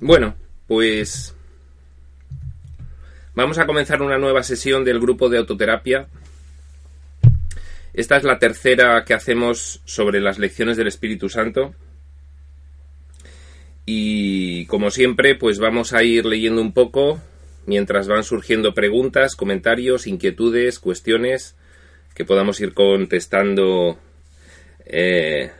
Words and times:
Bueno, 0.00 0.36
pues 0.68 1.34
vamos 3.34 3.58
a 3.58 3.66
comenzar 3.66 4.00
una 4.00 4.16
nueva 4.16 4.44
sesión 4.44 4.84
del 4.84 5.00
grupo 5.00 5.28
de 5.28 5.38
autoterapia. 5.38 6.06
Esta 7.94 8.16
es 8.16 8.22
la 8.22 8.38
tercera 8.38 9.04
que 9.04 9.14
hacemos 9.14 9.80
sobre 9.84 10.20
las 10.20 10.38
lecciones 10.38 10.76
del 10.76 10.86
Espíritu 10.86 11.28
Santo. 11.28 11.74
Y 13.86 14.66
como 14.66 14.92
siempre, 14.92 15.34
pues 15.34 15.58
vamos 15.58 15.92
a 15.92 16.04
ir 16.04 16.26
leyendo 16.26 16.60
un 16.60 16.72
poco 16.72 17.20
mientras 17.66 18.06
van 18.06 18.22
surgiendo 18.22 18.74
preguntas, 18.74 19.34
comentarios, 19.34 20.06
inquietudes, 20.06 20.78
cuestiones 20.78 21.56
que 22.14 22.24
podamos 22.24 22.60
ir 22.60 22.72
contestando 22.72 23.98
eh, 24.86 25.50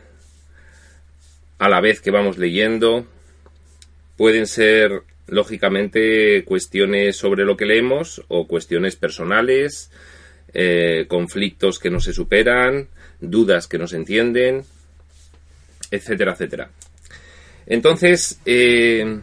a 1.57 1.67
la 1.67 1.81
vez 1.81 1.99
que 1.99 2.11
vamos 2.11 2.37
leyendo. 2.37 3.05
Pueden 4.19 4.47
ser, 4.47 5.03
lógicamente, 5.27 6.43
cuestiones 6.43 7.15
sobre 7.15 7.45
lo 7.45 7.55
que 7.55 7.65
leemos 7.65 8.21
o 8.27 8.47
cuestiones 8.47 8.97
personales, 8.97 9.91
eh, 10.53 11.05
conflictos 11.07 11.79
que 11.79 11.89
no 11.89 12.01
se 12.01 12.11
superan, 12.11 12.89
dudas 13.21 13.67
que 13.67 13.77
no 13.77 13.87
se 13.87 13.95
entienden, 13.95 14.65
etcétera, 15.89 16.33
etcétera. 16.33 16.69
Entonces, 17.65 18.41
eh, 18.45 19.21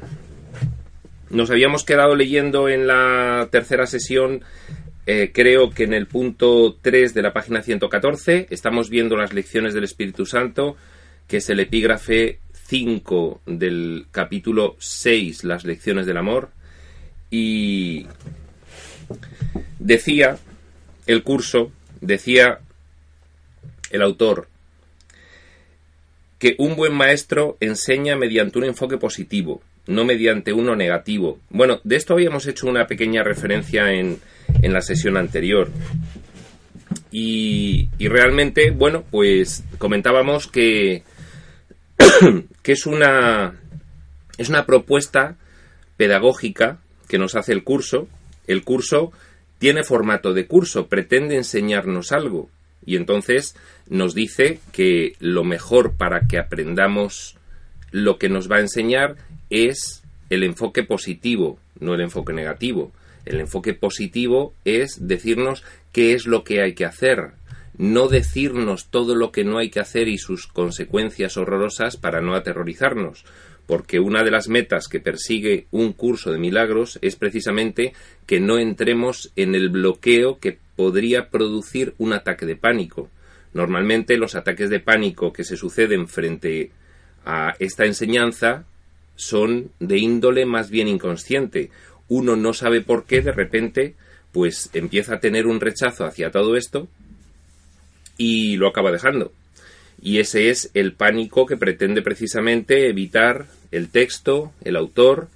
nos 1.28 1.50
habíamos 1.50 1.84
quedado 1.84 2.16
leyendo 2.16 2.70
en 2.70 2.86
la 2.86 3.50
tercera 3.52 3.84
sesión, 3.86 4.44
eh, 5.04 5.30
creo 5.30 5.68
que 5.68 5.84
en 5.84 5.92
el 5.92 6.06
punto 6.06 6.78
3 6.80 7.12
de 7.12 7.20
la 7.20 7.34
página 7.34 7.60
114, 7.60 8.46
estamos 8.48 8.88
viendo 8.88 9.14
las 9.14 9.34
lecciones 9.34 9.74
del 9.74 9.84
Espíritu 9.84 10.24
Santo, 10.24 10.74
que 11.28 11.36
es 11.36 11.50
el 11.50 11.60
epígrafe 11.60 12.38
5 12.66 13.42
del 13.46 14.06
capítulo 14.10 14.76
6, 14.78 15.44
las 15.44 15.64
lecciones 15.64 16.06
del 16.06 16.16
amor, 16.16 16.50
y 17.30 18.06
decía 19.78 20.38
el 21.06 21.22
curso, 21.22 21.70
decía 22.00 22.58
el 23.90 24.02
autor, 24.02 24.48
que 26.38 26.56
un 26.58 26.76
buen 26.76 26.92
maestro 26.92 27.56
enseña 27.60 28.16
mediante 28.16 28.58
un 28.58 28.64
enfoque 28.64 28.98
positivo, 28.98 29.62
no 29.86 30.04
mediante 30.04 30.52
uno 30.52 30.74
negativo. 30.74 31.38
Bueno, 31.50 31.80
de 31.84 31.96
esto 31.96 32.14
habíamos 32.14 32.46
hecho 32.46 32.66
una 32.66 32.86
pequeña 32.86 33.22
referencia 33.22 33.92
en, 33.92 34.18
en 34.60 34.72
la 34.72 34.82
sesión 34.82 35.16
anterior. 35.16 35.70
Y, 37.12 37.88
y, 37.96 38.08
realmente, 38.08 38.72
bueno, 38.72 39.04
pues 39.10 39.64
comentábamos 39.78 40.48
que, 40.48 41.04
que 42.62 42.72
es 42.72 42.86
una, 42.86 43.54
es 44.38 44.48
una 44.48 44.66
propuesta 44.66 45.36
pedagógica 45.96 46.78
que 47.08 47.18
nos 47.18 47.34
hace 47.36 47.52
el 47.52 47.64
curso. 47.64 48.08
El 48.46 48.64
curso 48.64 49.12
tiene 49.58 49.84
formato 49.84 50.32
de 50.34 50.46
curso, 50.46 50.86
pretende 50.88 51.36
enseñarnos 51.36 52.12
algo. 52.12 52.50
Y 52.84 52.96
entonces 52.96 53.56
nos 53.88 54.14
dice 54.14 54.60
que 54.72 55.14
lo 55.18 55.44
mejor 55.44 55.94
para 55.96 56.26
que 56.28 56.38
aprendamos 56.38 57.36
lo 57.90 58.18
que 58.18 58.28
nos 58.28 58.50
va 58.50 58.56
a 58.56 58.60
enseñar 58.60 59.16
es 59.50 60.02
el 60.30 60.42
enfoque 60.42 60.82
positivo, 60.82 61.58
no 61.80 61.94
el 61.94 62.02
enfoque 62.02 62.32
negativo. 62.32 62.92
El 63.24 63.40
enfoque 63.40 63.74
positivo 63.74 64.54
es 64.64 65.08
decirnos 65.08 65.64
qué 65.92 66.14
es 66.14 66.26
lo 66.26 66.44
que 66.44 66.62
hay 66.62 66.74
que 66.74 66.84
hacer, 66.84 67.32
no 67.78 68.08
decirnos 68.08 68.88
todo 68.88 69.14
lo 69.14 69.32
que 69.32 69.44
no 69.44 69.58
hay 69.58 69.70
que 69.70 69.80
hacer 69.80 70.08
y 70.08 70.18
sus 70.18 70.46
consecuencias 70.46 71.36
horrorosas 71.36 71.96
para 71.96 72.20
no 72.20 72.34
aterrorizarnos, 72.34 73.24
porque 73.66 73.98
una 74.00 74.22
de 74.22 74.30
las 74.30 74.48
metas 74.48 74.88
que 74.88 75.00
persigue 75.00 75.66
un 75.70 75.92
curso 75.92 76.30
de 76.30 76.38
milagros 76.38 76.98
es 77.02 77.16
precisamente 77.16 77.92
que 78.26 78.40
no 78.40 78.58
entremos 78.58 79.32
en 79.36 79.54
el 79.54 79.68
bloqueo 79.68 80.38
que 80.38 80.58
podría 80.76 81.28
producir 81.28 81.94
un 81.98 82.12
ataque 82.12 82.46
de 82.46 82.56
pánico. 82.56 83.10
Normalmente 83.52 84.16
los 84.16 84.34
ataques 84.34 84.70
de 84.70 84.80
pánico 84.80 85.32
que 85.32 85.44
se 85.44 85.56
suceden 85.56 86.08
frente 86.08 86.70
a 87.24 87.54
esta 87.58 87.84
enseñanza 87.84 88.64
son 89.16 89.70
de 89.80 89.98
índole 89.98 90.46
más 90.46 90.70
bien 90.70 90.88
inconsciente. 90.88 91.70
Uno 92.08 92.36
no 92.36 92.52
sabe 92.52 92.82
por 92.82 93.04
qué 93.04 93.20
de 93.20 93.32
repente 93.32 93.94
pues 94.32 94.70
empieza 94.74 95.14
a 95.14 95.20
tener 95.20 95.46
un 95.46 95.60
rechazo 95.60 96.04
hacia 96.04 96.30
todo 96.30 96.56
esto 96.56 96.88
y 98.16 98.56
lo 98.56 98.68
acaba 98.68 98.92
dejando. 98.92 99.32
Y 100.00 100.18
ese 100.18 100.50
es 100.50 100.70
el 100.74 100.92
pánico 100.92 101.46
que 101.46 101.56
pretende 101.56 102.02
precisamente 102.02 102.88
evitar 102.88 103.46
el 103.70 103.88
texto, 103.88 104.52
el 104.62 104.76
autor, 104.76 105.28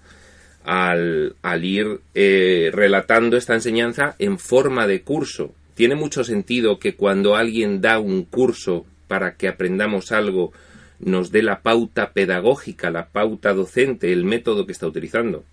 al, 0.64 1.36
al 1.42 1.64
ir 1.64 2.00
eh, 2.14 2.70
relatando 2.72 3.36
esta 3.36 3.54
enseñanza 3.54 4.14
en 4.18 4.38
forma 4.38 4.86
de 4.86 5.02
curso. 5.02 5.54
Tiene 5.74 5.94
mucho 5.94 6.24
sentido 6.24 6.78
que 6.78 6.94
cuando 6.94 7.36
alguien 7.36 7.80
da 7.80 7.98
un 7.98 8.24
curso 8.24 8.84
para 9.08 9.34
que 9.34 9.48
aprendamos 9.48 10.12
algo, 10.12 10.52
nos 11.00 11.32
dé 11.32 11.42
la 11.42 11.60
pauta 11.60 12.12
pedagógica, 12.12 12.90
la 12.90 13.08
pauta 13.08 13.54
docente, 13.54 14.12
el 14.12 14.24
método 14.24 14.66
que 14.66 14.72
está 14.72 14.86
utilizando. 14.86 15.44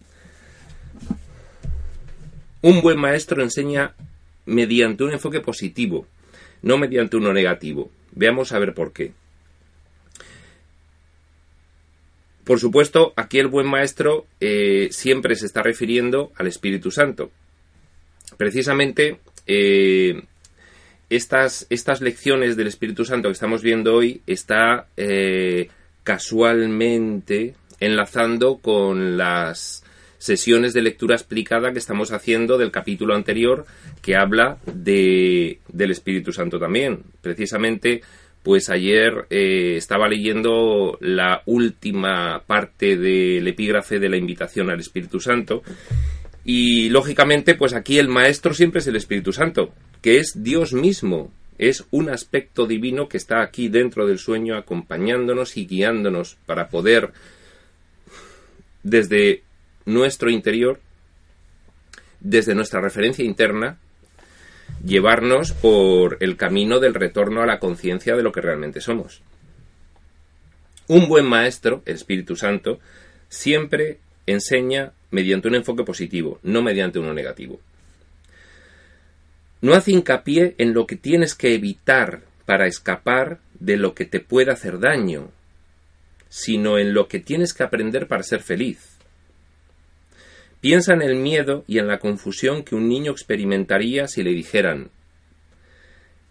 Un 2.62 2.82
buen 2.82 3.00
maestro 3.00 3.42
enseña 3.42 3.94
mediante 4.46 5.04
un 5.04 5.12
enfoque 5.12 5.40
positivo, 5.40 6.06
no 6.62 6.78
mediante 6.78 7.18
uno 7.18 7.34
negativo. 7.34 7.90
Veamos 8.12 8.52
a 8.52 8.60
ver 8.60 8.74
por 8.74 8.94
qué. 8.94 9.14
Por 12.44 12.60
supuesto, 12.62 13.12
aquí 13.18 13.40
el 13.40 13.48
buen 13.48 13.68
maestro 13.68 14.26
eh, 14.40 14.88
siempre 14.92 15.36
se 15.36 15.46
está 15.46 15.62
refiriendo 15.62 16.32
al 16.38 16.48
Espíritu 16.48 16.92
Santo. 16.92 17.30
Precisamente 18.38 19.20
eh, 19.46 20.24
estas, 21.10 21.68
estas, 21.70 22.00
lecciones 22.00 22.56
del 22.56 22.68
Espíritu 22.68 23.04
Santo 23.04 23.28
que 23.28 23.34
estamos 23.34 23.62
viendo 23.62 23.94
hoy 23.94 24.22
está 24.28 24.88
eh, 24.96 25.70
casualmente 26.04 27.56
enlazando 27.82 28.60
con 28.60 29.18
las 29.18 29.84
sesiones 30.18 30.74
de 30.74 30.82
lectura 30.82 31.16
explicada 31.16 31.72
que 31.72 31.80
estamos 31.80 32.12
haciendo 32.12 32.58
del 32.58 32.72
capítulo 32.72 33.16
anterior 33.16 33.66
que 34.02 34.16
habla 34.16 34.58
de, 34.66 35.60
del 35.68 35.92
Espíritu 35.92 36.32
Santo 36.32 36.60
también. 36.60 37.04
Precisamente 37.22 38.02
pues 38.44 38.70
ayer 38.70 39.26
eh, 39.30 39.76
estaba 39.76 40.08
leyendo 40.08 40.98
la 41.02 41.42
última 41.46 42.44
parte 42.48 42.96
del 42.96 43.46
epígrafe 43.48 44.00
de 44.00 44.10
la 44.10 44.18
invitación 44.18 44.70
al 44.70 44.80
Espíritu 44.80 45.20
Santo 45.20 45.64
y 46.46 46.90
lógicamente 46.90 47.56
pues 47.56 47.74
aquí 47.74 48.00
el 48.00 48.08
maestro 48.08 48.54
siempre 48.54 48.80
es 48.80 48.88
el 48.88 48.96
Espíritu 48.96 49.34
Santo, 49.34 49.74
que 50.02 50.20
es 50.20 50.44
Dios 50.44 50.72
mismo, 50.72 51.34
es 51.58 51.86
un 51.92 52.10
aspecto 52.10 52.66
divino 52.66 53.10
que 53.10 53.18
está 53.18 53.42
aquí 53.42 53.68
dentro 53.68 54.08
del 54.08 54.18
sueño 54.18 54.56
acompañándonos 54.56 55.58
y 55.58 55.66
guiándonos 55.66 56.38
para 56.46 56.70
poder 56.70 57.12
desde 58.84 59.44
nuestro 59.88 60.30
interior, 60.30 60.80
desde 62.20 62.54
nuestra 62.54 62.82
referencia 62.82 63.24
interna, 63.24 63.78
llevarnos 64.84 65.54
por 65.54 66.18
el 66.20 66.36
camino 66.36 66.80
del 66.80 66.94
retorno 66.94 67.42
a 67.42 67.46
la 67.46 67.60
conciencia 67.60 68.16
de 68.16 68.22
lo 68.22 68.32
que 68.32 68.42
realmente 68.42 68.82
somos. 68.82 69.22
Un 70.88 71.08
buen 71.08 71.26
maestro, 71.26 71.82
el 71.86 71.96
Espíritu 71.96 72.36
Santo, 72.36 72.80
siempre 73.30 74.00
enseña 74.26 74.92
mediante 75.10 75.48
un 75.48 75.56
enfoque 75.56 75.84
positivo, 75.84 76.40
no 76.44 76.62
mediante 76.62 77.00
uno 77.00 77.14
negativo. 77.14 77.60
No 79.62 79.74
hace 79.74 79.92
hincapié 79.92 80.56
en 80.58 80.74
lo 80.74 80.86
que 80.86 80.98
tienes 80.98 81.34
que 81.34 81.56
evitar 81.56 82.24
para 82.46 82.68
escapar 82.68 83.40
de 83.60 83.78
lo 83.78 83.96
que 83.96 84.06
te 84.06 84.20
pueda 84.20 84.54
hacer 84.54 84.80
daño, 84.80 85.32
sino 86.28 86.78
en 86.78 86.94
lo 86.94 87.08
que 87.08 87.20
tienes 87.20 87.54
que 87.54 87.64
aprender 87.64 88.08
para 88.08 88.24
ser 88.24 88.42
feliz. 88.42 88.97
Piensa 90.62 90.94
en 90.94 91.02
el 91.02 91.16
miedo 91.16 91.64
y 91.68 91.80
en 91.80 91.88
la 91.88 92.00
confusión 92.00 92.64
que 92.64 92.76
un 92.76 92.90
niño 92.90 93.12
experimentaría 93.12 94.08
si 94.08 94.24
le 94.24 94.32
dijeran 94.32 94.90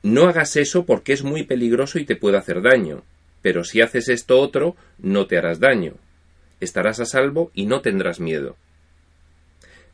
no 0.06 0.28
hagas 0.28 0.54
eso 0.54 0.86
porque 0.86 1.12
es 1.12 1.24
muy 1.24 1.42
peligroso 1.42 1.98
y 1.98 2.04
te 2.04 2.14
puede 2.14 2.38
hacer 2.38 2.62
daño. 2.62 3.02
pero 3.42 3.62
si 3.64 3.80
haces 3.80 4.08
esto 4.08 4.40
otro, 4.40 4.74
no 4.98 5.26
te 5.28 5.36
harás 5.36 5.60
daño. 5.60 5.94
Estarás 6.60 6.98
a 6.98 7.04
salvo 7.04 7.52
y 7.54 7.66
no 7.66 7.80
tendrás 7.80 8.18
miedo. 8.18 8.56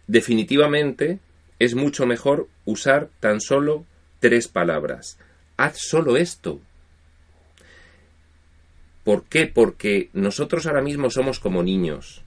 Definitivamente 0.07 1.19
es 1.59 1.75
mucho 1.75 2.07
mejor 2.07 2.49
usar 2.65 3.09
tan 3.21 3.41
solo 3.41 3.85
tres 4.21 4.49
palabras. 4.49 5.19
Haz 5.59 5.79
solo 5.79 6.17
esto. 6.17 6.61
¿Por 9.05 9.25
qué? 9.25 9.47
Porque 9.47 10.09
nosotros 10.15 10.67
ahora 10.67 10.83
mismo 10.83 11.11
somos 11.11 11.39
como 11.39 11.63
niños. 11.63 12.23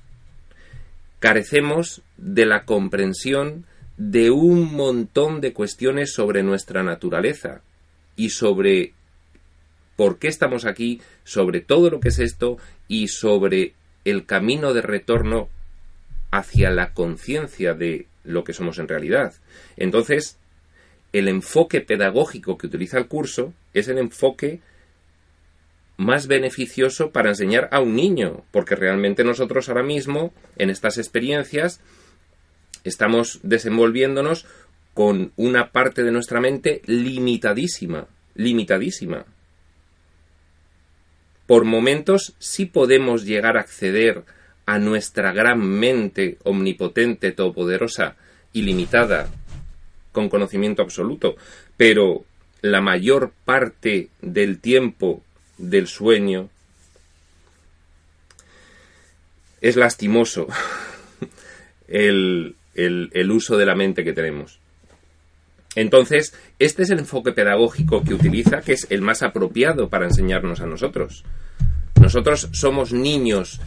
Carecemos 1.19 2.01
de 2.17 2.45
la 2.45 2.65
comprensión 2.65 3.65
de 3.97 4.31
un 4.31 4.73
montón 4.73 5.41
de 5.41 5.53
cuestiones 5.53 6.13
sobre 6.13 6.44
nuestra 6.44 6.83
naturaleza 6.83 7.62
y 8.15 8.29
sobre 8.29 8.94
por 9.95 10.19
qué 10.19 10.27
estamos 10.27 10.65
aquí, 10.65 11.01
sobre 11.23 11.62
todo 11.62 11.89
lo 11.89 12.00
que 12.00 12.09
es 12.09 12.19
esto 12.19 12.57
y 12.88 13.07
sobre 13.07 13.73
el 14.03 14.25
camino 14.25 14.73
de 14.73 14.81
retorno 14.81 15.50
hacia 16.31 16.69
la 16.69 16.94
conciencia 16.94 17.73
de 17.73 18.07
lo 18.23 18.44
que 18.44 18.53
somos 18.53 18.77
en 18.79 18.88
realidad. 18.88 19.33
Entonces, 19.77 20.38
el 21.13 21.29
enfoque 21.29 21.79
pedagógico 21.81 22.57
que 22.57 22.67
utiliza 22.67 22.97
el 22.97 23.07
curso 23.07 23.53
es 23.73 23.88
el 23.88 23.97
enfoque 23.97 24.59
más 25.97 26.27
beneficioso 26.27 27.12
para 27.12 27.30
enseñar 27.30 27.69
a 27.71 27.80
un 27.80 27.95
niño, 27.95 28.44
porque 28.51 28.75
realmente 28.75 29.24
nosotros 29.24 29.69
ahora 29.69 29.83
mismo, 29.83 30.33
en 30.57 30.69
estas 30.69 30.97
experiencias, 30.97 31.80
estamos 32.83 33.39
desenvolviéndonos 33.44 34.45
con 34.94 35.31
una 35.36 35.71
parte 35.71 36.03
de 36.03 36.12
nuestra 36.12 36.39
mente 36.39 36.81
limitadísima, 36.86 38.07
limitadísima. 38.36 39.25
Por 41.47 41.65
momentos 41.65 42.33
sí 42.39 42.65
podemos 42.65 43.25
llegar 43.25 43.57
a 43.57 43.62
acceder 43.62 44.24
a 44.65 44.80
nuestra 44.80 45.31
gran 45.31 45.59
mente 45.59 46.38
omnipotente, 46.44 47.31
todopoderosa, 47.31 48.15
ilimitada, 48.53 49.30
con 50.12 50.30
conocimiento 50.30 50.81
absoluto, 50.81 51.36
pero 51.77 52.24
la 52.62 52.81
mayor 52.81 53.31
parte 53.44 54.09
del 54.21 54.59
tiempo 54.59 55.21
del 55.57 55.88
sueño 55.88 56.50
es 59.62 59.75
lastimoso 59.75 60.48
el, 61.88 62.56
el, 62.75 63.31
uso 63.31 63.57
de 63.57 63.66
la 63.66 63.75
mente 63.75 64.04
que 64.04 64.13
tenemos. 64.13 64.60
Entonces, 65.75 66.34
este 66.60 66.84
es 66.84 66.90
el 66.90 67.00
enfoque 67.00 67.31
pedagógico 67.31 68.04
que 68.04 68.13
utiliza, 68.13 68.62
que 68.62 68.74
es 68.74 68.88
el 68.90 69.02
más 69.02 69.24
apropiado 69.24 69.90
para 69.90 70.06
enseñarnos 70.06 70.62
a 70.62 70.66
nosotros. 70.66 71.24
Nosotros 72.00 72.50
somos 72.54 72.94
niños 72.94 73.60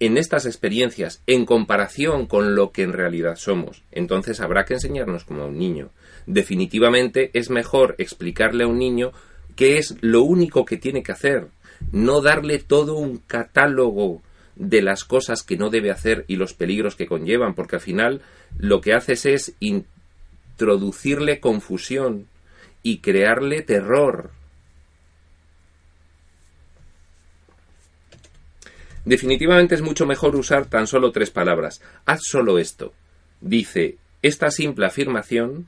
en 0.00 0.16
estas 0.16 0.46
experiencias 0.46 1.22
en 1.26 1.44
comparación 1.44 2.26
con 2.26 2.54
lo 2.54 2.72
que 2.72 2.82
en 2.82 2.92
realidad 2.92 3.36
somos. 3.36 3.82
Entonces 3.92 4.40
habrá 4.40 4.64
que 4.64 4.74
enseñarnos 4.74 5.24
como 5.24 5.42
a 5.42 5.46
un 5.46 5.58
niño. 5.58 5.90
Definitivamente 6.26 7.30
es 7.34 7.50
mejor 7.50 7.94
explicarle 7.98 8.64
a 8.64 8.68
un 8.68 8.78
niño 8.78 9.12
qué 9.58 9.76
es 9.78 9.96
lo 10.02 10.22
único 10.22 10.64
que 10.64 10.76
tiene 10.76 11.02
que 11.02 11.10
hacer, 11.10 11.48
no 11.90 12.20
darle 12.20 12.60
todo 12.60 12.94
un 12.94 13.18
catálogo 13.18 14.22
de 14.54 14.82
las 14.82 15.02
cosas 15.02 15.42
que 15.42 15.56
no 15.56 15.68
debe 15.68 15.90
hacer 15.90 16.24
y 16.28 16.36
los 16.36 16.54
peligros 16.54 16.94
que 16.94 17.08
conllevan, 17.08 17.56
porque 17.56 17.74
al 17.74 17.82
final 17.82 18.22
lo 18.56 18.80
que 18.80 18.94
haces 18.94 19.26
es 19.26 19.54
introducirle 19.58 21.40
confusión 21.40 22.28
y 22.84 22.98
crearle 22.98 23.62
terror 23.62 24.30
Definitivamente 29.04 29.74
es 29.74 29.80
mucho 29.80 30.04
mejor 30.06 30.36
usar 30.36 30.66
tan 30.66 30.86
solo 30.86 31.12
tres 31.12 31.30
palabras. 31.30 31.80
Haz 32.04 32.20
solo 32.24 32.58
esto. 32.58 32.92
Dice, 33.40 33.96
esta 34.20 34.50
simple 34.50 34.84
afirmación 34.84 35.66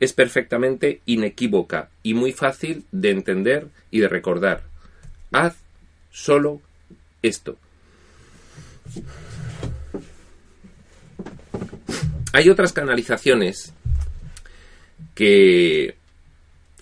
es 0.00 0.12
perfectamente 0.12 1.00
inequívoca 1.06 1.90
y 2.02 2.14
muy 2.14 2.32
fácil 2.32 2.84
de 2.90 3.10
entender 3.10 3.68
y 3.90 4.00
de 4.00 4.08
recordar. 4.08 4.62
Haz 5.30 5.56
solo 6.10 6.60
esto. 7.22 7.56
Hay 12.32 12.48
otras 12.48 12.72
canalizaciones 12.72 13.72
que, 15.14 15.96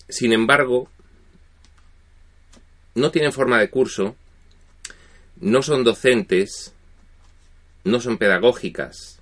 sin 0.07 0.33
embargo, 0.33 0.89
no 2.95 3.11
tienen 3.11 3.33
forma 3.33 3.59
de 3.59 3.69
curso 3.69 4.15
no 5.39 5.61
son 5.61 5.83
docentes, 5.83 6.73
no 7.83 8.01
son 8.01 8.17
pedagógicas, 8.17 9.18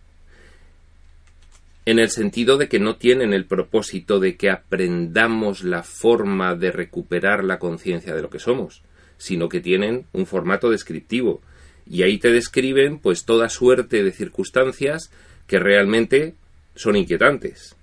en 1.88 2.00
el 2.00 2.10
sentido 2.10 2.58
de 2.58 2.68
que 2.68 2.82
no 2.82 2.98
tienen 2.98 3.32
el 3.32 3.46
propósito 3.46 4.20
de 4.20 4.36
que 4.36 4.50
aprendamos 4.50 5.64
la 5.64 5.84
forma 5.84 6.54
de 6.54 6.74
recuperar 6.74 7.46
la 7.46 7.60
conciencia 7.60 8.14
de 8.14 8.22
lo 8.22 8.30
que 8.30 8.40
somos, 8.40 8.84
sino 9.18 9.48
que 9.48 9.62
tienen 9.62 10.06
un 10.12 10.26
formato 10.26 10.70
descriptivo. 10.70 11.42
Y 11.90 12.04
ahí 12.04 12.18
te 12.18 12.30
describen 12.30 13.00
pues 13.00 13.24
toda 13.24 13.48
suerte 13.48 14.04
de 14.04 14.12
circunstancias 14.12 15.12
que 15.48 15.60
realmente 15.60 16.36
son 16.76 16.98
inquietantes. 16.98 17.78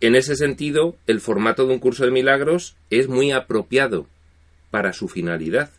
En 0.00 0.14
ese 0.14 0.36
sentido, 0.36 0.96
el 1.06 1.22
formato 1.22 1.66
de 1.66 1.72
un 1.72 1.80
curso 1.80 2.04
de 2.04 2.10
milagros 2.10 2.76
es 2.90 3.08
muy 3.08 3.32
apropiado 3.32 4.06
para 4.70 4.92
su 4.92 5.08
finalidad 5.08 5.70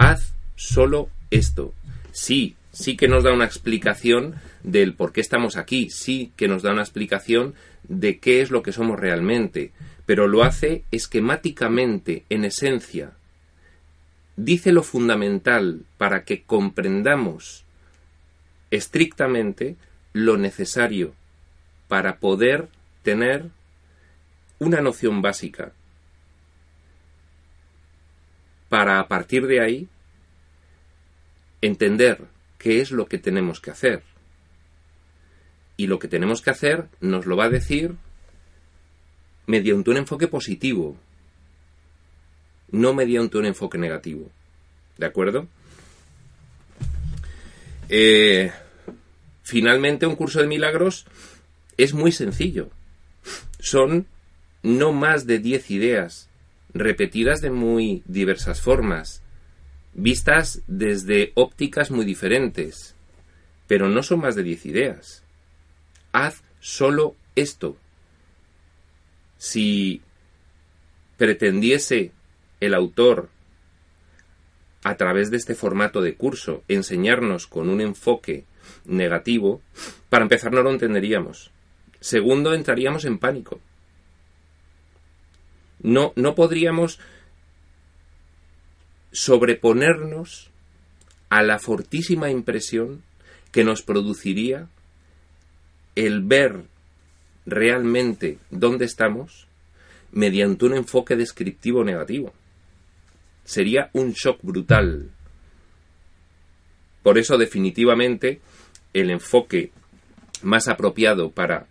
haz 0.00 0.32
solo 0.56 1.10
esto. 1.30 1.74
Sí, 2.10 2.56
sí 2.72 2.96
que 2.96 3.08
nos 3.08 3.24
da 3.24 3.32
una 3.32 3.44
explicación 3.44 4.36
del 4.62 4.94
por 4.94 5.12
qué 5.12 5.20
estamos 5.20 5.56
aquí, 5.56 5.90
sí 5.90 6.32
que 6.36 6.48
nos 6.48 6.62
da 6.62 6.72
una 6.72 6.82
explicación 6.82 7.54
de 7.84 8.18
qué 8.18 8.40
es 8.40 8.50
lo 8.50 8.62
que 8.62 8.72
somos 8.72 8.98
realmente, 8.98 9.72
pero 10.06 10.26
lo 10.26 10.44
hace 10.44 10.84
esquemáticamente, 10.90 12.24
en 12.30 12.44
esencia. 12.44 13.12
Dice 14.36 14.72
lo 14.72 14.82
fundamental 14.82 15.82
para 15.98 16.24
que 16.24 16.42
comprendamos 16.42 17.64
estrictamente 18.70 19.76
lo 20.12 20.36
necesario 20.36 21.14
para 21.88 22.18
poder 22.18 22.68
tener 23.02 23.50
una 24.58 24.80
noción 24.80 25.22
básica 25.22 25.72
para 28.68 29.00
a 29.00 29.08
partir 29.08 29.46
de 29.46 29.60
ahí 29.60 29.88
entender 31.60 32.24
qué 32.60 32.82
es 32.82 32.92
lo 32.92 33.06
que 33.06 33.18
tenemos 33.18 33.58
que 33.58 33.70
hacer. 33.70 34.02
Y 35.76 35.86
lo 35.86 35.98
que 35.98 36.08
tenemos 36.08 36.42
que 36.42 36.50
hacer 36.50 36.86
nos 37.00 37.24
lo 37.24 37.36
va 37.36 37.46
a 37.46 37.50
decir 37.50 37.96
mediante 39.46 39.90
un 39.90 39.96
enfoque 39.96 40.28
positivo, 40.28 40.96
no 42.70 42.92
mediante 42.92 43.38
un 43.38 43.46
enfoque 43.46 43.78
negativo. 43.78 44.30
¿De 44.98 45.06
acuerdo? 45.06 45.48
Eh, 47.88 48.52
finalmente, 49.42 50.06
un 50.06 50.14
curso 50.14 50.40
de 50.40 50.46
milagros 50.46 51.06
es 51.78 51.94
muy 51.94 52.12
sencillo. 52.12 52.68
Son 53.58 54.06
no 54.62 54.92
más 54.92 55.26
de 55.26 55.38
10 55.38 55.70
ideas 55.70 56.28
repetidas 56.74 57.40
de 57.40 57.50
muy 57.50 58.02
diversas 58.04 58.60
formas, 58.60 59.22
vistas 59.92 60.62
desde 60.66 61.32
ópticas 61.34 61.90
muy 61.90 62.04
diferentes, 62.04 62.94
pero 63.66 63.88
no 63.88 64.02
son 64.02 64.20
más 64.20 64.34
de 64.34 64.42
diez 64.42 64.66
ideas. 64.66 65.22
Haz 66.12 66.42
solo 66.60 67.16
esto. 67.36 67.76
Si 69.38 70.02
pretendiese 71.16 72.12
el 72.60 72.74
autor, 72.74 73.28
a 74.82 74.96
través 74.96 75.30
de 75.30 75.36
este 75.36 75.54
formato 75.54 76.00
de 76.00 76.14
curso, 76.14 76.62
enseñarnos 76.68 77.46
con 77.46 77.68
un 77.68 77.80
enfoque 77.80 78.44
negativo, 78.84 79.60
para 80.08 80.22
empezar 80.22 80.52
no 80.52 80.62
lo 80.62 80.70
entenderíamos. 80.70 81.50
Segundo, 82.00 82.54
entraríamos 82.54 83.04
en 83.04 83.18
pánico. 83.18 83.60
No, 85.82 86.12
no 86.16 86.34
podríamos 86.34 86.98
sobreponernos 89.12 90.50
a 91.28 91.42
la 91.42 91.58
fortísima 91.58 92.30
impresión 92.30 93.02
que 93.52 93.64
nos 93.64 93.82
produciría 93.82 94.68
el 95.96 96.22
ver 96.22 96.64
realmente 97.46 98.38
dónde 98.50 98.84
estamos 98.84 99.46
mediante 100.12 100.66
un 100.66 100.74
enfoque 100.74 101.16
descriptivo 101.16 101.84
negativo. 101.84 102.32
Sería 103.44 103.90
un 103.92 104.12
shock 104.12 104.40
brutal. 104.42 105.10
Por 107.02 107.18
eso 107.18 107.38
definitivamente 107.38 108.40
el 108.92 109.10
enfoque 109.10 109.72
más 110.42 110.68
apropiado 110.68 111.30
para 111.30 111.66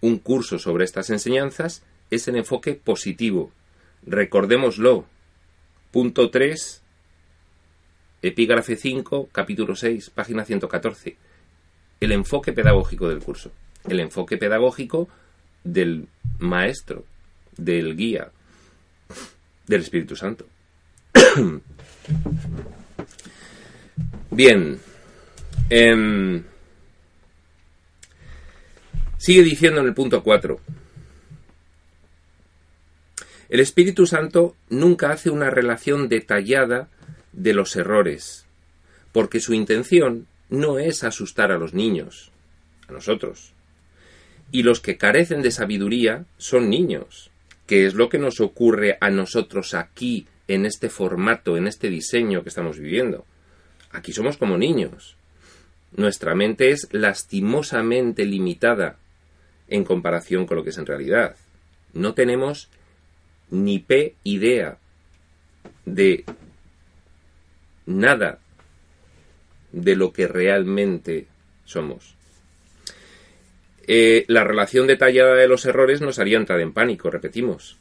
un 0.00 0.18
curso 0.18 0.58
sobre 0.58 0.84
estas 0.84 1.10
enseñanzas 1.10 1.82
es 2.10 2.28
el 2.28 2.36
enfoque 2.36 2.74
positivo. 2.74 3.52
Recordémoslo. 4.04 5.06
punto 5.92 6.30
3, 6.30 6.81
epígrafe 8.22 8.76
5, 8.76 9.28
capítulo 9.32 9.74
6, 9.74 10.10
página 10.10 10.44
114. 10.44 11.16
El 12.00 12.12
enfoque 12.12 12.52
pedagógico 12.52 13.08
del 13.08 13.18
curso. 13.18 13.50
El 13.88 14.00
enfoque 14.00 14.38
pedagógico 14.38 15.08
del 15.64 16.06
maestro, 16.38 17.04
del 17.56 17.96
guía, 17.96 18.30
del 19.66 19.80
Espíritu 19.82 20.14
Santo. 20.16 20.46
Bien. 24.30 24.78
Em, 25.68 26.44
sigue 29.18 29.42
diciendo 29.42 29.80
en 29.80 29.86
el 29.88 29.94
punto 29.94 30.22
4. 30.22 30.60
El 33.48 33.60
Espíritu 33.60 34.06
Santo 34.06 34.56
nunca 34.70 35.10
hace 35.10 35.28
una 35.28 35.50
relación 35.50 36.08
detallada 36.08 36.88
de 37.32 37.54
los 37.54 37.76
errores, 37.76 38.46
porque 39.12 39.40
su 39.40 39.54
intención 39.54 40.26
no 40.48 40.78
es 40.78 41.04
asustar 41.04 41.52
a 41.52 41.58
los 41.58 41.74
niños, 41.74 42.30
a 42.88 42.92
nosotros. 42.92 43.52
Y 44.50 44.62
los 44.62 44.80
que 44.80 44.98
carecen 44.98 45.42
de 45.42 45.50
sabiduría 45.50 46.26
son 46.36 46.68
niños, 46.68 47.30
que 47.66 47.86
es 47.86 47.94
lo 47.94 48.08
que 48.08 48.18
nos 48.18 48.40
ocurre 48.40 48.98
a 49.00 49.10
nosotros 49.10 49.74
aquí, 49.74 50.26
en 50.48 50.66
este 50.66 50.90
formato, 50.90 51.56
en 51.56 51.66
este 51.66 51.88
diseño 51.88 52.42
que 52.42 52.50
estamos 52.50 52.78
viviendo. 52.78 53.24
Aquí 53.90 54.12
somos 54.12 54.36
como 54.36 54.58
niños. 54.58 55.16
Nuestra 55.96 56.34
mente 56.34 56.70
es 56.70 56.88
lastimosamente 56.90 58.24
limitada 58.24 58.96
en 59.68 59.84
comparación 59.84 60.46
con 60.46 60.58
lo 60.58 60.64
que 60.64 60.70
es 60.70 60.78
en 60.78 60.86
realidad. 60.86 61.36
No 61.94 62.14
tenemos 62.14 62.68
ni 63.50 63.78
p 63.78 64.14
idea 64.24 64.78
de 65.84 66.24
nada 67.86 68.38
de 69.72 69.96
lo 69.96 70.12
que 70.12 70.28
realmente 70.28 71.26
somos. 71.64 72.14
Eh, 73.86 74.24
la 74.28 74.44
relación 74.44 74.86
detallada 74.86 75.34
de 75.34 75.48
los 75.48 75.64
errores 75.64 76.00
nos 76.00 76.18
haría 76.18 76.38
entrar 76.38 76.60
en 76.60 76.72
pánico, 76.72 77.10
repetimos. 77.10 77.78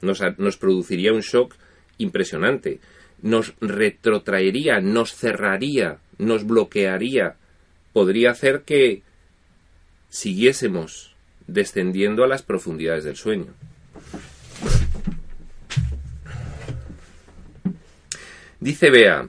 Nos, 0.00 0.22
nos 0.38 0.56
produciría 0.56 1.12
un 1.12 1.20
shock 1.20 1.54
impresionante. 1.98 2.78
Nos 3.22 3.54
retrotraería, 3.60 4.80
nos 4.80 5.14
cerraría, 5.14 5.98
nos 6.18 6.46
bloquearía. 6.46 7.36
Podría 7.92 8.30
hacer 8.30 8.62
que 8.62 9.02
siguiésemos 10.08 11.14
descendiendo 11.46 12.24
a 12.24 12.28
las 12.28 12.42
profundidades 12.42 13.04
del 13.04 13.16
sueño. 13.16 13.52
Dice 18.60 18.90
Bea, 18.90 19.28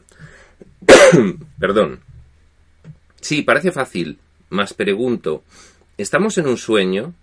perdón, 1.60 2.02
sí, 3.20 3.42
parece 3.42 3.72
fácil, 3.72 4.20
mas 4.50 4.74
pregunto, 4.74 5.44
¿estamos 5.98 6.38
en 6.38 6.48
un 6.48 6.58
sueño? 6.58 7.14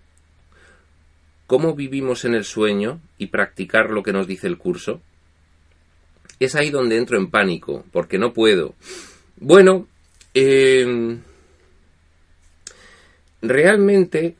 ¿Cómo 1.47 1.75
vivimos 1.75 2.25
en 2.25 2.35
el 2.35 2.45
sueño 2.45 3.01
y 3.17 3.29
practicar 3.29 3.91
lo 3.91 4.03
que 4.03 4.13
nos 4.13 4.27
dice 4.27 4.47
el 4.47 4.59
curso? 4.59 5.01
Es 6.41 6.55
ahí 6.55 6.71
donde 6.71 6.99
entro 6.99 7.17
en 7.17 7.31
pánico, 7.31 7.85
porque 7.91 8.19
no 8.19 8.33
puedo. 8.33 8.75
Bueno, 9.37 9.89
em, 10.35 11.21
realmente 13.41 14.37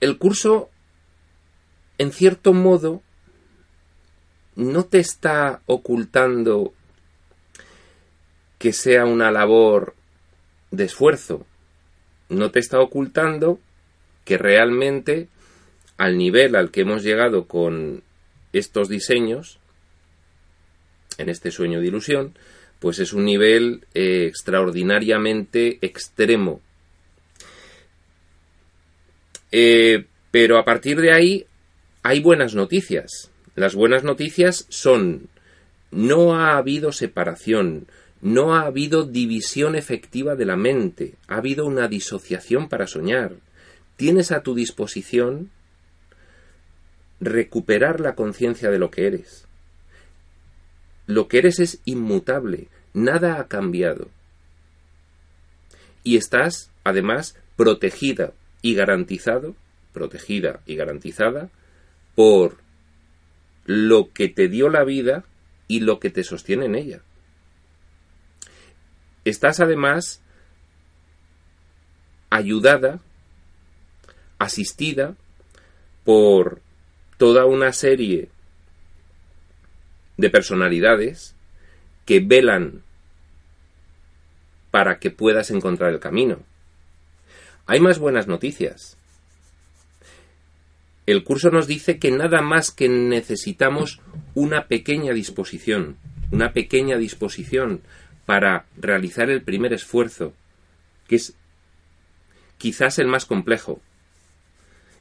el 0.00 0.16
curso, 0.16 0.70
en 1.98 2.12
cierto 2.12 2.52
modo, 2.52 3.02
no 4.56 4.84
te 4.84 4.98
está 4.98 5.60
ocultando 5.66 6.72
que 8.58 8.72
sea 8.72 9.04
una 9.04 9.30
labor 9.30 9.94
de 10.70 10.84
esfuerzo. 10.84 11.46
No 12.28 12.50
te 12.50 12.60
está 12.60 12.80
ocultando 12.80 13.58
que 14.24 14.38
realmente 14.38 15.28
al 15.98 16.16
nivel 16.16 16.56
al 16.56 16.70
que 16.70 16.80
hemos 16.80 17.02
llegado 17.02 17.46
con 17.46 18.02
estos 18.52 18.88
diseños, 18.88 19.58
en 21.18 21.28
este 21.28 21.50
sueño 21.50 21.80
de 21.80 21.86
ilusión, 21.86 22.34
pues 22.78 22.98
es 22.98 23.12
un 23.12 23.24
nivel 23.24 23.86
eh, 23.94 24.26
extraordinariamente 24.26 25.78
extremo. 25.80 26.60
Eh, 29.52 30.06
pero 30.30 30.58
a 30.58 30.64
partir 30.64 31.00
de 31.00 31.12
ahí 31.12 31.46
hay 32.02 32.20
buenas 32.20 32.54
noticias. 32.54 33.30
Las 33.54 33.74
buenas 33.74 34.02
noticias 34.02 34.66
son 34.68 35.28
no 35.92 36.34
ha 36.34 36.56
habido 36.56 36.90
separación, 36.90 37.86
no 38.20 38.56
ha 38.56 38.62
habido 38.62 39.04
división 39.04 39.76
efectiva 39.76 40.34
de 40.34 40.44
la 40.44 40.56
mente, 40.56 41.14
ha 41.28 41.36
habido 41.36 41.66
una 41.66 41.86
disociación 41.86 42.68
para 42.68 42.88
soñar. 42.88 43.36
Tienes 43.96 44.32
a 44.32 44.42
tu 44.42 44.56
disposición 44.56 45.50
recuperar 47.20 48.00
la 48.00 48.16
conciencia 48.16 48.70
de 48.70 48.78
lo 48.80 48.90
que 48.90 49.06
eres. 49.06 49.46
Lo 51.06 51.28
que 51.28 51.38
eres 51.38 51.60
es 51.60 51.80
inmutable, 51.84 52.66
nada 52.92 53.38
ha 53.38 53.46
cambiado. 53.46 54.08
Y 56.02 56.16
estás, 56.16 56.70
además, 56.82 57.36
protegida 57.56 58.32
y 58.62 58.74
garantizado, 58.74 59.54
protegida 59.92 60.60
y 60.66 60.74
garantizada 60.74 61.50
por 62.16 62.63
lo 63.64 64.12
que 64.12 64.28
te 64.28 64.48
dio 64.48 64.68
la 64.68 64.84
vida 64.84 65.24
y 65.68 65.80
lo 65.80 66.00
que 66.00 66.10
te 66.10 66.24
sostiene 66.24 66.66
en 66.66 66.74
ella. 66.74 67.00
Estás 69.24 69.60
además 69.60 70.22
ayudada, 72.30 73.00
asistida 74.38 75.14
por 76.04 76.60
toda 77.16 77.46
una 77.46 77.72
serie 77.72 78.28
de 80.16 80.30
personalidades 80.30 81.34
que 82.04 82.20
velan 82.20 82.82
para 84.70 84.98
que 84.98 85.10
puedas 85.10 85.50
encontrar 85.50 85.92
el 85.92 86.00
camino. 86.00 86.40
Hay 87.66 87.80
más 87.80 87.98
buenas 87.98 88.26
noticias. 88.26 88.98
El 91.06 91.22
curso 91.22 91.50
nos 91.50 91.66
dice 91.66 91.98
que 91.98 92.10
nada 92.10 92.40
más 92.40 92.70
que 92.70 92.88
necesitamos 92.88 94.00
una 94.34 94.66
pequeña 94.66 95.12
disposición, 95.12 95.96
una 96.30 96.52
pequeña 96.52 96.96
disposición 96.96 97.82
para 98.24 98.64
realizar 98.76 99.28
el 99.28 99.42
primer 99.42 99.74
esfuerzo, 99.74 100.32
que 101.06 101.16
es 101.16 101.34
quizás 102.56 102.98
el 102.98 103.06
más 103.06 103.26
complejo, 103.26 103.80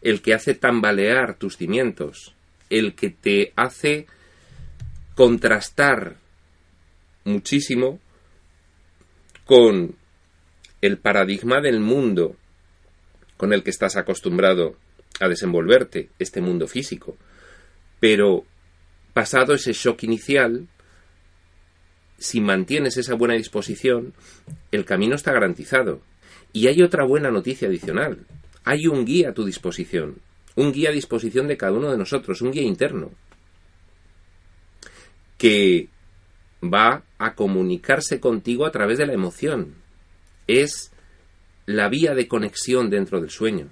el 0.01 0.21
que 0.21 0.33
hace 0.33 0.53
tambalear 0.53 1.35
tus 1.35 1.55
cimientos, 1.55 2.35
el 2.69 2.95
que 2.95 3.09
te 3.09 3.53
hace 3.55 4.07
contrastar 5.15 6.17
muchísimo 7.23 7.99
con 9.45 9.95
el 10.81 10.97
paradigma 10.97 11.61
del 11.61 11.79
mundo 11.79 12.35
con 13.37 13.53
el 13.53 13.63
que 13.63 13.69
estás 13.69 13.95
acostumbrado 13.95 14.75
a 15.19 15.27
desenvolverte 15.27 16.09
este 16.19 16.41
mundo 16.41 16.67
físico. 16.67 17.17
Pero 17.99 18.45
pasado 19.13 19.53
ese 19.53 19.73
shock 19.73 20.03
inicial, 20.03 20.67
si 22.17 22.41
mantienes 22.41 22.97
esa 22.97 23.15
buena 23.15 23.35
disposición, 23.35 24.13
el 24.71 24.85
camino 24.85 25.15
está 25.15 25.31
garantizado. 25.31 26.01
Y 26.51 26.67
hay 26.67 26.81
otra 26.81 27.03
buena 27.03 27.31
noticia 27.31 27.67
adicional. 27.67 28.25
Hay 28.63 28.87
un 28.87 29.05
guía 29.05 29.29
a 29.29 29.33
tu 29.33 29.45
disposición. 29.45 30.19
Un 30.55 30.71
guía 30.71 30.89
a 30.89 30.93
disposición 30.93 31.47
de 31.47 31.57
cada 31.57 31.73
uno 31.73 31.91
de 31.91 31.97
nosotros, 31.97 32.41
un 32.41 32.51
guía 32.51 32.63
interno. 32.63 33.11
Que 35.37 35.89
va 36.63 37.03
a 37.17 37.35
comunicarse 37.35 38.19
contigo 38.19 38.65
a 38.65 38.71
través 38.71 38.97
de 38.97 39.07
la 39.07 39.13
emoción. 39.13 39.75
Es 40.47 40.91
la 41.65 41.89
vía 41.89 42.13
de 42.13 42.27
conexión 42.27 42.89
dentro 42.89 43.19
del 43.19 43.29
sueño. 43.29 43.69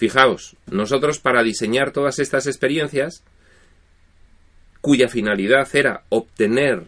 Fijaos, 0.00 0.56
nosotros 0.70 1.18
para 1.18 1.42
diseñar 1.42 1.92
todas 1.92 2.20
estas 2.20 2.46
experiencias, 2.46 3.22
cuya 4.80 5.08
finalidad 5.08 5.68
era 5.74 6.04
obtener 6.08 6.84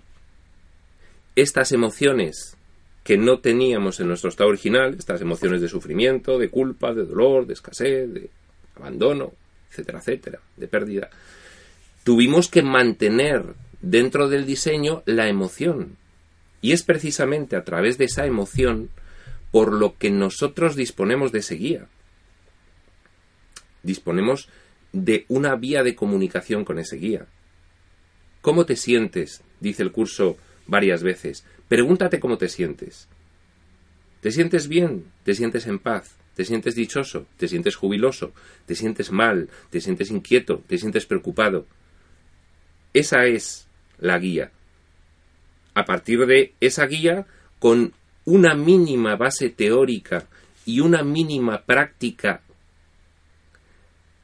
estas 1.37 1.73
emociones 1.73 2.57
que 3.05 3.19
no 3.19 3.41
teníamos 3.41 4.01
en 4.01 4.09
nuestro 4.09 4.31
estado 4.31 4.49
original, 4.49 4.97
estas 4.99 5.21
emociones 5.21 5.61
de 5.61 5.69
sufrimiento, 5.69 6.39
de 6.39 6.49
culpa, 6.49 6.95
de 6.95 7.05
dolor, 7.05 7.47
de 7.47 7.53
escasez, 7.53 8.15
de 8.15 8.31
abandono, 8.77 9.35
etcétera, 9.69 9.99
etcétera, 9.99 10.41
de 10.57 10.69
pérdida, 10.69 11.11
tuvimos 12.05 12.49
que 12.49 12.63
mantener 12.63 13.45
dentro 13.83 14.31
del 14.31 14.47
diseño 14.47 15.03
la 15.05 15.29
emoción. 15.29 15.99
Y 16.63 16.73
es 16.73 16.83
precisamente 16.83 17.57
a 17.57 17.65
través 17.65 17.99
de 17.99 18.07
esa 18.07 18.25
emoción 18.25 18.89
por 19.51 19.71
lo 19.71 19.99
que 19.99 20.11
nosotros 20.11 20.77
disponemos 20.77 21.31
de 21.31 21.41
ese 21.41 21.57
guía 21.57 21.89
disponemos 23.83 24.49
de 24.93 25.25
una 25.29 25.57
vía 25.57 25.83
de 25.83 25.95
comunicación 25.95 26.65
con 26.65 26.79
ese 26.79 26.97
guía. 26.97 27.27
¿Cómo 28.41 28.67
te 28.67 28.77
sientes? 28.77 29.43
dice 29.61 29.83
el 29.83 29.93
curso 29.93 30.37
varias 30.67 31.03
veces. 31.03 31.45
Pregúntate 31.69 32.21
cómo 32.21 32.37
te 32.39 32.49
sientes. 32.49 33.09
¿Te 34.21 34.31
sientes 34.31 34.69
bien? 34.69 35.07
¿Te 35.25 35.35
sientes 35.35 35.67
en 35.67 35.79
paz? 35.79 36.17
¿Te 36.35 36.45
sientes 36.45 36.75
dichoso? 36.75 37.27
¿Te 37.37 37.49
sientes 37.49 37.77
jubiloso? 37.77 38.33
¿Te 38.67 38.75
sientes 38.75 39.11
mal? 39.11 39.49
¿Te 39.71 39.81
sientes 39.81 40.11
inquieto? 40.11 40.63
¿Te 40.67 40.79
sientes 40.79 41.07
preocupado? 41.07 41.67
Esa 42.93 43.27
es 43.27 43.67
la 43.99 44.19
guía. 44.19 44.51
A 45.75 45.85
partir 45.85 46.27
de 46.27 46.53
esa 46.61 46.87
guía, 46.87 47.27
con 47.59 47.93
una 48.25 48.55
mínima 48.55 49.17
base 49.17 49.51
teórica 49.51 50.27
y 50.65 50.81
una 50.81 51.03
mínima 51.03 51.63
práctica 51.63 52.43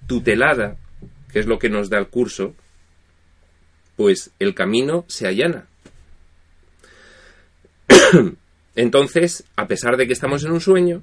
tutelada, 0.08 0.76
que 1.32 1.38
es 1.38 1.46
lo 1.46 1.60
que 1.60 1.70
nos 1.70 1.88
da 1.90 1.98
el 1.98 2.08
curso, 2.08 2.56
pues 3.94 4.32
el 4.40 4.54
camino 4.54 5.04
se 5.06 5.28
allana. 5.28 5.66
Entonces, 8.74 9.44
a 9.54 9.68
pesar 9.68 9.96
de 9.96 10.06
que 10.06 10.12
estamos 10.12 10.42
en 10.44 10.52
un 10.52 10.60
sueño, 10.60 11.02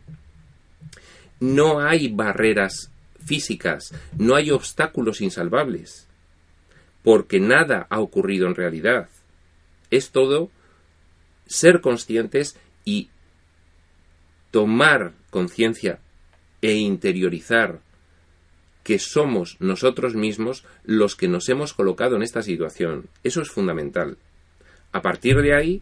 no 1.40 1.80
hay 1.80 2.10
barreras 2.10 2.92
físicas, 3.24 3.94
no 4.18 4.36
hay 4.36 4.52
obstáculos 4.52 5.22
insalvables, 5.22 6.08
porque 7.04 7.40
nada 7.40 7.88
ha 7.90 8.00
ocurrido 8.00 8.48
en 8.48 8.56
realidad. 8.56 9.10
Es 9.92 10.10
todo 10.10 10.50
ser 11.46 11.82
conscientes 11.82 12.58
y 12.86 13.10
tomar 14.52 15.14
conciencia 15.30 16.00
e 16.62 16.74
interiorizar 16.74 17.82
que 18.86 19.00
somos 19.00 19.58
nosotros 19.60 20.14
mismos 20.14 20.64
los 20.84 21.16
que 21.16 21.28
nos 21.28 21.50
hemos 21.50 21.74
colocado 21.74 22.16
en 22.16 22.22
esta 22.22 22.44
situación. 22.44 23.08
Eso 23.24 23.42
es 23.42 23.50
fundamental. 23.50 24.16
A 24.92 25.02
partir 25.02 25.42
de 25.42 25.56
ahí, 25.56 25.82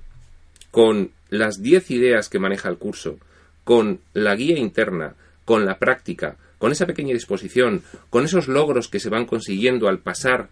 con 0.71 1.11
las 1.29 1.61
10 1.61 1.91
ideas 1.91 2.29
que 2.29 2.39
maneja 2.39 2.69
el 2.69 2.77
curso, 2.77 3.19
con 3.65 3.99
la 4.13 4.35
guía 4.35 4.57
interna, 4.57 5.15
con 5.43 5.65
la 5.65 5.79
práctica, 5.79 6.37
con 6.57 6.71
esa 6.71 6.85
pequeña 6.85 7.13
disposición, 7.13 7.83
con 8.09 8.23
esos 8.23 8.47
logros 8.47 8.87
que 8.87 9.01
se 9.01 9.09
van 9.09 9.25
consiguiendo 9.25 9.89
al 9.89 9.99
pasar 9.99 10.47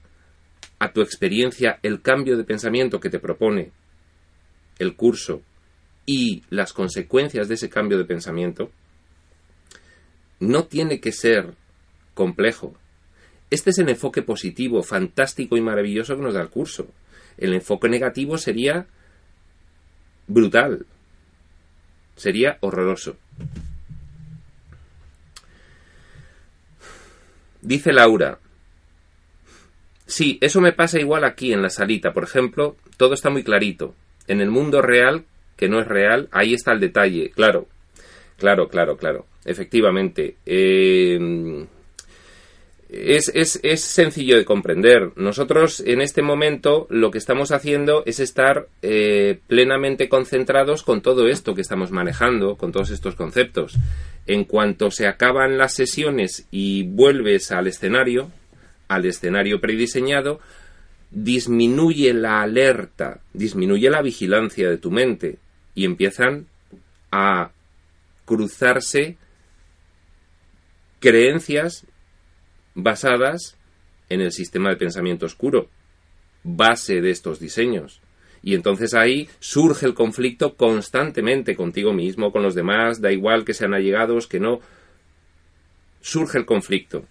a 0.77 0.91
tu 0.91 0.99
experiencia 1.01 1.79
el 1.83 2.01
cambio 2.01 2.35
de 2.35 2.43
pensamiento 2.43 2.99
que 2.99 3.09
te 3.09 3.19
propone 3.19 3.71
el 4.77 4.97
curso 4.97 5.41
y 6.05 6.43
las 6.49 6.73
consecuencias 6.73 7.47
de 7.47 7.53
ese 7.53 7.69
cambio 7.69 7.97
de 7.97 8.03
pensamiento, 8.03 8.71
no 10.41 10.65
tiene 10.65 10.99
que 10.99 11.13
ser 11.13 11.60
complejo. 12.21 12.75
Este 13.49 13.71
es 13.71 13.79
el 13.79 13.89
enfoque 13.89 14.21
positivo, 14.21 14.83
fantástico 14.83 15.57
y 15.57 15.61
maravilloso 15.61 16.15
que 16.15 16.21
nos 16.21 16.35
da 16.35 16.41
el 16.41 16.49
curso. 16.49 16.87
El 17.35 17.55
enfoque 17.55 17.89
negativo 17.89 18.37
sería 18.37 18.85
brutal, 20.27 20.85
sería 22.15 22.59
horroroso. 22.59 23.17
Dice 27.63 27.91
Laura, 27.91 28.37
sí, 30.05 30.37
eso 30.41 30.61
me 30.61 30.73
pasa 30.73 30.99
igual 30.99 31.23
aquí 31.23 31.53
en 31.53 31.63
la 31.63 31.71
salita, 31.71 32.13
por 32.13 32.23
ejemplo, 32.23 32.77
todo 32.97 33.15
está 33.15 33.31
muy 33.31 33.43
clarito. 33.43 33.95
En 34.27 34.41
el 34.41 34.51
mundo 34.51 34.83
real, 34.83 35.25
que 35.57 35.67
no 35.67 35.79
es 35.81 35.87
real, 35.87 36.29
ahí 36.31 36.53
está 36.53 36.71
el 36.71 36.79
detalle, 36.79 37.31
claro, 37.31 37.67
claro, 38.37 38.67
claro, 38.67 38.95
claro, 38.95 39.25
efectivamente. 39.43 40.37
Eh, 40.45 41.65
es, 42.91 43.31
es, 43.33 43.59
es, 43.63 43.81
sencillo 43.81 44.35
de 44.35 44.45
comprender. 44.45 45.11
Nosotros 45.15 45.81
en 45.85 46.01
este 46.01 46.21
momento 46.21 46.87
lo 46.89 47.09
que 47.09 47.17
estamos 47.17 47.51
haciendo 47.51 48.03
es 48.05 48.19
estar 48.19 48.67
eh, 48.81 49.39
plenamente 49.47 50.09
concentrados 50.09 50.83
con 50.83 51.01
todo 51.01 51.27
esto 51.27 51.55
que 51.55 51.61
estamos 51.61 51.91
manejando, 51.91 52.57
con 52.57 52.71
todos 52.71 52.89
estos 52.89 53.15
conceptos 53.15 53.77
en 54.27 54.43
cuanto 54.45 54.91
se 54.91 55.07
acaban 55.07 55.57
las 55.57 55.73
sesiones 55.73 56.47
y 56.51 56.83
vuelves 56.83 57.51
al 57.51 57.67
escenario, 57.67 58.31
al 58.87 59.05
escenario 59.05 59.59
prediseñado, 59.59 60.39
disminuye 61.09 62.13
la 62.13 62.41
alerta, 62.41 63.21
disminuye 63.33 63.89
la 63.89 64.01
vigilancia 64.01 64.69
de 64.69 64.77
tu 64.77 64.91
mente 64.91 65.37
y 65.75 65.85
empiezan 65.85 66.47
a 67.11 67.51
cruzarse 68.25 69.17
creencias 70.99 71.85
basadas 72.75 73.57
en 74.09 74.21
el 74.21 74.31
sistema 74.31 74.69
de 74.69 74.75
pensamiento 74.75 75.25
oscuro, 75.25 75.69
base 76.43 77.01
de 77.01 77.11
estos 77.11 77.39
diseños. 77.39 78.01
Y 78.43 78.55
entonces 78.55 78.93
ahí 78.93 79.29
surge 79.39 79.85
el 79.85 79.93
conflicto 79.93 80.55
constantemente 80.55 81.55
contigo 81.55 81.93
mismo, 81.93 82.31
con 82.31 82.41
los 82.41 82.55
demás, 82.55 82.99
da 82.99 83.11
igual 83.11 83.45
que 83.45 83.53
sean 83.53 83.73
allegados, 83.73 84.27
que 84.27 84.39
no. 84.39 84.59
Surge 86.01 86.39
el 86.39 86.45
conflicto. 86.45 87.05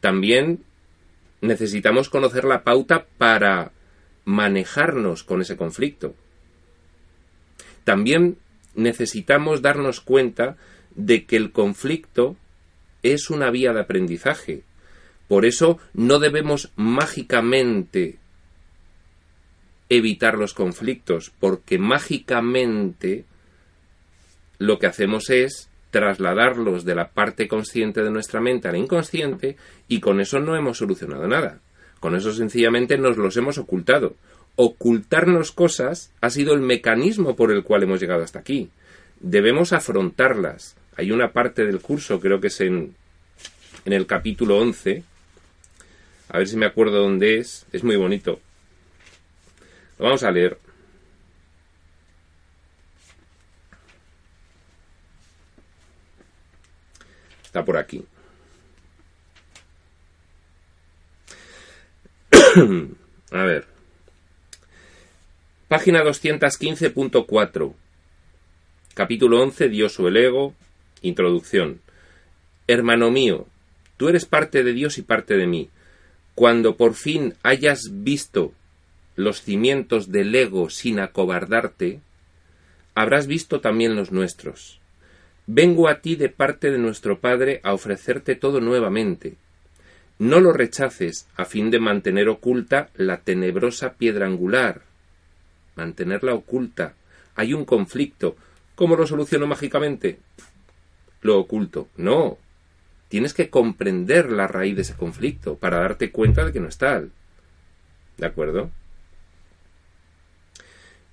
También 0.00 0.64
necesitamos 1.42 2.08
conocer 2.08 2.44
la 2.44 2.64
pauta 2.64 3.06
para 3.18 3.72
manejarnos 4.24 5.24
con 5.24 5.42
ese 5.42 5.56
conflicto. 5.56 6.14
También 7.84 8.38
necesitamos 8.74 9.60
darnos 9.60 10.00
cuenta 10.00 10.56
de 10.94 11.26
que 11.26 11.36
el 11.36 11.52
conflicto 11.52 12.36
es 13.02 13.30
una 13.30 13.50
vía 13.50 13.72
de 13.72 13.80
aprendizaje. 13.80 14.62
Por 15.32 15.46
eso 15.46 15.78
no 15.94 16.18
debemos 16.18 16.72
mágicamente 16.76 18.18
evitar 19.88 20.36
los 20.36 20.52
conflictos, 20.52 21.32
porque 21.40 21.78
mágicamente 21.78 23.24
lo 24.58 24.78
que 24.78 24.88
hacemos 24.88 25.30
es 25.30 25.70
trasladarlos 25.90 26.84
de 26.84 26.94
la 26.94 27.12
parte 27.12 27.48
consciente 27.48 28.02
de 28.02 28.10
nuestra 28.10 28.42
mente 28.42 28.68
a 28.68 28.72
la 28.72 28.76
inconsciente 28.76 29.56
y 29.88 30.00
con 30.00 30.20
eso 30.20 30.38
no 30.38 30.54
hemos 30.54 30.76
solucionado 30.76 31.26
nada. 31.26 31.60
Con 31.98 32.14
eso 32.14 32.34
sencillamente 32.34 32.98
nos 32.98 33.16
los 33.16 33.34
hemos 33.38 33.56
ocultado. 33.56 34.16
Ocultarnos 34.56 35.50
cosas 35.50 36.12
ha 36.20 36.28
sido 36.28 36.52
el 36.52 36.60
mecanismo 36.60 37.36
por 37.36 37.52
el 37.52 37.64
cual 37.64 37.84
hemos 37.84 38.02
llegado 38.02 38.22
hasta 38.22 38.40
aquí. 38.40 38.68
Debemos 39.18 39.72
afrontarlas. 39.72 40.76
Hay 40.94 41.10
una 41.10 41.32
parte 41.32 41.64
del 41.64 41.80
curso, 41.80 42.20
creo 42.20 42.38
que 42.38 42.48
es 42.48 42.60
en, 42.60 42.94
en 43.86 43.92
el 43.94 44.04
capítulo 44.04 44.58
11. 44.58 45.04
A 46.28 46.38
ver 46.38 46.48
si 46.48 46.56
me 46.56 46.66
acuerdo 46.66 47.00
dónde 47.00 47.38
es. 47.38 47.66
Es 47.72 47.84
muy 47.84 47.96
bonito 47.96 48.40
vamos 50.02 50.22
a 50.22 50.30
leer. 50.30 50.58
Está 57.44 57.64
por 57.64 57.76
aquí. 57.76 58.04
a 63.30 63.42
ver. 63.44 63.66
Página 65.68 66.02
215.4. 66.02 67.74
Capítulo 68.94 69.42
11. 69.42 69.68
Dios 69.68 70.00
o 70.00 70.08
el 70.08 70.16
ego. 70.16 70.54
Introducción. 71.02 71.80
Hermano 72.68 73.10
mío, 73.10 73.46
tú 73.96 74.08
eres 74.08 74.24
parte 74.24 74.62
de 74.62 74.72
Dios 74.72 74.96
y 74.96 75.02
parte 75.02 75.36
de 75.36 75.46
mí. 75.46 75.68
Cuando 76.34 76.76
por 76.76 76.94
fin 76.94 77.34
hayas 77.42 77.90
visto 77.90 78.52
los 79.16 79.42
cimientos 79.42 80.10
del 80.10 80.34
ego 80.34 80.70
sin 80.70 80.98
acobardarte, 80.98 82.00
habrás 82.94 83.26
visto 83.26 83.60
también 83.60 83.94
los 83.96 84.12
nuestros. 84.12 84.80
Vengo 85.46 85.88
a 85.88 86.00
ti 86.00 86.16
de 86.16 86.28
parte 86.28 86.70
de 86.70 86.78
nuestro 86.78 87.18
Padre 87.18 87.60
a 87.64 87.74
ofrecerte 87.74 88.36
todo 88.36 88.60
nuevamente. 88.60 89.36
No 90.18 90.40
lo 90.40 90.52
rechaces 90.52 91.26
a 91.36 91.44
fin 91.44 91.70
de 91.70 91.80
mantener 91.80 92.28
oculta 92.28 92.90
la 92.94 93.18
tenebrosa 93.18 93.94
piedra 93.94 94.26
angular. 94.26 94.82
Mantenerla 95.74 96.34
oculta. 96.34 96.94
Hay 97.34 97.54
un 97.54 97.64
conflicto. 97.64 98.36
¿Cómo 98.74 98.94
lo 98.94 99.06
soluciono 99.06 99.46
mágicamente? 99.46 100.18
Lo 101.22 101.38
oculto. 101.38 101.88
No. 101.96 102.38
Tienes 103.12 103.34
que 103.34 103.50
comprender 103.50 104.32
la 104.32 104.48
raíz 104.48 104.74
de 104.74 104.80
ese 104.80 104.94
conflicto 104.94 105.56
para 105.58 105.80
darte 105.80 106.10
cuenta 106.10 106.46
de 106.46 106.52
que 106.54 106.60
no 106.60 106.68
es 106.68 106.78
tal. 106.78 107.10
¿De 108.16 108.24
acuerdo? 108.24 108.70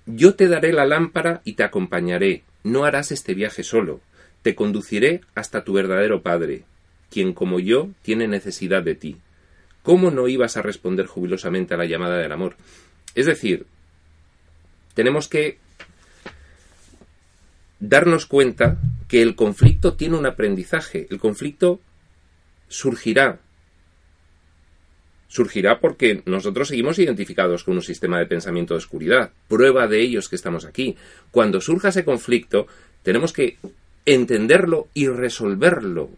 Yo 0.05 0.33
te 0.33 0.47
daré 0.47 0.71
la 0.71 0.85
lámpara 0.85 1.41
y 1.43 1.55
te 1.55 1.63
acompañaré. 1.63 2.43
No 2.63 2.85
harás 2.85 3.11
este 3.11 3.33
viaje 3.33 3.63
solo. 3.63 3.99
Te 4.43 4.55
conduciré 4.55 5.19
hasta 5.35 5.65
tu 5.65 5.73
verdadero 5.73 6.21
Padre, 6.21 6.63
quien 7.11 7.33
como 7.33 7.59
yo 7.59 7.89
tiene 8.01 8.29
necesidad 8.29 8.81
de 8.81 8.95
ti. 8.95 9.17
¿Cómo 9.83 10.09
no 10.09 10.29
ibas 10.29 10.55
a 10.55 10.61
responder 10.61 11.05
jubilosamente 11.05 11.73
a 11.73 11.77
la 11.77 11.85
llamada 11.85 12.17
del 12.17 12.31
amor? 12.31 12.55
Es 13.13 13.25
decir, 13.25 13.65
tenemos 14.93 15.27
que 15.27 15.57
darnos 17.81 18.25
cuenta 18.25 18.77
que 19.09 19.21
el 19.21 19.35
conflicto 19.35 19.95
tiene 19.95 20.17
un 20.17 20.25
aprendizaje. 20.25 21.05
El 21.09 21.19
conflicto 21.19 21.81
surgirá 22.69 23.39
surgirá 25.29 25.79
porque 25.79 26.23
nosotros 26.25 26.67
seguimos 26.67 26.99
identificados 26.99 27.63
con 27.63 27.75
un 27.75 27.83
sistema 27.83 28.19
de 28.19 28.25
pensamiento 28.25 28.73
de 28.73 28.79
oscuridad. 28.79 29.31
Prueba 29.47 29.87
de 29.87 30.01
ello 30.01 30.19
es 30.19 30.27
que 30.27 30.35
estamos 30.35 30.65
aquí. 30.65 30.97
Cuando 31.31 31.61
surja 31.61 31.89
ese 31.89 32.03
conflicto, 32.03 32.65
tenemos 33.03 33.31
que 33.31 33.57
entenderlo 34.05 34.87
y 34.95 35.07
resolverlo, 35.07 36.09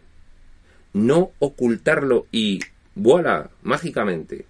no 0.94 1.32
ocultarlo 1.38 2.26
y 2.32 2.60
voilà, 2.94 3.50
mágicamente. 3.62 4.46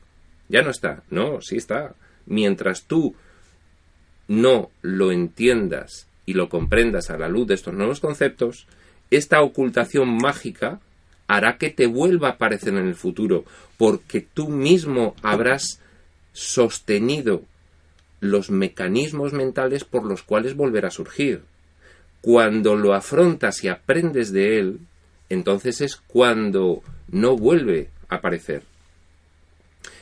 Ya 0.49 0.63
no 0.63 0.71
está. 0.71 1.03
No, 1.11 1.41
sí 1.41 1.57
está. 1.57 1.95
Mientras 2.27 2.85
tú 2.85 3.17
no 4.29 4.71
lo 4.81 5.11
entiendas 5.11 6.07
y 6.25 6.35
lo 6.35 6.49
comprendas 6.49 7.11
a 7.11 7.19
la 7.19 7.29
luz 7.29 7.49
de 7.49 7.55
estos 7.55 7.75
nuevos 7.75 7.99
conceptos, 7.99 8.69
esta 9.11 9.43
ocultación 9.43 10.19
mágica 10.19 10.81
hará 11.27 11.57
que 11.59 11.71
te 11.71 11.87
vuelva 11.87 12.29
a 12.29 12.33
aparecer 12.33 12.75
en 12.75 12.87
el 12.87 12.95
futuro, 12.95 13.45
porque 13.79 14.21
tú 14.21 14.49
mismo 14.49 15.15
habrás 15.23 15.81
sostenido 16.33 17.43
los 18.21 18.51
mecanismos 18.51 19.33
mentales 19.33 19.85
por 19.85 20.05
los 20.05 20.23
cuales 20.23 20.55
volverá 20.55 20.89
a 20.89 20.93
surgir. 20.93 21.43
Cuando 22.21 22.77
lo 22.77 22.95
afrontas 22.95 23.65
y 23.65 23.69
aprendes 23.69 24.33
de 24.33 24.59
él, 24.59 24.79
entonces 25.29 25.81
es 25.81 25.97
cuando 25.97 26.83
no 27.09 27.37
vuelve 27.37 27.89
a 28.09 28.17
aparecer. 28.17 28.63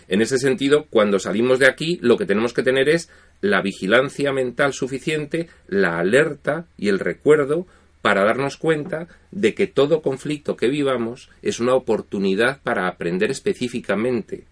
En 0.09 0.20
ese 0.20 0.38
sentido, 0.38 0.87
cuando 0.90 1.20
salimos 1.20 1.61
de 1.61 1.68
aquí, 1.68 1.98
lo 2.02 2.18
que 2.18 2.26
tenemos 2.26 2.52
que 2.52 2.64
tener 2.64 2.88
es 2.88 3.09
la 3.40 3.62
vigilancia 3.62 4.33
mental 4.33 4.72
suficiente, 4.72 5.48
la 5.68 5.98
alerta 5.98 6.66
y 6.76 6.88
el 6.88 6.98
recuerdo 6.98 7.66
para 8.02 8.24
darnos 8.24 8.56
cuenta 8.56 9.08
de 9.30 9.54
que 9.54 9.66
todo 9.66 10.02
conflicto 10.02 10.56
que 10.56 10.68
vivamos 10.68 11.28
es 11.42 11.60
una 11.60 11.74
oportunidad 11.74 12.60
para 12.62 12.86
aprender 12.86 13.30
específicamente 13.30 14.44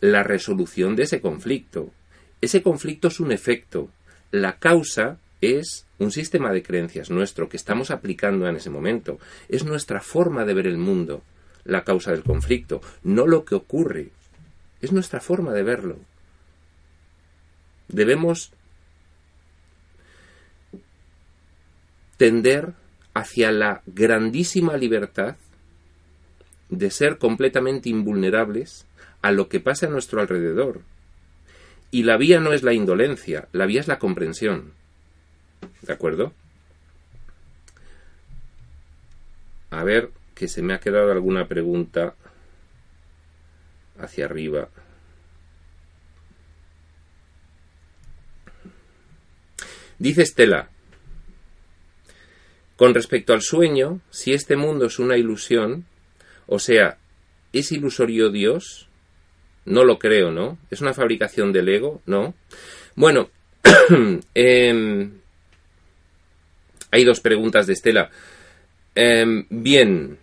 la 0.00 0.22
resolución 0.22 0.96
de 0.96 1.04
ese 1.04 1.20
conflicto. 1.20 1.90
Ese 2.40 2.62
conflicto 2.62 3.08
es 3.08 3.20
un 3.20 3.32
efecto. 3.32 3.88
La 4.30 4.58
causa 4.58 5.18
es 5.40 5.86
un 5.98 6.10
sistema 6.10 6.52
de 6.52 6.62
creencias 6.62 7.10
nuestro 7.10 7.48
que 7.48 7.56
estamos 7.56 7.90
aplicando 7.90 8.46
en 8.48 8.56
ese 8.56 8.70
momento. 8.70 9.18
Es 9.48 9.64
nuestra 9.64 10.00
forma 10.00 10.44
de 10.44 10.54
ver 10.54 10.66
el 10.66 10.78
mundo 10.78 11.22
la 11.64 11.84
causa 11.84 12.10
del 12.12 12.22
conflicto, 12.22 12.80
no 13.02 13.26
lo 13.26 13.44
que 13.44 13.54
ocurre. 13.54 14.08
Es 14.80 14.92
nuestra 14.92 15.20
forma 15.20 15.52
de 15.52 15.62
verlo. 15.62 15.98
Debemos 17.88 18.52
tender 22.20 22.74
hacia 23.14 23.50
la 23.50 23.80
grandísima 23.86 24.76
libertad 24.76 25.36
de 26.68 26.90
ser 26.90 27.16
completamente 27.16 27.88
invulnerables 27.88 28.84
a 29.22 29.32
lo 29.32 29.48
que 29.48 29.58
pasa 29.58 29.86
a 29.86 29.88
nuestro 29.88 30.20
alrededor. 30.20 30.82
Y 31.90 32.02
la 32.02 32.18
vía 32.18 32.38
no 32.38 32.52
es 32.52 32.62
la 32.62 32.74
indolencia, 32.74 33.48
la 33.52 33.64
vía 33.64 33.80
es 33.80 33.88
la 33.88 33.98
comprensión. 33.98 34.74
¿De 35.80 35.94
acuerdo? 35.94 36.34
A 39.70 39.82
ver, 39.82 40.10
que 40.34 40.46
se 40.46 40.60
me 40.60 40.74
ha 40.74 40.80
quedado 40.80 41.12
alguna 41.12 41.48
pregunta 41.48 42.16
hacia 43.98 44.26
arriba. 44.26 44.68
Dice 49.98 50.20
Estela, 50.20 50.68
con 52.80 52.94
respecto 52.94 53.34
al 53.34 53.42
sueño, 53.42 54.00
si 54.08 54.32
este 54.32 54.56
mundo 54.56 54.86
es 54.86 54.98
una 54.98 55.18
ilusión, 55.18 55.84
o 56.46 56.58
sea, 56.58 56.96
¿es 57.52 57.72
ilusorio 57.72 58.30
Dios? 58.30 58.88
No 59.66 59.84
lo 59.84 59.98
creo, 59.98 60.30
¿no? 60.30 60.56
¿Es 60.70 60.80
una 60.80 60.94
fabricación 60.94 61.52
del 61.52 61.68
ego? 61.68 62.00
No. 62.06 62.32
Bueno, 62.96 63.28
em, 64.34 65.10
hay 66.90 67.04
dos 67.04 67.20
preguntas 67.20 67.66
de 67.66 67.74
Estela. 67.74 68.08
Em, 68.94 69.44
bien, 69.50 70.16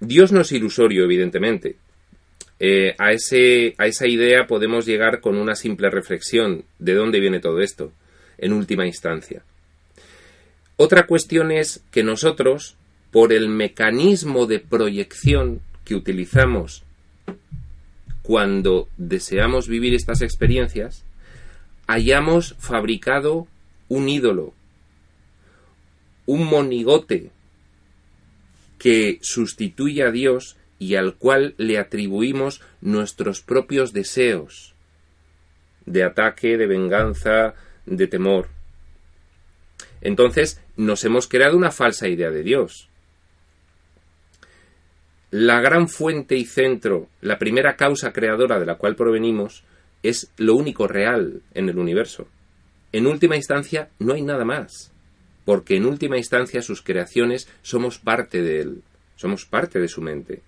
Dios 0.00 0.32
no 0.32 0.40
es 0.40 0.52
ilusorio, 0.52 1.04
evidentemente. 1.04 1.76
Eh, 2.58 2.94
a, 2.96 3.12
ese, 3.12 3.74
a 3.76 3.86
esa 3.88 4.06
idea 4.06 4.46
podemos 4.46 4.86
llegar 4.86 5.20
con 5.20 5.36
una 5.36 5.54
simple 5.54 5.90
reflexión 5.90 6.64
de 6.78 6.94
dónde 6.94 7.20
viene 7.20 7.40
todo 7.40 7.60
esto, 7.60 7.92
en 8.38 8.54
última 8.54 8.86
instancia. 8.86 9.42
Otra 10.76 11.06
cuestión 11.06 11.52
es 11.52 11.84
que 11.90 12.02
nosotros, 12.02 12.76
por 13.10 13.32
el 13.32 13.48
mecanismo 13.48 14.46
de 14.46 14.58
proyección 14.58 15.60
que 15.84 15.94
utilizamos 15.94 16.82
cuando 18.22 18.88
deseamos 18.96 19.68
vivir 19.68 19.94
estas 19.94 20.22
experiencias, 20.22 21.04
hayamos 21.86 22.56
fabricado 22.58 23.46
un 23.88 24.08
ídolo, 24.08 24.54
un 26.26 26.44
monigote 26.46 27.30
que 28.78 29.18
sustituye 29.20 30.02
a 30.02 30.10
Dios 30.10 30.56
y 30.78 30.96
al 30.96 31.14
cual 31.14 31.54
le 31.56 31.78
atribuimos 31.78 32.60
nuestros 32.80 33.40
propios 33.40 33.92
deseos 33.92 34.74
de 35.86 36.02
ataque, 36.02 36.56
de 36.56 36.66
venganza, 36.66 37.54
de 37.86 38.06
temor. 38.06 38.48
Entonces 40.04 40.60
nos 40.76 41.02
hemos 41.04 41.26
creado 41.26 41.56
una 41.56 41.72
falsa 41.72 42.06
idea 42.06 42.30
de 42.30 42.42
Dios. 42.42 42.88
La 45.30 45.60
gran 45.60 45.88
fuente 45.88 46.36
y 46.36 46.44
centro, 46.44 47.08
la 47.20 47.38
primera 47.38 47.74
causa 47.74 48.12
creadora 48.12 48.60
de 48.60 48.66
la 48.66 48.76
cual 48.76 48.94
provenimos, 48.94 49.64
es 50.04 50.30
lo 50.36 50.54
único 50.54 50.86
real 50.86 51.42
en 51.54 51.68
el 51.68 51.78
universo. 51.78 52.28
En 52.92 53.06
última 53.08 53.34
instancia, 53.34 53.88
no 53.98 54.12
hay 54.12 54.22
nada 54.22 54.44
más, 54.44 54.92
porque 55.44 55.76
en 55.76 55.86
última 55.86 56.18
instancia 56.18 56.62
sus 56.62 56.82
creaciones 56.82 57.48
somos 57.62 57.98
parte 57.98 58.42
de 58.42 58.60
él, 58.60 58.82
somos 59.16 59.46
parte 59.46 59.80
de 59.80 59.88
su 59.88 60.02
mente. 60.02 60.42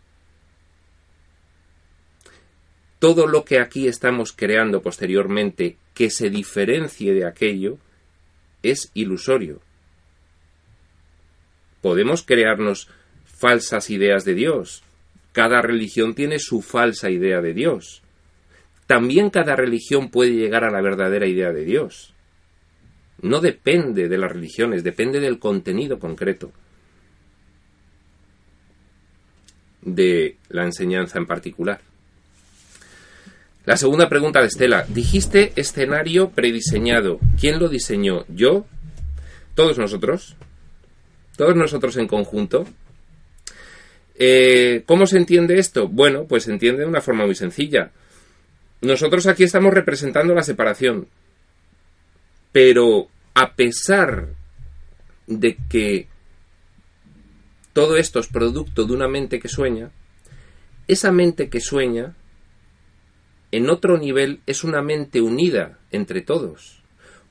Todo 2.98 3.26
lo 3.26 3.44
que 3.44 3.58
aquí 3.58 3.88
estamos 3.88 4.32
creando 4.32 4.82
posteriormente 4.82 5.76
que 5.94 6.10
se 6.10 6.30
diferencie 6.30 7.14
de 7.14 7.26
aquello 7.26 7.78
es 8.70 8.90
ilusorio. 8.94 9.60
Podemos 11.80 12.22
crearnos 12.22 12.88
falsas 13.24 13.90
ideas 13.90 14.24
de 14.24 14.34
Dios. 14.34 14.82
Cada 15.32 15.60
religión 15.60 16.14
tiene 16.14 16.38
su 16.38 16.62
falsa 16.62 17.10
idea 17.10 17.40
de 17.40 17.54
Dios. 17.54 18.02
También 18.86 19.30
cada 19.30 19.56
religión 19.56 20.10
puede 20.10 20.32
llegar 20.32 20.64
a 20.64 20.70
la 20.70 20.80
verdadera 20.80 21.26
idea 21.26 21.52
de 21.52 21.64
Dios. 21.64 22.14
No 23.20 23.40
depende 23.40 24.08
de 24.08 24.18
las 24.18 24.32
religiones, 24.32 24.84
depende 24.84 25.20
del 25.20 25.38
contenido 25.38 25.98
concreto 25.98 26.52
de 29.82 30.36
la 30.48 30.64
enseñanza 30.64 31.18
en 31.18 31.26
particular. 31.26 31.80
La 33.66 33.76
segunda 33.76 34.08
pregunta 34.08 34.40
de 34.40 34.46
Estela. 34.46 34.86
Dijiste 34.88 35.52
escenario 35.56 36.30
prediseñado. 36.30 37.18
¿Quién 37.38 37.58
lo 37.58 37.68
diseñó? 37.68 38.24
¿Yo? 38.28 38.64
¿Todos 39.56 39.76
nosotros? 39.76 40.36
¿Todos 41.36 41.56
nosotros 41.56 41.96
en 41.96 42.06
conjunto? 42.06 42.64
Eh, 44.14 44.84
¿Cómo 44.86 45.08
se 45.08 45.16
entiende 45.16 45.58
esto? 45.58 45.88
Bueno, 45.88 46.26
pues 46.28 46.44
se 46.44 46.52
entiende 46.52 46.82
de 46.82 46.88
una 46.88 47.00
forma 47.00 47.26
muy 47.26 47.34
sencilla. 47.34 47.90
Nosotros 48.82 49.26
aquí 49.26 49.42
estamos 49.42 49.74
representando 49.74 50.32
la 50.32 50.44
separación. 50.44 51.08
Pero 52.52 53.08
a 53.34 53.54
pesar 53.54 54.28
de 55.26 55.56
que 55.68 56.06
todo 57.72 57.96
esto 57.96 58.20
es 58.20 58.28
producto 58.28 58.84
de 58.84 58.92
una 58.92 59.08
mente 59.08 59.40
que 59.40 59.48
sueña, 59.48 59.90
esa 60.86 61.10
mente 61.10 61.48
que 61.48 61.60
sueña 61.60 62.14
en 63.52 63.70
otro 63.70 63.98
nivel 63.98 64.40
es 64.46 64.64
una 64.64 64.82
mente 64.82 65.20
unida 65.20 65.78
entre 65.90 66.20
todos, 66.20 66.80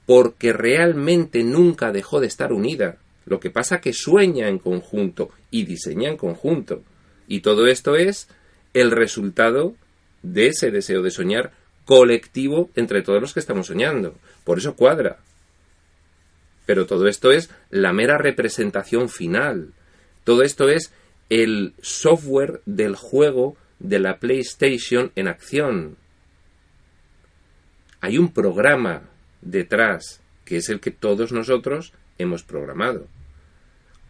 porque 0.06 0.54
realmente 0.54 1.44
nunca 1.44 1.92
dejó 1.92 2.20
de 2.20 2.28
estar 2.28 2.54
unida. 2.54 2.98
Lo 3.26 3.40
que 3.40 3.50
pasa 3.50 3.82
que 3.82 3.94
sueña 3.94 4.48
en 4.48 4.60
conjunto 4.60 5.30
y 5.52 5.66
diseña 5.66 6.10
en 6.10 6.18
conjunto. 6.18 6.84
Y 7.28 7.42
todo 7.42 7.68
esto 7.68 7.96
es 7.96 8.28
el 8.74 8.92
resultado 8.92 9.74
de 10.22 10.48
ese 10.48 10.72
deseo 10.72 11.02
de 11.02 11.12
soñar 11.12 11.52
colectivo 11.86 12.70
entre 12.76 13.02
todos 13.02 13.22
los 13.22 13.34
que 13.34 13.40
estamos 13.40 13.68
soñando. 13.68 14.16
Por 14.44 14.60
eso 14.60 14.76
cuadra. 14.76 15.18
Pero 16.66 16.86
todo 16.86 17.08
esto 17.08 17.32
es 17.32 17.50
la 17.70 17.94
mera 17.94 18.18
representación 18.18 19.10
final. 19.10 19.74
Todo 20.24 20.44
esto 20.44 20.70
es 20.70 20.92
el 21.30 21.74
software 21.82 22.62
del 22.66 22.96
juego 22.96 23.56
de 23.80 24.00
la 24.00 24.20
PlayStation 24.20 25.12
en 25.16 25.28
acción 25.28 25.98
hay 28.06 28.18
un 28.20 28.32
programa 28.32 29.02
detrás 29.42 30.22
que 30.46 30.58
es 30.58 30.70
el 30.70 30.80
que 30.80 30.92
todos 30.92 31.32
nosotros 31.32 31.92
hemos 32.20 32.44
programado, 32.44 33.08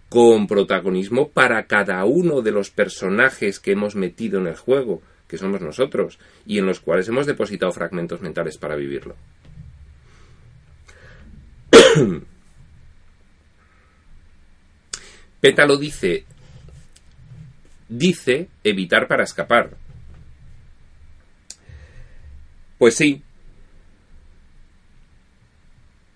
con 0.10 0.48
protagonismo 0.48 1.30
para 1.30 1.66
cada 1.66 2.04
uno 2.04 2.42
de 2.42 2.52
los 2.52 2.72
personajes 2.72 3.62
que 3.62 3.72
hemos 3.72 3.96
metido 3.96 4.42
en 4.42 4.48
el 4.48 4.58
juego, 4.58 5.02
que 5.30 5.38
somos 5.38 5.62
nosotros, 5.62 6.20
y 6.46 6.58
en 6.58 6.66
los 6.66 6.82
cuales 6.82 7.08
hemos 7.08 7.26
depositado 7.26 7.72
fragmentos 7.72 8.20
mentales 8.20 8.58
para 8.58 8.76
vivirlo. 8.76 9.16
Pétalo 15.40 15.78
dice, 15.78 16.26
dice 17.88 18.50
evitar 18.62 19.08
para 19.08 19.24
escapar. 19.24 19.78
Pues 22.78 22.96
sí, 22.96 23.24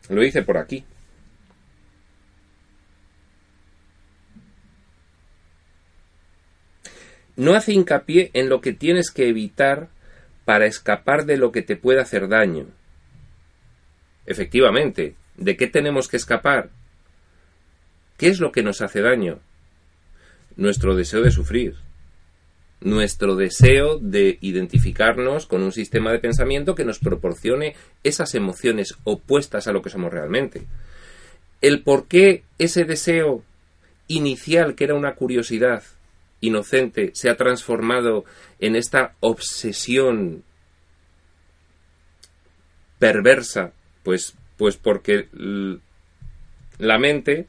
lo 0.10 0.22
dice 0.22 0.42
por 0.42 0.58
aquí. 0.58 0.84
No 7.36 7.54
hace 7.54 7.72
hincapié 7.72 8.32
en 8.34 8.50
lo 8.50 8.60
que 8.60 8.74
tienes 8.74 9.12
que 9.12 9.30
evitar 9.30 9.88
para 10.44 10.66
escapar 10.66 11.26
de 11.26 11.38
lo 11.38 11.52
que 11.52 11.62
te 11.62 11.78
puede 11.78 12.02
hacer 12.02 12.28
daño. 12.28 12.68
Efectivamente, 14.26 15.16
¿de 15.38 15.56
qué 15.56 15.68
tenemos 15.68 16.08
que 16.08 16.18
escapar? 16.18 16.70
¿Qué 18.18 18.28
es 18.28 18.42
lo 18.42 18.52
que 18.52 18.62
nos 18.62 18.82
hace 18.82 19.02
daño? 19.02 19.40
Nuestro 20.58 20.96
deseo 20.96 21.22
de 21.22 21.32
sufrir, 21.32 21.76
nuestro 22.82 23.36
deseo 23.36 24.00
de 24.00 24.38
identificarnos 24.42 25.46
con 25.46 25.64
un 25.64 25.72
sistema 25.72 26.12
de 26.12 26.20
pensamiento 26.20 26.76
que 26.76 26.86
nos 26.86 27.00
proporcione 27.00 27.76
esas 28.04 28.36
emociones 28.36 28.96
opuestas 29.04 29.68
a 29.68 29.74
lo 29.74 29.82
que 29.82 29.90
somos 29.90 30.12
realmente. 30.12 30.66
El 31.62 31.84
por 31.84 32.08
qué 32.08 32.44
ese 32.58 32.86
deseo 32.86 33.44
inicial, 34.08 34.76
que 34.76 34.86
era 34.86 34.96
una 34.96 35.16
curiosidad, 35.16 35.84
inocente 36.42 37.12
se 37.14 37.30
ha 37.30 37.36
transformado 37.36 38.24
en 38.60 38.76
esta 38.76 39.16
obsesión 39.20 40.44
perversa, 42.98 43.74
pues, 44.04 44.36
pues 44.58 44.78
porque 44.78 45.28
la 46.78 46.98
mente, 46.98 47.48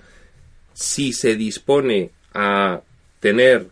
si 0.72 1.12
se 1.12 1.36
dispone 1.36 2.10
a 2.32 2.82
tener 3.20 3.68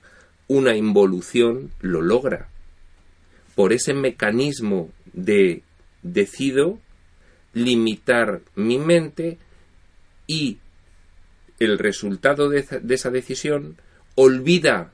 una 0.49 0.75
involución, 0.77 1.71
lo 1.81 2.03
logra. 2.03 2.49
Por 3.55 3.73
ese 3.73 3.95
mecanismo 3.95 4.91
de 5.13 5.63
decido 6.03 6.79
limitar 7.53 8.41
mi 8.55 8.79
mente 8.79 9.39
y 10.27 10.59
el 11.59 11.79
resultado 11.79 12.49
de, 12.49 12.65
esa 12.89 13.11
decisión 13.11 13.77
olvida 14.15 14.93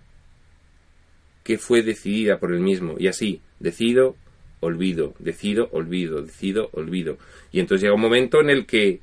que 1.43 1.59
fue 1.59 1.83
decidida 1.83 2.39
por 2.39 2.53
el 2.53 2.61
mismo. 2.61 2.97
Y 2.99 3.09
así, 3.09 3.43
decido, 3.61 4.17
olvido, 4.61 5.15
decido, 5.19 5.69
olvido, 5.73 6.23
decido, 6.23 6.71
olvido. 6.73 7.19
Y 7.53 7.61
entonces 7.61 7.83
llega 7.83 7.95
un 7.95 8.01
momento 8.01 8.41
en 8.41 8.51
el 8.51 8.67
que, 8.67 9.01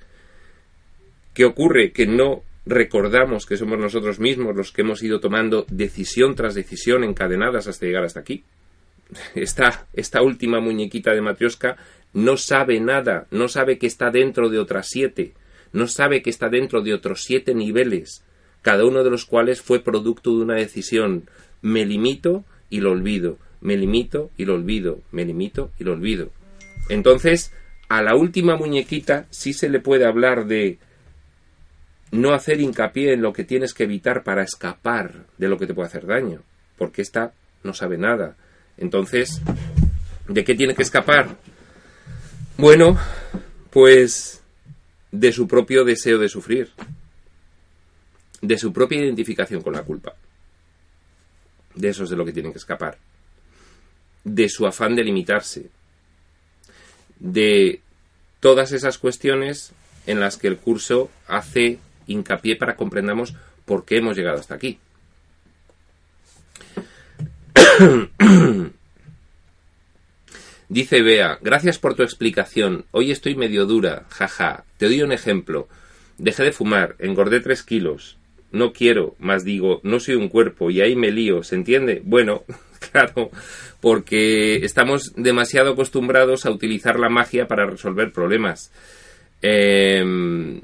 ¿qué 1.33 1.45
ocurre? 1.45 1.91
Que 1.91 2.07
no 2.07 2.43
recordamos 2.65 3.45
que 3.45 3.57
somos 3.57 3.79
nosotros 3.79 4.19
mismos 4.19 4.55
los 4.55 4.71
que 4.71 4.81
hemos 4.81 5.01
ido 5.03 5.19
tomando 5.19 5.65
decisión 5.69 6.35
tras 6.35 6.55
decisión 6.55 7.03
encadenadas 7.03 7.67
hasta 7.67 7.85
llegar 7.85 8.03
hasta 8.03 8.19
aquí. 8.19 8.43
Esta, 9.35 9.87
esta 9.93 10.21
última 10.21 10.61
muñequita 10.61 11.11
de 11.11 11.21
Matrioska 11.21 11.75
no 12.13 12.37
sabe 12.37 12.79
nada, 12.79 13.27
no 13.29 13.47
sabe 13.47 13.77
que 13.77 13.87
está 13.87 14.09
dentro 14.09 14.49
de 14.49 14.59
otras 14.59 14.87
siete, 14.89 15.33
no 15.73 15.87
sabe 15.87 16.21
que 16.21 16.29
está 16.29 16.49
dentro 16.49 16.81
de 16.81 16.93
otros 16.93 17.23
siete 17.23 17.53
niveles, 17.53 18.23
cada 18.61 18.85
uno 18.85 19.03
de 19.03 19.09
los 19.09 19.25
cuales 19.25 19.61
fue 19.61 19.79
producto 19.79 20.31
de 20.31 20.43
una 20.43 20.55
decisión 20.55 21.29
me 21.61 21.85
limito 21.85 22.43
y 22.69 22.79
lo 22.79 22.91
olvido, 22.91 23.37
me 23.59 23.77
limito 23.77 24.31
y 24.37 24.45
lo 24.45 24.55
olvido, 24.55 24.99
me 25.11 25.25
limito 25.25 25.71
y 25.79 25.83
lo 25.83 25.93
olvido. 25.93 26.29
Entonces, 26.89 27.53
a 27.89 28.01
la 28.01 28.15
última 28.15 28.55
muñequita 28.55 29.27
sí 29.29 29.53
se 29.53 29.69
le 29.69 29.79
puede 29.79 30.05
hablar 30.05 30.45
de 30.47 30.79
no 32.11 32.33
hacer 32.33 32.59
hincapié 32.59 33.13
en 33.13 33.21
lo 33.21 33.33
que 33.33 33.45
tienes 33.45 33.73
que 33.73 33.83
evitar 33.83 34.23
para 34.23 34.43
escapar 34.43 35.25
de 35.37 35.47
lo 35.47 35.57
que 35.57 35.65
te 35.65 35.73
puede 35.73 35.87
hacer 35.87 36.05
daño, 36.05 36.41
porque 36.77 37.01
esta 37.01 37.33
no 37.63 37.73
sabe 37.73 37.97
nada. 37.97 38.35
Entonces, 38.77 39.41
¿de 40.27 40.43
qué 40.43 40.55
tiene 40.55 40.75
que 40.75 40.83
escapar? 40.83 41.37
Bueno, 42.57 42.97
pues 43.69 44.41
de 45.11 45.31
su 45.31 45.47
propio 45.47 45.83
deseo 45.83 46.17
de 46.17 46.29
sufrir, 46.29 46.71
de 48.41 48.57
su 48.57 48.73
propia 48.73 48.99
identificación 48.99 49.61
con 49.61 49.73
la 49.73 49.83
culpa. 49.83 50.15
De 51.75 51.89
eso 51.89 52.03
es 52.03 52.09
de 52.09 52.17
lo 52.17 52.25
que 52.25 52.33
tienen 52.33 52.51
que 52.51 52.57
escapar. 52.57 52.97
De 54.23 54.49
su 54.49 54.67
afán 54.67 54.95
de 54.95 55.03
limitarse. 55.03 55.69
De 57.19 57.81
todas 58.39 58.71
esas 58.71 58.97
cuestiones 58.97 59.71
en 60.07 60.19
las 60.19 60.37
que 60.37 60.47
el 60.47 60.57
curso 60.57 61.09
hace 61.27 61.79
hincapié 62.07 62.55
para 62.55 62.75
comprendamos 62.75 63.35
por 63.65 63.85
qué 63.85 63.97
hemos 63.97 64.15
llegado 64.17 64.39
hasta 64.39 64.55
aquí. 64.55 64.79
Dice 70.69 71.01
Bea, 71.01 71.37
gracias 71.41 71.79
por 71.79 71.95
tu 71.95 72.03
explicación. 72.03 72.85
Hoy 72.91 73.11
estoy 73.11 73.35
medio 73.35 73.65
dura, 73.65 74.05
jaja. 74.09 74.63
Te 74.77 74.85
doy 74.85 75.01
un 75.01 75.11
ejemplo. 75.11 75.67
Dejé 76.17 76.43
de 76.43 76.51
fumar, 76.51 76.95
engordé 76.99 77.41
tres 77.41 77.63
kilos 77.63 78.17
no 78.51 78.73
quiero, 78.73 79.15
más 79.19 79.43
digo, 79.43 79.79
no 79.83 79.99
soy 79.99 80.15
un 80.15 80.29
cuerpo 80.29 80.69
y 80.69 80.81
ahí 80.81 80.95
me 80.95 81.11
lío, 81.11 81.43
¿se 81.43 81.55
entiende? 81.55 82.01
Bueno, 82.03 82.43
claro, 82.91 83.31
porque 83.79 84.57
estamos 84.57 85.13
demasiado 85.15 85.71
acostumbrados 85.71 86.45
a 86.45 86.51
utilizar 86.51 86.99
la 86.99 87.09
magia 87.09 87.47
para 87.47 87.65
resolver 87.65 88.11
problemas. 88.11 88.71
Em, 89.41 90.61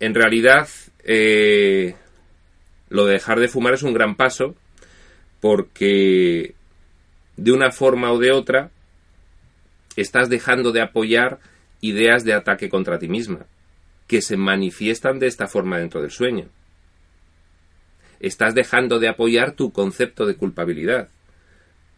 en 0.00 0.14
realidad, 0.14 0.68
eh, 1.04 1.94
lo 2.88 3.06
de 3.06 3.12
dejar 3.12 3.38
de 3.38 3.48
fumar 3.48 3.74
es 3.74 3.82
un 3.82 3.94
gran 3.94 4.16
paso 4.16 4.56
porque 5.40 6.54
de 7.36 7.52
una 7.52 7.70
forma 7.70 8.12
o 8.12 8.18
de 8.18 8.32
otra 8.32 8.70
estás 9.96 10.28
dejando 10.28 10.72
de 10.72 10.82
apoyar 10.82 11.38
ideas 11.80 12.24
de 12.24 12.34
ataque 12.34 12.68
contra 12.68 12.98
ti 12.98 13.08
misma 13.08 13.46
que 14.06 14.22
se 14.22 14.36
manifiestan 14.36 15.18
de 15.18 15.28
esta 15.28 15.46
forma 15.46 15.78
dentro 15.78 16.02
del 16.02 16.10
sueño. 16.10 16.48
Estás 18.18 18.54
dejando 18.54 18.98
de 18.98 19.08
apoyar 19.08 19.52
tu 19.52 19.72
concepto 19.72 20.26
de 20.26 20.34
culpabilidad. 20.34 21.08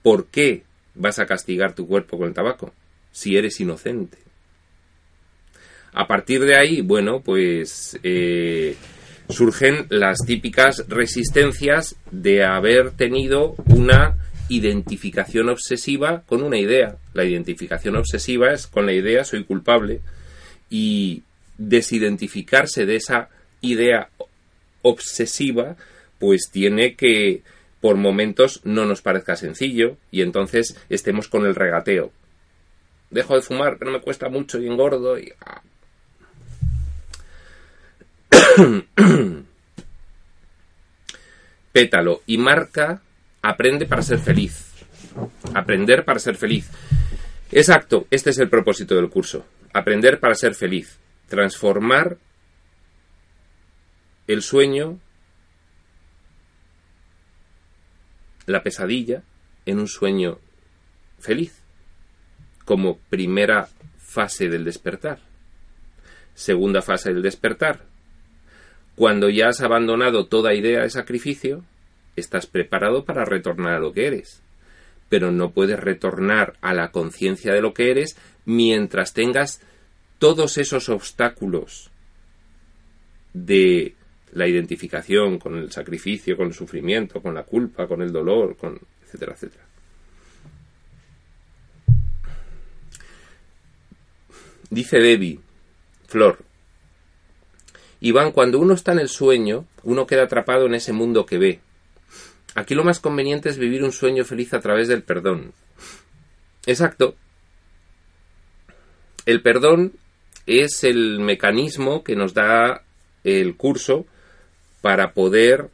¿Por 0.03 0.27
qué 0.27 0.65
vas 0.95 1.19
a 1.19 1.27
castigar 1.27 1.75
tu 1.75 1.87
cuerpo 1.87 2.19
con 2.19 2.29
el 2.29 2.35
tabaco 2.35 2.75
si 3.13 3.37
eres 3.37 3.59
inocente? 3.61 4.19
A 5.93 6.07
partir 6.07 6.45
de 6.45 6.57
ahí, 6.57 6.81
bueno, 6.81 7.21
pues 7.21 7.99
eh, 8.03 8.77
surgen 9.29 9.87
las 9.91 10.19
típicas 10.27 10.85
resistencias 10.89 11.97
de 12.11 12.45
haber 12.45 12.93
tenido 12.93 13.55
una 13.67 14.17
identificación 14.49 15.51
obsesiva 15.51 16.23
con 16.27 16.43
una 16.43 16.59
idea. 16.59 16.97
La 17.13 17.25
identificación 17.25 17.97
obsesiva 17.97 18.53
es 18.53 18.67
con 18.67 18.87
la 18.87 18.93
idea 18.93 19.25
soy 19.25 19.45
culpable 19.45 20.01
y 20.71 21.23
desidentificarse 21.59 22.87
de 22.87 22.97
esa 22.97 23.29
idea 23.61 24.09
obsesiva, 24.81 25.77
pues 26.19 26.51
tiene 26.51 26.95
que 26.95 27.43
por 27.81 27.97
momentos 27.97 28.61
no 28.65 28.87
nos 28.87 29.03
parezca 29.03 29.37
sencillo 29.37 29.97
y 30.11 30.23
entonces 30.23 30.77
estemos 30.89 31.29
con 31.29 31.45
el 31.45 31.55
regateo. 31.55 32.13
Dejo 33.11 33.35
de 33.35 33.43
fumar, 33.43 33.79
no 33.83 33.91
me 33.91 34.01
cuesta 34.01 34.31
mucho 34.31 34.59
y 34.59 34.67
engordo 34.67 35.19
y... 35.19 35.33
Ah. 35.45 35.63
Pétalo 41.73 42.23
y 42.27 42.39
marca 42.39 43.03
aprende 43.41 43.87
para 43.87 44.03
ser 44.03 44.19
feliz. 44.19 44.73
Aprender 45.55 46.05
para 46.05 46.19
ser 46.19 46.37
feliz. 46.37 46.71
Exacto, 47.51 48.07
este 48.11 48.31
es 48.31 48.39
el 48.39 48.49
propósito 48.49 48.95
del 48.95 49.11
curso. 49.11 49.47
Aprender 49.73 50.21
para 50.21 50.35
ser 50.35 50.55
feliz 50.55 50.99
transformar 51.33 52.19
el 54.27 54.43
sueño, 54.43 55.01
la 58.45 58.63
pesadilla, 58.63 59.23
en 59.65 59.79
un 59.79 59.89
sueño 59.89 60.41
feliz, 61.19 61.63
como 62.67 62.99
primera 62.99 63.71
fase 63.97 64.51
del 64.51 64.63
despertar. 64.63 65.21
Segunda 66.35 66.83
fase 66.83 67.15
del 67.15 67.23
despertar. 67.23 67.87
Cuando 68.97 69.31
ya 69.31 69.49
has 69.49 69.61
abandonado 69.61 70.27
toda 70.27 70.55
idea 70.55 70.83
de 70.83 70.91
sacrificio, 70.91 71.65
estás 72.17 72.47
preparado 72.47 73.05
para 73.05 73.25
retornar 73.25 73.75
a 73.75 73.81
lo 73.81 73.93
que 73.93 74.07
eres. 74.07 74.43
Pero 75.09 75.33
no 75.33 75.51
puedes 75.51 75.79
retornar 75.79 76.55
a 76.61 76.75
la 76.75 76.91
conciencia 76.91 77.53
de 77.53 77.63
lo 77.63 77.75
que 77.75 77.91
eres 77.91 78.17
mientras 78.45 79.15
tengas 79.15 79.61
todos 80.19 80.59
esos 80.59 80.89
obstáculos 80.89 81.91
de 83.33 83.95
la 84.33 84.47
identificación 84.47 85.39
con 85.39 85.57
el 85.57 85.71
sacrificio, 85.71 86.37
con 86.37 86.49
el 86.49 86.55
sufrimiento, 86.55 87.21
con 87.21 87.35
la 87.35 87.45
culpa, 87.45 87.87
con 87.87 88.03
el 88.03 88.13
dolor, 88.13 88.57
etcétera, 89.05 89.33
etcétera. 89.33 89.65
Dice 94.71 94.99
Debbie, 94.99 95.39
Flor, 96.07 96.39
Iván, 98.05 98.33
cuando 98.33 98.59
uno 98.59 98.75
está 98.75 98.91
en 98.91 98.99
el 98.99 99.09
sueño, 99.09 99.65
uno 99.85 100.09
queda 100.09 100.25
atrapado 100.25 100.67
en 100.67 100.75
ese 100.75 100.93
mundo 100.93 101.25
que 101.25 101.39
ve. 101.39 101.61
Aquí 102.57 102.75
lo 102.75 102.83
más 102.83 102.99
conveniente 102.99 103.49
es 103.49 103.59
vivir 103.59 103.85
un 103.85 103.93
sueño 103.93 104.25
feliz 104.25 104.53
a 104.55 104.61
través 104.61 104.89
del 104.89 105.05
perdón. 105.05 105.53
Exacto. 106.67 107.15
El 109.25 109.41
perdón 109.41 109.93
es 110.47 110.83
el 110.83 111.21
mecanismo 111.21 112.03
que 112.03 112.17
nos 112.17 112.35
da 112.35 112.83
el 113.23 113.57
curso 113.57 114.05
para 114.81 115.13
poder 115.13 115.71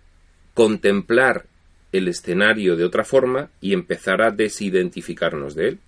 contemplar 0.53 1.47
el 1.93 2.09
escenario 2.09 2.77
de 2.77 2.85
otra 2.85 3.05
forma 3.05 3.49
y 3.63 3.73
empezar 3.73 4.21
a 4.21 4.33
desidentificarnos 4.33 5.55
de 5.55 5.69
él. 5.69 5.79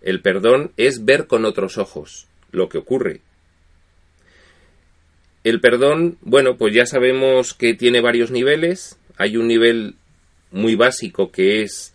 El 0.00 0.22
perdón 0.22 0.72
es 0.78 1.04
ver 1.04 1.26
con 1.26 1.44
otros 1.44 1.76
ojos 1.76 2.28
lo 2.50 2.70
que 2.70 2.78
ocurre. 2.78 3.20
El 5.44 5.60
perdón, 5.60 6.16
bueno, 6.22 6.56
pues 6.56 6.74
ya 6.74 6.86
sabemos 6.86 7.52
que 7.52 7.74
tiene 7.74 8.00
varios 8.00 8.30
niveles. 8.30 8.98
Hay 9.18 9.36
un 9.36 9.46
nivel 9.46 9.94
muy 10.50 10.74
básico 10.74 11.30
que 11.30 11.62
es 11.62 11.94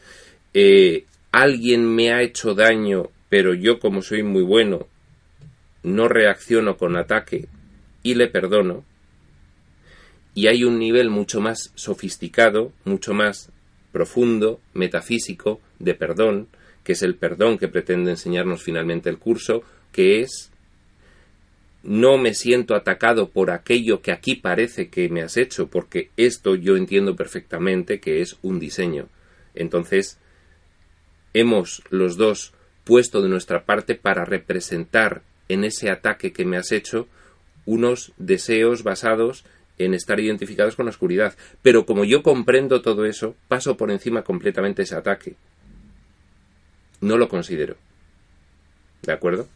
eh, 0.54 1.06
alguien 1.32 1.84
me 1.84 2.12
ha 2.12 2.22
hecho 2.22 2.54
daño, 2.54 3.10
pero 3.28 3.56
yo 3.56 3.80
como 3.80 4.04
soy 4.04 4.22
muy 4.22 4.44
bueno, 4.44 4.88
no 5.82 6.08
reacciono 6.08 6.78
con 6.78 6.96
ataque 6.96 7.48
y 8.04 8.14
le 8.14 8.28
perdono. 8.28 8.84
Y 10.36 10.46
hay 10.46 10.64
un 10.64 10.78
nivel 10.78 11.10
mucho 11.10 11.42
más 11.42 11.72
sofisticado, 11.74 12.72
mucho 12.86 13.16
más 13.16 13.52
profundo, 13.92 14.60
metafísico, 14.76 15.60
de 15.80 15.96
perdón, 15.96 16.48
que 16.84 16.94
es 16.94 17.02
el 17.02 17.16
perdón 17.16 17.58
que 17.58 17.68
pretende 17.68 18.12
enseñarnos 18.12 18.62
finalmente 18.62 19.10
el 19.10 19.18
curso, 19.18 19.64
que 19.92 20.22
es 20.22 20.52
no 21.84 22.18
me 22.18 22.34
siento 22.34 22.76
atacado 22.76 23.30
por 23.30 23.52
aquello 23.52 24.02
que 24.02 24.12
aquí 24.12 24.36
parece 24.36 24.90
que 24.90 25.10
me 25.10 25.22
has 25.22 25.38
hecho, 25.38 25.68
porque 25.68 26.10
esto 26.18 26.56
yo 26.56 26.76
entiendo 26.76 27.16
perfectamente 27.16 28.00
que 28.00 28.22
es 28.22 28.38
un 28.42 28.60
diseño. 28.60 29.08
Entonces, 29.56 30.20
hemos 31.34 31.84
los 31.90 32.18
dos 32.18 32.54
puesto 32.84 33.22
de 33.22 33.30
nuestra 33.30 33.66
parte 33.66 33.96
para 33.96 34.26
representar 34.26 35.22
en 35.48 35.64
ese 35.64 35.90
ataque 35.90 36.34
que 36.34 36.46
me 36.46 36.58
has 36.58 36.72
hecho 36.72 37.08
unos 37.66 38.14
deseos 38.18 38.84
basados 38.84 39.46
en 39.78 39.94
estar 39.94 40.20
identificados 40.20 40.76
con 40.76 40.86
la 40.86 40.92
oscuridad. 40.92 41.36
Pero 41.62 41.86
como 41.86 42.04
yo 42.04 42.24
comprendo 42.24 42.82
todo 42.82 43.06
eso, 43.06 43.36
paso 43.48 43.78
por 43.78 43.92
encima 43.92 44.24
completamente 44.24 44.84
ese 44.84 44.96
ataque. 44.96 45.36
No 47.00 47.18
lo 47.18 47.30
considero. 47.30 47.78
¿De 49.04 49.14
acuerdo? 49.14 49.48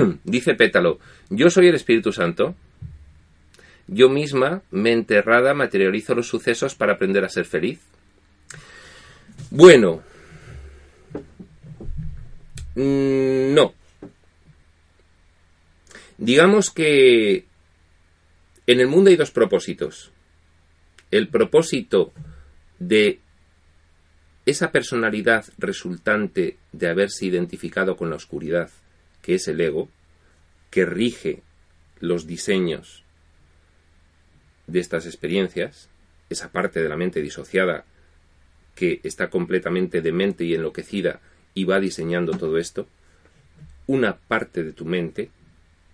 Dice 0.24 0.54
Pétalo, 0.54 0.98
yo 1.28 1.50
soy 1.50 1.68
el 1.68 1.74
Espíritu 1.74 2.12
Santo. 2.12 2.54
Yo 3.86 4.08
misma, 4.08 4.62
me 4.70 4.92
enterrada, 4.92 5.52
materializo 5.52 6.14
los 6.14 6.28
sucesos 6.28 6.74
para 6.74 6.92
aprender 6.92 7.24
a 7.24 7.28
ser 7.28 7.44
feliz. 7.44 7.80
Bueno, 9.50 10.02
mm, 12.76 13.54
no. 13.54 13.74
Digamos 16.18 16.70
que 16.70 17.46
en 18.66 18.80
el 18.80 18.86
mundo 18.86 19.10
hay 19.10 19.16
dos 19.16 19.32
propósitos. 19.32 20.12
El 21.10 21.28
propósito 21.28 22.12
de 22.78 23.18
esa 24.46 24.70
personalidad 24.70 25.46
resultante 25.58 26.58
de 26.72 26.88
haberse 26.88 27.26
identificado 27.26 27.96
con 27.96 28.10
la 28.10 28.16
oscuridad 28.16 28.70
que 29.22 29.34
es 29.34 29.48
el 29.48 29.60
ego, 29.60 29.88
que 30.70 30.86
rige 30.86 31.42
los 32.00 32.26
diseños 32.26 33.04
de 34.66 34.80
estas 34.80 35.06
experiencias, 35.06 35.88
esa 36.28 36.52
parte 36.52 36.80
de 36.82 36.88
la 36.88 36.96
mente 36.96 37.20
disociada 37.20 37.84
que 38.74 39.00
está 39.02 39.28
completamente 39.28 40.00
demente 40.00 40.44
y 40.44 40.54
enloquecida 40.54 41.20
y 41.54 41.64
va 41.64 41.80
diseñando 41.80 42.32
todo 42.32 42.56
esto, 42.56 42.86
una 43.86 44.16
parte 44.16 44.62
de 44.62 44.72
tu 44.72 44.84
mente, 44.84 45.30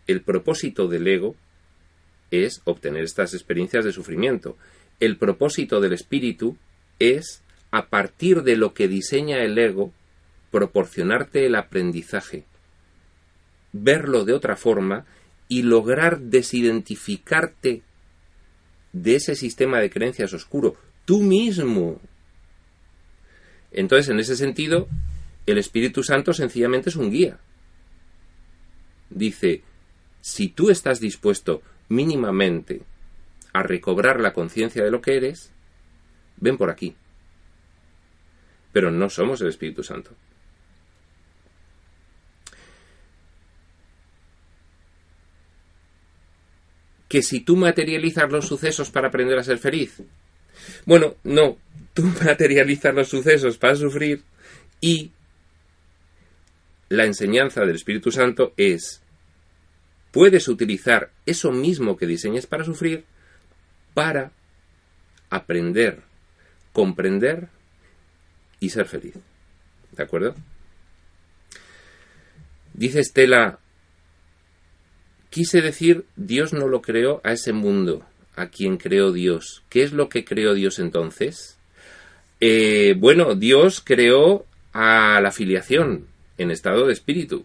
el 0.07 0.21
propósito 0.21 0.87
del 0.87 1.07
ego 1.09 1.35
es 2.31 2.61
obtener 2.65 3.05
estas 3.05 3.35
experiencias 3.35 3.85
de 3.85 3.93
sufrimiento. 3.93 4.57
El 5.01 5.17
propósito 5.17 5.81
del 5.81 5.95
espíritu 5.95 6.57
es, 6.99 7.43
a 7.71 7.87
partir 7.87 8.43
de 8.43 8.57
lo 8.57 8.75
que 8.75 8.89
diseña 8.89 9.43
el 9.43 9.57
ego, 9.59 9.93
proporcionarte 10.51 11.47
el 11.47 11.55
aprendizaje 11.55 12.45
verlo 13.83 14.25
de 14.25 14.33
otra 14.33 14.57
forma 14.57 15.05
y 15.49 15.63
lograr 15.63 16.21
desidentificarte 16.21 17.83
de 18.93 19.15
ese 19.15 19.37
sistema 19.37 19.79
de 19.81 19.91
creencias 19.91 20.33
oscuro, 20.33 20.77
tú 21.05 21.21
mismo. 21.21 22.01
Entonces, 23.71 24.09
en 24.09 24.21
ese 24.21 24.37
sentido, 24.37 24.89
el 25.45 25.59
Espíritu 25.59 26.03
Santo 26.03 26.33
sencillamente 26.33 26.91
es 26.91 26.97
un 26.97 27.11
guía. 27.11 27.39
Dice, 29.11 29.63
si 30.21 30.49
tú 30.49 30.71
estás 30.71 30.99
dispuesto 30.99 31.63
mínimamente 31.89 32.83
a 33.53 33.63
recobrar 33.63 34.21
la 34.21 34.33
conciencia 34.33 34.83
de 34.83 34.91
lo 34.91 35.01
que 35.01 35.17
eres, 35.17 35.53
ven 36.39 36.57
por 36.57 36.71
aquí. 36.71 36.97
Pero 38.73 38.91
no 38.91 39.09
somos 39.09 39.41
el 39.41 39.49
Espíritu 39.49 39.83
Santo. 39.83 40.11
Que 47.09 47.23
si 47.23 47.41
tú 47.41 47.57
materializas 47.57 48.31
los 48.31 48.47
sucesos 48.47 48.91
para 48.91 49.09
aprender 49.09 49.39
a 49.39 49.45
ser 49.45 49.59
feliz. 49.59 50.03
Bueno, 50.85 51.17
no, 51.25 51.57
tú 51.95 52.03
materializas 52.25 52.95
los 52.95 53.09
sucesos 53.09 53.59
para 53.59 53.77
sufrir 53.77 54.23
y 54.81 55.11
la 56.89 57.05
enseñanza 57.05 57.63
del 57.63 57.77
Espíritu 57.77 58.11
Santo 58.11 58.53
es, 58.57 59.03
puedes 60.13 60.49
utilizar 60.49 61.11
eso 61.27 61.51
mismo 61.51 61.97
que 61.97 62.07
diseñes 62.07 62.47
para 62.47 62.65
sufrir 62.65 63.05
para 63.95 64.31
aprender, 65.31 66.03
comprender 66.73 67.49
y 68.61 68.69
ser 68.69 68.87
feliz. 68.87 69.15
¿De 69.93 70.03
acuerdo? 70.03 70.35
Dice 72.75 73.01
Estela 73.01 73.59
Quise 75.37 75.61
decir, 75.61 76.07
Dios 76.17 76.55
no 76.55 76.67
lo 76.67 76.81
creó 76.81 77.21
a 77.23 77.33
ese 77.33 77.53
mundo, 77.53 78.03
a 78.37 78.47
quien 78.47 78.79
creó 78.79 79.13
Dios. 79.13 79.63
¿Qué 79.69 79.83
es 79.83 79.93
lo 79.93 80.09
que 80.09 80.25
creó 80.25 80.55
Dios 80.55 80.79
entonces? 80.79 81.59
Eh, 82.41 82.95
bueno, 82.97 83.35
Dios 83.35 83.83
creó 83.85 84.47
a 84.73 85.21
la 85.21 85.33
filiación 85.33 86.07
en 86.39 86.51
estado 86.51 86.87
de 86.87 86.95
espíritu. 86.95 87.45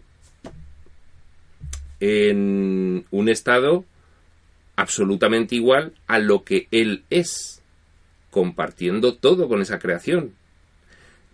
En 2.00 3.04
un 3.10 3.28
estado 3.28 3.84
absolutamente 4.74 5.54
igual 5.54 5.92
a 6.06 6.18
lo 6.18 6.44
que 6.44 6.68
Él 6.70 7.04
es, 7.10 7.60
compartiendo 8.30 9.16
todo 9.16 9.48
con 9.48 9.60
esa 9.60 9.78
creación. 9.78 10.32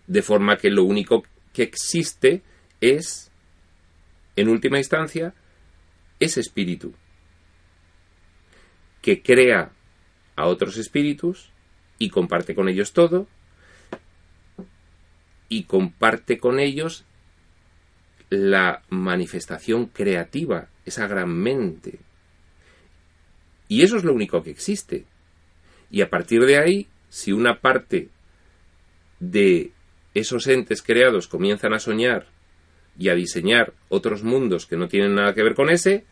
De 0.07 0.21
forma 0.21 0.57
que 0.57 0.71
lo 0.71 0.83
único 0.83 1.23
que 1.53 1.63
existe 1.63 2.41
es, 2.81 3.31
en 4.35 4.49
última 4.49 4.77
instancia, 4.77 5.33
ese 6.19 6.39
espíritu 6.39 6.93
que 9.01 9.21
crea 9.21 9.71
a 10.35 10.45
otros 10.45 10.77
espíritus 10.77 11.51
y 11.97 12.09
comparte 12.09 12.55
con 12.55 12.69
ellos 12.69 12.93
todo 12.93 13.27
y 15.49 15.63
comparte 15.63 16.37
con 16.37 16.59
ellos 16.59 17.05
la 18.29 18.83
manifestación 18.89 19.87
creativa, 19.87 20.69
esa 20.85 21.07
gran 21.07 21.35
mente. 21.35 21.99
Y 23.67 23.81
eso 23.81 23.97
es 23.97 24.03
lo 24.03 24.13
único 24.13 24.43
que 24.43 24.51
existe. 24.51 25.05
Y 25.89 26.01
a 26.01 26.09
partir 26.09 26.45
de 26.45 26.57
ahí, 26.57 26.87
si 27.09 27.31
una 27.31 27.59
parte 27.59 28.09
de 29.19 29.71
esos 30.13 30.47
entes 30.47 30.81
creados 30.81 31.27
comienzan 31.27 31.73
a 31.73 31.79
soñar 31.79 32.27
y 32.97 33.09
a 33.09 33.15
diseñar 33.15 33.73
otros 33.89 34.23
mundos 34.23 34.65
que 34.65 34.77
no 34.77 34.87
tienen 34.87 35.15
nada 35.15 35.33
que 35.33 35.43
ver 35.43 35.55
con 35.55 35.69
ese, 35.69 36.05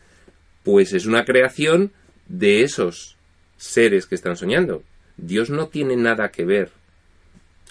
pues 0.68 0.92
es 0.92 1.06
una 1.06 1.24
creación 1.24 1.92
de 2.26 2.62
esos 2.62 3.16
seres 3.56 4.04
que 4.04 4.14
están 4.14 4.36
soñando. 4.36 4.82
Dios 5.16 5.48
no 5.48 5.68
tiene 5.68 5.96
nada 5.96 6.30
que 6.30 6.44
ver 6.44 6.72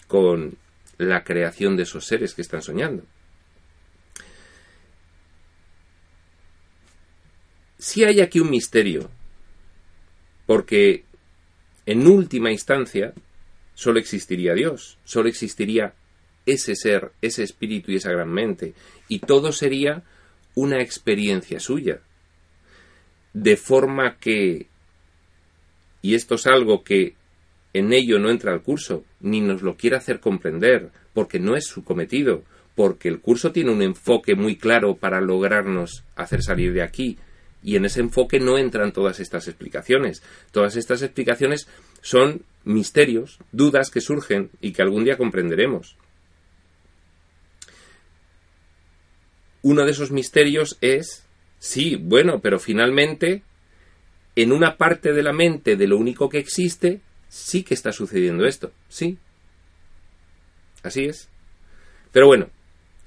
con 0.08 0.58
la 0.98 1.24
creación 1.24 1.78
de 1.78 1.84
esos 1.84 2.08
seres 2.08 2.34
que 2.34 2.41
están 2.41 2.64
soñando. 2.64 3.04
sí 7.78 8.04
hay 8.04 8.20
aquí 8.20 8.39
un 8.39 8.50
misterio, 8.50 9.12
porque 10.48 11.04
en 11.86 12.08
última 12.08 12.52
instancia 12.52 13.14
solo 13.76 14.00
existiría 14.00 14.56
Dios, 14.56 14.98
solo 15.06 15.30
existiría 15.30 15.93
ese 16.48 16.76
ser, 16.76 17.12
ese 17.22 17.43
espíritu 17.43 17.91
y 17.91 17.98
esa 17.98 18.12
gran 18.12 18.34
mente, 18.34 18.74
y 19.08 19.20
todo 19.20 19.52
sería 19.52 20.02
una 20.56 20.82
experiencia 20.82 21.60
suya. 21.60 22.02
De 23.39 23.55
forma 23.55 24.17
que, 24.19 24.65
y 26.01 26.15
esto 26.15 26.35
es 26.35 26.47
algo 26.47 26.83
que 26.83 27.13
en 27.71 27.93
ello 27.93 28.17
no 28.17 28.31
entra 28.31 28.51
al 28.51 28.63
curso, 28.63 29.03
ni 29.19 29.41
nos 29.41 29.61
lo 29.61 29.77
quiere 29.77 29.95
hacer 29.95 30.19
comprender, 30.19 30.89
porque 31.13 31.39
no 31.39 31.55
es 31.55 31.67
su 31.67 31.83
cometido, 31.83 32.41
porque 32.73 33.09
el 33.09 33.19
curso 33.19 33.51
tiene 33.51 33.71
un 33.71 33.83
enfoque 33.83 34.33
muy 34.33 34.55
claro 34.55 34.95
para 34.95 35.21
lograrnos 35.21 36.03
hacer 36.15 36.41
salir 36.41 36.73
de 36.73 36.81
aquí, 36.81 37.19
y 37.61 37.75
en 37.75 37.85
ese 37.85 37.99
enfoque 37.99 38.39
no 38.39 38.57
entran 38.57 38.91
todas 38.91 39.19
estas 39.19 39.47
explicaciones. 39.47 40.23
Todas 40.51 40.75
estas 40.75 41.03
explicaciones 41.03 41.67
son 42.01 42.41
misterios, 42.63 43.38
dudas 43.51 43.91
que 43.91 44.01
surgen 44.01 44.49
y 44.61 44.71
que 44.71 44.81
algún 44.81 45.03
día 45.03 45.15
comprenderemos. 45.15 45.95
Uno 49.61 49.85
de 49.85 49.91
esos 49.91 50.09
misterios 50.09 50.79
es, 50.81 51.26
sí, 51.60 51.95
bueno, 51.95 52.39
pero 52.39 52.60
finalmente, 52.60 53.43
en 54.36 54.51
una 54.51 54.78
parte 54.78 55.14
de 55.14 55.24
la 55.24 55.34
mente 55.34 55.76
de 55.76 55.88
lo 55.88 55.97
único 55.97 56.30
que 56.30 56.39
existe, 56.39 57.01
sí 57.30 57.64
que 57.64 57.74
está 57.74 57.91
sucediendo 57.91 58.45
esto, 58.45 58.72
sí. 58.89 59.18
Así 60.84 61.05
es. 61.05 61.28
Pero 62.12 62.28
bueno, 62.28 62.49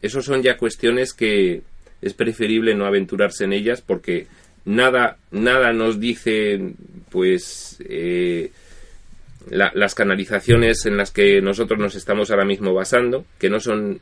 eso 0.02 0.22
son 0.22 0.42
ya 0.42 0.56
cuestiones 0.56 1.12
que 1.14 1.62
es 2.02 2.14
preferible 2.14 2.74
no 2.74 2.86
aventurarse 2.86 3.44
en 3.44 3.52
ellas 3.52 3.82
porque 3.82 4.26
nada, 4.64 5.18
nada 5.30 5.72
nos 5.72 6.00
dice, 6.00 6.72
pues, 7.10 7.78
eh, 7.88 8.50
las 9.48 9.94
canalizaciones 9.94 10.84
en 10.86 10.96
las 10.96 11.10
que 11.10 11.40
nosotros 11.40 11.78
nos 11.78 11.94
estamos 11.94 12.30
ahora 12.30 12.44
mismo 12.44 12.74
basando, 12.74 13.24
que 13.38 13.48
no 13.48 13.58
son 13.58 14.00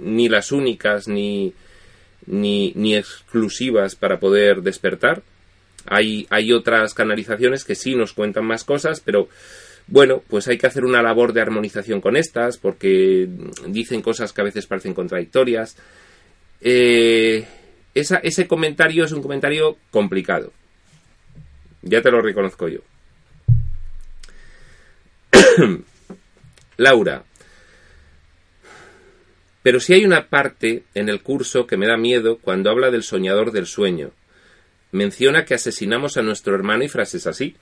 ni 0.00 0.28
las 0.28 0.50
únicas 0.50 1.08
ni, 1.08 1.54
ni, 2.26 2.72
ni 2.74 2.96
exclusivas 2.96 3.94
para 3.94 4.18
poder 4.18 4.62
despertar. 4.62 5.22
Hay, 5.86 6.26
hay 6.30 6.52
otras 6.52 6.94
canalizaciones 6.94 7.64
que 7.64 7.74
sí 7.74 7.94
nos 7.94 8.12
cuentan 8.12 8.44
más 8.44 8.64
cosas, 8.64 9.00
pero 9.00 9.28
bueno, 9.86 10.22
pues 10.28 10.46
hay 10.48 10.58
que 10.58 10.66
hacer 10.66 10.84
una 10.84 11.02
labor 11.02 11.32
de 11.32 11.40
armonización 11.40 12.00
con 12.00 12.16
estas, 12.16 12.58
porque 12.58 13.28
dicen 13.66 14.02
cosas 14.02 14.32
que 14.32 14.42
a 14.42 14.44
veces 14.44 14.66
parecen 14.66 14.92
contradictorias. 14.92 15.76
Eh, 16.60 17.46
ese 17.94 18.46
comentario 18.46 19.04
es 19.04 19.12
un 19.12 19.22
comentario 19.22 19.78
complicado. 19.90 20.52
Ya 21.82 22.02
te 22.02 22.10
lo 22.10 22.20
reconozco 22.20 22.68
yo. 22.68 22.80
Laura. 26.76 27.24
Pero 29.62 29.80
si 29.80 29.94
hay 29.94 30.04
una 30.04 30.28
parte 30.28 30.84
en 30.94 31.08
el 31.08 31.22
curso 31.22 31.66
que 31.66 31.76
me 31.76 31.86
da 31.86 31.96
miedo 31.96 32.38
cuando 32.38 32.70
habla 32.70 32.90
del 32.90 33.02
soñador 33.02 33.52
del 33.52 33.66
sueño. 33.66 34.12
Menciona 34.92 35.44
que 35.44 35.54
asesinamos 35.54 36.16
a 36.16 36.22
nuestro 36.22 36.54
hermano 36.54 36.84
y 36.84 36.88
frases 36.88 37.26
así. 37.26 37.56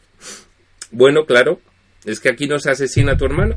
Bueno, 0.90 1.26
claro, 1.26 1.60
es 2.04 2.20
que 2.20 2.28
aquí 2.28 2.46
no 2.46 2.58
se 2.58 2.70
asesina 2.70 3.12
a 3.12 3.16
tu 3.16 3.24
hermano. 3.24 3.56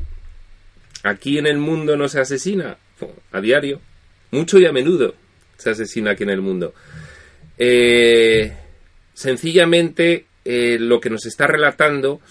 Aquí 1.03 1.37
en 1.37 1.45
el 1.47 1.57
mundo 1.57 1.95
no 1.95 2.07
se 2.07 2.19
asesina 2.19 2.77
a 3.31 3.41
diario. 3.41 3.81
Mucho 4.31 4.59
y 4.59 4.65
a 4.65 4.71
menudo 4.71 5.15
se 5.57 5.69
asesina 5.69 6.11
aquí 6.11 6.23
en 6.23 6.29
el 6.29 6.41
mundo. 6.41 6.73
Eh, 7.57 8.53
sencillamente 9.13 10.25
eh, 10.45 10.77
lo 10.79 10.99
que 10.99 11.09
nos 11.09 11.25
está 11.25 11.45
relatando 11.45 12.21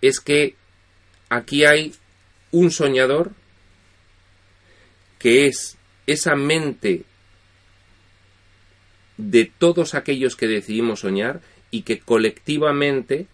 es 0.00 0.20
que 0.20 0.54
aquí 1.30 1.64
hay 1.64 1.94
un 2.52 2.70
soñador 2.70 3.32
que 5.24 5.46
es 5.46 5.78
esa 6.06 6.36
mente 6.36 7.04
de 9.16 9.50
todos 9.56 9.94
aquellos 9.94 10.36
que 10.36 10.46
decidimos 10.46 11.00
soñar 11.00 11.40
y 11.70 11.80
que 11.80 11.98
colectivamente 11.98 13.26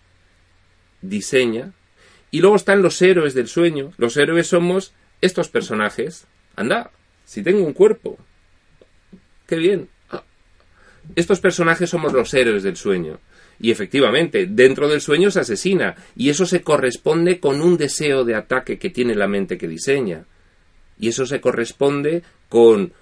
diseña. 1.03 1.73
Y 2.31 2.43
luego 2.43 2.55
están 2.55 2.83
los 2.83 3.03
héroes 3.03 3.35
del 3.35 3.49
sueño. 3.49 3.93
Los 3.97 4.17
héroes 4.17 4.47
somos 4.47 4.93
estos 5.21 5.49
personajes. 5.49 6.29
Anda, 6.55 6.93
si 7.25 7.43
tengo 7.43 7.65
un 7.65 7.73
cuerpo, 7.73 8.19
qué 9.49 9.57
bien. 9.57 9.89
Estos 11.17 11.41
personajes 11.41 11.91
somos 11.91 12.13
los 12.13 12.33
héroes 12.35 12.63
del 12.63 12.77
sueño. 12.77 13.19
Y 13.59 13.73
efectivamente, 13.73 14.47
dentro 14.49 14.89
del 14.89 15.01
sueño 15.01 15.33
se 15.33 15.41
asesina, 15.41 15.97
y 16.15 16.31
eso 16.31 16.47
se 16.47 16.63
corresponde 16.63 17.41
con 17.41 17.61
un 17.61 17.77
deseo 17.77 18.25
de 18.25 18.37
ataque 18.37 18.79
que 18.79 18.91
tiene 18.91 19.17
la 19.17 19.27
mente 19.27 19.59
que 19.59 19.67
diseña. 19.67 20.25
Y 21.01 21.09
eso 21.09 21.27
se 21.27 21.41
corresponde 21.41 22.23
con 22.49 22.93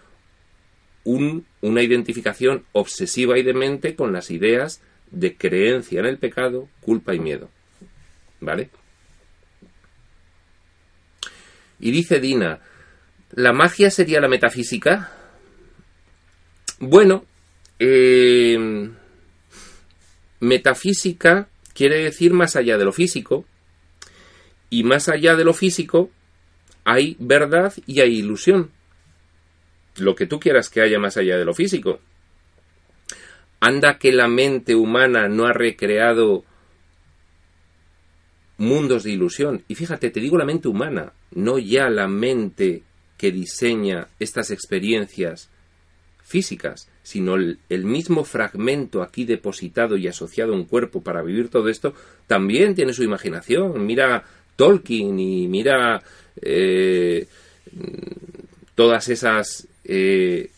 una 1.05 1.83
identificación 1.83 2.65
obsesiva 2.73 3.39
y 3.39 3.43
demente 3.43 3.95
con 3.95 4.13
las 4.13 4.31
ideas 4.31 4.81
de 5.11 5.37
creencia 5.37 6.01
en 6.01 6.07
el 6.07 6.19
pecado, 6.19 6.69
culpa 6.81 7.15
y 7.15 7.19
miedo. 7.19 7.51
¿Vale? 8.41 8.71
Y 11.81 11.91
dice 11.91 12.21
Dina, 12.21 12.61
¿la 13.33 13.53
magia 13.53 13.91
sería 13.91 14.21
la 14.21 14.29
metafísica? 14.29 15.13
Bueno, 16.79 17.25
eh, 17.79 18.91
metafísica 20.41 21.49
quiere 21.75 22.05
decir 22.05 22.33
más 22.33 22.55
allá 22.55 22.77
de 22.77 22.85
lo 22.85 22.93
físico, 22.93 23.45
y 24.71 24.85
más 24.85 25.09
allá 25.09 25.37
de 25.37 25.45
lo 25.45 25.55
físico 25.55 26.11
hay 26.91 27.17
verdad 27.19 27.75
y 27.87 28.01
hay 28.01 28.19
ilusión. 28.19 28.71
Lo 29.99 30.15
que 30.15 30.27
tú 30.27 30.41
quieras 30.41 30.71
que 30.71 30.81
haya 30.81 30.99
más 30.99 31.19
allá 31.19 31.37
de 31.37 31.45
lo 31.45 31.53
físico. 31.53 32.01
Anda 33.61 33.99
que 33.99 34.11
la 34.11 34.27
mente 34.27 34.75
humana 34.75 35.29
no 35.29 35.45
ha 35.45 35.53
recreado 35.53 36.45
mundos 38.57 39.03
de 39.03 39.11
ilusión. 39.11 39.65
Y 39.69 39.75
fíjate, 39.75 40.09
te 40.09 40.21
digo 40.21 40.39
la 40.39 40.47
mente 40.47 40.69
humana, 40.69 41.13
no 41.33 41.59
ya 41.59 41.91
la 41.91 42.09
mente 42.09 42.85
que 43.19 43.33
diseña 43.33 44.09
estas 44.19 44.51
experiencias 44.51 45.51
físicas, 46.23 46.89
sino 47.03 47.35
el, 47.35 47.85
mismo 47.85 48.25
fragmento 48.25 49.03
aquí 49.03 49.27
depositado 49.27 49.99
y 49.99 50.09
asociado 50.09 50.55
a 50.55 50.57
un 50.57 50.65
cuerpo 50.65 51.03
para 51.03 51.23
vivir 51.23 51.51
todo 51.51 51.69
esto, 51.69 51.93
también 52.27 52.75
tiene 52.75 52.95
su 52.95 53.03
imaginación. 53.03 53.85
Mira 53.85 54.25
Tolkien 54.57 55.21
y 55.21 55.49
mira 55.49 56.03
eh, 56.43 57.27
todas 58.75 59.09
esas 59.09 59.67
eh, 59.85 60.51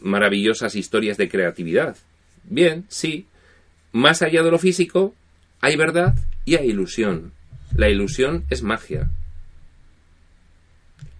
maravillosas 0.00 0.74
historias 0.74 1.16
de 1.16 1.28
creatividad. 1.28 1.96
Bien, 2.44 2.84
sí, 2.88 3.26
más 3.92 4.22
allá 4.22 4.42
de 4.42 4.50
lo 4.50 4.58
físico, 4.58 5.14
hay 5.60 5.76
verdad 5.76 6.14
y 6.44 6.56
hay 6.56 6.70
ilusión. 6.70 7.32
La 7.74 7.88
ilusión 7.88 8.44
es 8.50 8.62
magia. 8.62 9.10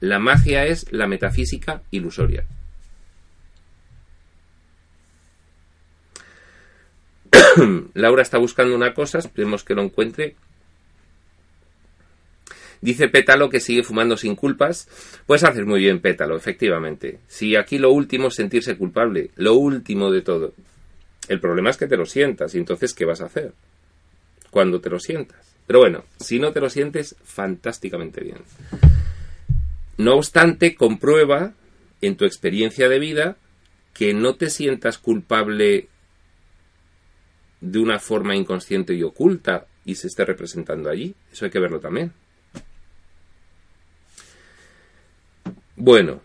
La 0.01 0.18
magia 0.18 0.66
es 0.66 0.91
la 0.93 1.07
metafísica 1.07 1.83
ilusoria. 1.91 2.45
Laura 7.95 8.23
está 8.23 8.39
buscando 8.39 8.75
una 8.75 8.95
cosa, 8.95 9.18
esperemos 9.18 9.64
que 9.64 9.75
lo 9.75 9.83
encuentre. 9.83 10.35
Dice 12.83 13.09
Pétalo 13.09 13.49
que 13.49 13.61
sigue 13.61 13.85
fumando 13.85 14.16
sin 14.16 14.35
culpas. 14.35 14.89
Pues 15.24 15.45
haces 15.45 15.64
muy 15.64 15.80
bien, 15.80 16.01
Pétalo, 16.01 16.37
efectivamente. 16.37 17.20
Si 17.28 17.55
aquí 17.55 17.78
lo 17.78 17.93
último 17.93 18.28
es 18.28 18.35
sentirse 18.35 18.76
culpable, 18.76 19.30
lo 19.37 19.55
último 19.55 20.11
de 20.11 20.20
todo. 20.20 20.53
El 21.28 21.39
problema 21.41 21.70
es 21.70 21.76
que 21.76 21.87
te 21.87 21.97
lo 21.97 22.05
sientas, 22.05 22.55
y 22.55 22.59
entonces, 22.59 22.93
¿qué 22.93 23.05
vas 23.05 23.20
a 23.20 23.26
hacer? 23.26 23.53
Cuando 24.51 24.80
te 24.80 24.91
lo 24.91 24.99
sientas. 24.99 25.55
Pero 25.66 25.78
bueno, 25.78 26.05
si 26.18 26.41
no 26.41 26.53
te 26.53 26.61
lo 26.61 26.68
sientes, 26.68 27.14
fantásticamente 27.22 28.20
bien. 28.20 28.39
No 29.97 30.16
obstante, 30.16 30.74
comprueba 30.74 31.53
en 32.01 32.16
tu 32.16 32.24
experiencia 32.24 32.89
de 32.89 32.99
vida 32.99 33.37
que 33.95 34.12
no 34.12 34.35
te 34.35 34.51
sientas 34.51 34.99
culpable 34.99 35.87
de 37.61 37.78
una 37.78 38.01
forma 38.01 38.35
inconsciente 38.35 38.95
y 38.95 39.05
oculta 39.05 39.66
y 39.85 39.95
se 39.95 40.09
esté 40.09 40.24
representando 40.24 40.91
allí. 40.91 41.14
Eso 41.33 41.45
hay 41.45 41.53
que 41.53 41.61
verlo 41.61 41.78
también. 41.78 42.12
Bueno. 45.83 46.20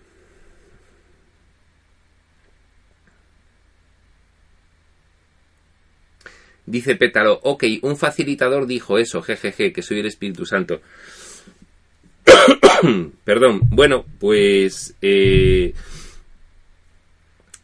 Dice 6.67 6.95
Pétalo, 6.95 7.39
ok, 7.41 7.63
un 7.81 7.97
facilitador 7.97 8.67
dijo 8.67 8.99
eso, 8.99 9.23
jejeje, 9.23 9.73
que 9.73 9.81
soy 9.81 10.01
el 10.01 10.05
Espíritu 10.05 10.45
Santo. 10.45 10.79
Perdón, 13.23 13.61
bueno, 13.71 14.05
pues 14.19 14.95
eh, 15.01 15.73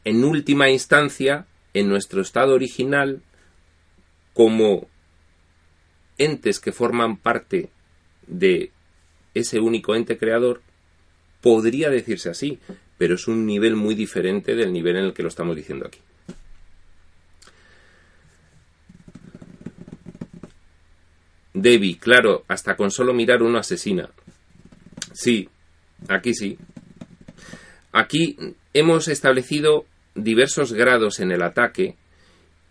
en 0.03 0.23
última 0.23 0.71
instancia 0.71 1.45
en 1.75 1.89
nuestro 1.89 2.23
estado 2.23 2.55
original 2.55 3.21
como 4.33 4.87
entes 6.17 6.59
que 6.59 6.71
forman 6.71 7.17
parte 7.17 7.69
de 8.25 8.71
ese 9.35 9.59
único 9.59 9.93
ente 9.93 10.17
creador, 10.17 10.63
podría 11.43 11.89
decirse 11.89 12.29
así, 12.29 12.57
pero 12.97 13.15
es 13.15 13.27
un 13.27 13.45
nivel 13.45 13.75
muy 13.75 13.95
diferente 13.95 14.55
del 14.55 14.71
nivel 14.71 14.95
en 14.95 15.03
el 15.03 15.13
que 15.13 15.23
lo 15.23 15.27
estamos 15.27 15.57
diciendo 15.57 15.85
aquí. 15.85 15.99
Debbie, 21.53 21.97
claro, 21.97 22.45
hasta 22.47 22.77
con 22.77 22.91
solo 22.91 23.13
mirar 23.13 23.43
uno 23.43 23.59
asesina. 23.59 24.09
Sí, 25.11 25.49
aquí 26.07 26.33
sí. 26.33 26.57
Aquí 27.91 28.37
hemos 28.73 29.09
establecido 29.09 29.85
diversos 30.15 30.71
grados 30.71 31.19
en 31.19 31.31
el 31.31 31.43
ataque 31.43 31.97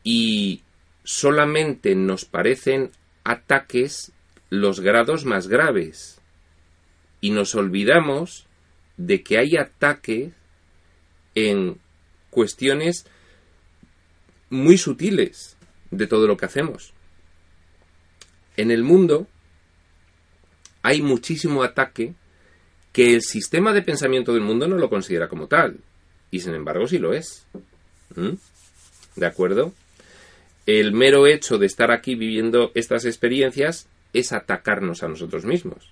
y 0.02 0.62
solamente 1.04 1.94
nos 1.94 2.24
parecen 2.24 2.90
ataques 3.22 4.12
los 4.48 4.80
grados 4.80 5.26
más 5.26 5.46
graves. 5.46 6.20
Y 7.20 7.30
nos 7.30 7.54
olvidamos 7.54 8.46
de 8.96 9.22
que 9.22 9.38
hay 9.38 9.56
ataques 9.56 10.32
en 11.34 11.78
cuestiones 12.30 13.06
muy 14.50 14.78
sutiles 14.78 15.56
de 15.90 16.06
todo 16.06 16.26
lo 16.26 16.36
que 16.36 16.46
hacemos. 16.46 16.92
En 18.56 18.70
el 18.70 18.82
mundo 18.82 19.26
hay 20.82 21.00
muchísimo 21.00 21.62
ataque 21.62 22.14
que 22.92 23.14
el 23.14 23.22
sistema 23.22 23.72
de 23.72 23.82
pensamiento 23.82 24.34
del 24.34 24.42
mundo 24.42 24.68
no 24.68 24.76
lo 24.76 24.90
considera 24.90 25.28
como 25.28 25.46
tal. 25.46 25.78
Y 26.30 26.40
sin 26.40 26.54
embargo 26.54 26.86
sí 26.86 26.98
lo 26.98 27.14
es. 27.14 27.46
¿Mm? 28.14 28.32
¿De 29.16 29.26
acuerdo? 29.26 29.72
El 30.66 30.92
mero 30.92 31.26
hecho 31.26 31.58
de 31.58 31.66
estar 31.66 31.90
aquí 31.90 32.14
viviendo 32.14 32.70
estas 32.74 33.04
experiencias 33.04 33.88
es 34.12 34.32
atacarnos 34.32 35.02
a 35.02 35.08
nosotros 35.08 35.44
mismos. 35.44 35.90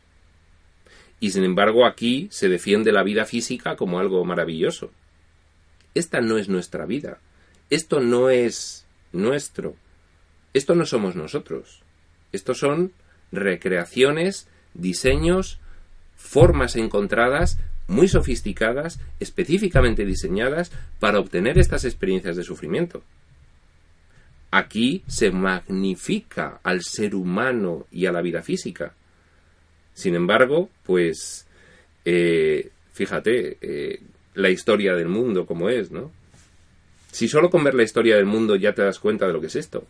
Y 1.20 1.30
sin 1.30 1.44
embargo 1.44 1.86
aquí 1.86 2.28
se 2.30 2.48
defiende 2.48 2.92
la 2.92 3.02
vida 3.02 3.26
física 3.26 3.76
como 3.76 4.00
algo 4.00 4.24
maravilloso. 4.24 4.90
Esta 5.94 6.20
no 6.20 6.38
es 6.38 6.48
nuestra 6.48 6.86
vida. 6.86 7.18
Esto 7.68 8.00
no 8.00 8.30
es 8.30 8.86
nuestro. 9.12 9.76
Esto 10.54 10.74
no 10.74 10.86
somos 10.86 11.14
nosotros. 11.14 11.82
Estos 12.32 12.58
son 12.58 12.92
recreaciones, 13.32 14.48
diseños, 14.74 15.60
formas 16.16 16.76
encontradas 16.76 17.58
muy 17.86 18.08
sofisticadas, 18.08 19.00
específicamente 19.18 20.04
diseñadas 20.04 20.70
para 21.00 21.18
obtener 21.18 21.58
estas 21.58 21.84
experiencias 21.84 22.36
de 22.36 22.44
sufrimiento. 22.44 23.02
Aquí 24.52 25.02
se 25.06 25.30
magnifica 25.30 26.60
al 26.62 26.82
ser 26.82 27.14
humano 27.14 27.86
y 27.90 28.06
a 28.06 28.12
la 28.12 28.22
vida 28.22 28.42
física. 28.42 28.94
Sin 30.00 30.14
embargo, 30.14 30.70
pues, 30.82 31.46
eh, 32.06 32.70
fíjate, 32.92 33.58
eh, 33.60 34.00
la 34.34 34.48
historia 34.48 34.94
del 34.94 35.08
mundo 35.08 35.44
como 35.44 35.68
es, 35.68 35.90
¿no? 35.90 36.10
Si 37.12 37.28
solo 37.28 37.50
con 37.50 37.62
ver 37.64 37.74
la 37.74 37.82
historia 37.82 38.16
del 38.16 38.24
mundo 38.24 38.56
ya 38.56 38.72
te 38.72 38.82
das 38.82 38.98
cuenta 38.98 39.26
de 39.26 39.34
lo 39.34 39.40
que 39.40 39.48
es 39.48 39.56
esto. 39.56 39.84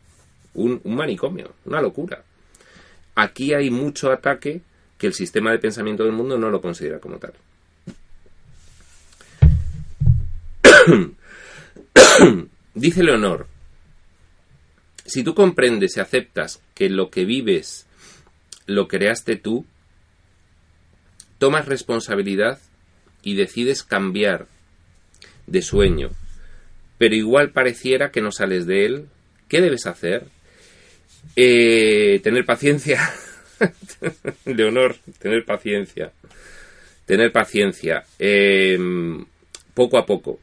un 0.55 0.81
manicomio, 0.85 1.53
una 1.65 1.81
locura. 1.81 2.25
Aquí 3.15 3.55
hay 3.55 3.71
mucho 3.71 4.11
ataque 4.11 4.63
que 4.99 5.07
el 5.07 5.15
sistema 5.15 5.53
de 5.53 5.61
pensamiento 5.61 6.03
del 6.03 6.13
mundo 6.13 6.37
no 6.37 6.51
lo 6.51 6.61
considera 6.61 6.99
como 6.99 7.19
tal. 7.19 7.35
Dice 12.75 13.05
Leonor, 13.05 13.47
si 15.07 15.23
tú 15.23 15.37
comprendes 15.37 15.97
y 15.97 16.01
aceptas 16.01 16.61
que 16.75 16.91
lo 16.91 17.11
que 17.11 17.25
vives 17.25 17.87
lo 18.67 18.89
creaste 18.89 19.37
tú, 19.37 19.65
tomas 21.41 21.67
responsabilidad 21.67 22.61
y 23.23 23.35
decides 23.35 23.83
cambiar 23.83 24.47
de 25.47 25.63
sueño, 25.63 26.11
pero 26.99 27.17
igual 27.17 27.51
pareciera 27.51 28.13
que 28.13 28.21
no 28.21 28.31
sales 28.31 28.67
de 28.67 28.85
él, 28.85 29.07
¿qué 29.49 29.63
debes 29.63 29.87
hacer? 29.87 30.27
Eh, 31.35 32.21
tener 32.23 32.45
paciencia. 32.45 33.11
Leonor, 34.45 34.97
tener 35.19 35.45
paciencia. 35.47 36.13
Tener 37.07 37.33
paciencia. 37.33 38.05
Em, 38.19 39.25
poco 39.73 39.97
a 39.97 40.05
poco. 40.05 40.39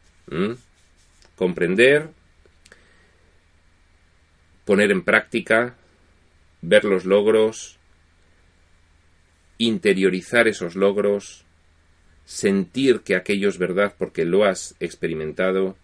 Comprender. 1.35 2.09
Poner 4.65 4.91
en 4.91 5.03
práctica. 5.03 5.75
Ver 6.61 6.85
los 6.85 7.05
logros. 7.05 7.76
Interiorizar 9.57 10.47
esos 10.47 10.75
logros. 10.75 11.43
Sentir 12.25 13.01
que 13.01 13.15
aquello 13.15 13.49
es 13.49 13.57
verdad 13.57 13.95
porque 13.97 14.25
lo 14.25 14.43
has 14.43 14.75
experimentado. 14.79 15.75